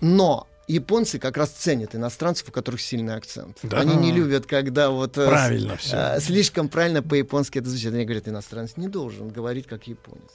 [0.00, 3.58] Но японцы как раз ценят иностранцев, у которых сильный акцент.
[3.62, 3.80] Да?
[3.80, 5.18] Они не любят, когда вот...
[5.18, 5.96] э, Правильно с- всё.
[5.96, 7.92] э, Слишком правильно по-японски это звучит.
[7.92, 10.30] Они говорят, иностранец не должен говорить как японец.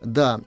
[0.00, 0.40] Да.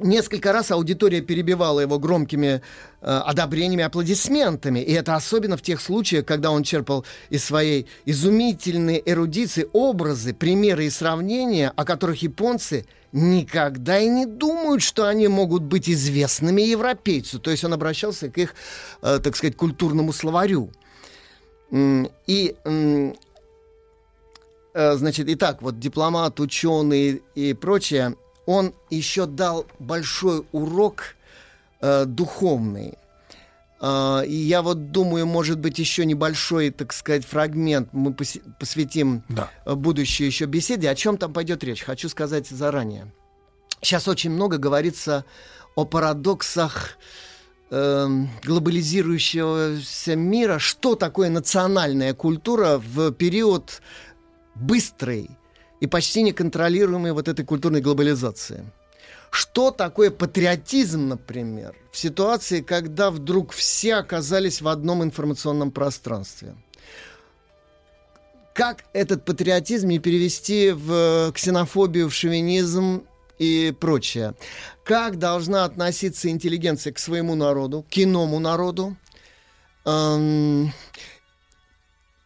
[0.00, 2.62] Несколько раз аудитория перебивала его громкими
[3.02, 4.80] э, одобрениями, аплодисментами.
[4.80, 10.86] И это особенно в тех случаях, когда он черпал из своей изумительной эрудиции образы, примеры
[10.86, 17.38] и сравнения, о которых японцы никогда и не думают, что они могут быть известными европейцу.
[17.38, 18.54] То есть он обращался к их,
[19.02, 20.70] э, так сказать, культурному словарю.
[22.26, 22.56] И
[24.96, 28.14] Значит, итак, вот дипломат, ученый и прочее,
[28.46, 31.16] он еще дал большой урок
[31.80, 32.94] э, духовный.
[33.80, 39.22] Э, и я вот думаю, может быть, еще небольшой, так сказать, фрагмент мы поси- посвятим
[39.28, 39.50] Да.
[39.66, 40.90] э, будущей еще беседе.
[40.90, 41.82] О чем там пойдет речь?
[41.82, 43.12] Хочу сказать заранее.
[43.82, 45.24] сейчас очень много говорится
[45.74, 46.98] о парадоксах
[47.70, 53.80] эм, глобализирующегося мира, что такое национальная культура в период
[54.54, 55.30] быстрой
[55.80, 58.64] и почти неконтролируемой вот этой культурной глобализации.
[59.30, 66.54] Что такое патриотизм, например, в ситуации, когда вдруг все оказались в одном информационном пространстве?
[68.52, 73.04] Как этот патриотизм не перевести в ксенофобию, в шовинизм
[73.38, 74.34] и прочее?
[74.84, 78.96] Как должна относиться интеллигенция к своему народу, к иному народу?
[79.86, 80.72] Эм,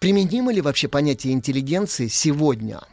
[0.04, 2.82] применимо ли вообще понятие интеллигенции сегодня–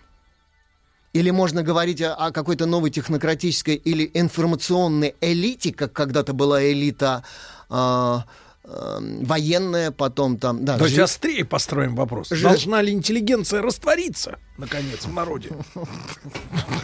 [1.13, 7.25] или можно говорить о, о какой-то новой технократической или информационной элите, как когда-то была элита
[7.69, 8.17] э,
[8.63, 10.63] Эм, военная, потом там...
[10.63, 11.01] Да, Давайте жи...
[11.01, 12.29] острее построим вопрос.
[12.29, 12.43] Жи...
[12.43, 15.49] Должна ли интеллигенция раствориться, наконец, в народе?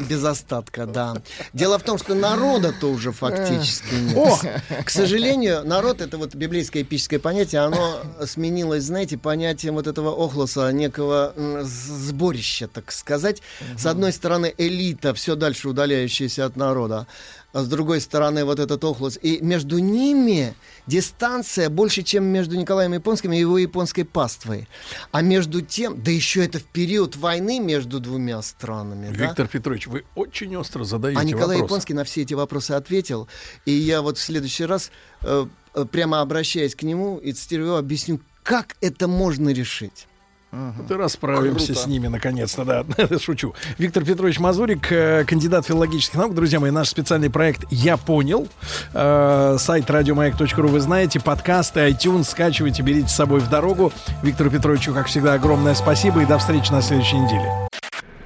[0.09, 1.22] Без остатка, да.
[1.53, 4.17] Дело в том, что народа-то уже фактически нет.
[4.17, 4.39] О!
[4.83, 10.72] К сожалению, народ, это вот библейское эпическое понятие, оно сменилось, знаете, понятием вот этого охлоса,
[10.72, 13.43] некого сборища, так сказать.
[13.77, 17.06] С одной стороны, элита, все дальше удаляющаяся от народа
[17.53, 19.17] с другой стороны вот этот охлос.
[19.22, 20.53] И между ними
[20.85, 24.67] дистанция больше, чем между Николаем Японским и его японской паствой.
[25.11, 29.08] А между тем, да еще это в период войны между двумя странами.
[29.08, 29.51] Виктор да?
[29.51, 31.69] Петрович, вы очень остро задаете А Николай вопрос.
[31.69, 33.27] Японский на все эти вопросы ответил.
[33.66, 38.19] И я вот в следующий раз, э, э прямо обращаясь к нему и цитирую, объясню,
[38.43, 40.08] как это можно решить.
[40.51, 41.82] Вот и расправимся Круто.
[41.82, 42.85] с ними, наконец-то, да,
[43.19, 43.53] шучу.
[43.77, 46.34] Виктор Петрович Мазурик, э, кандидат филологических наук.
[46.34, 48.48] Друзья мои, наш специальный проект «Я понял».
[48.93, 53.92] Э, сайт радиомаяк.ру вы знаете, подкасты, iTunes, скачивайте, берите с собой в дорогу.
[54.24, 57.51] Виктору Петровичу, как всегда, огромное спасибо и до встречи на следующей неделе.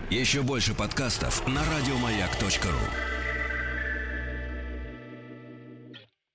[0.09, 3.10] Еще больше подкастов на радиомаяк.ру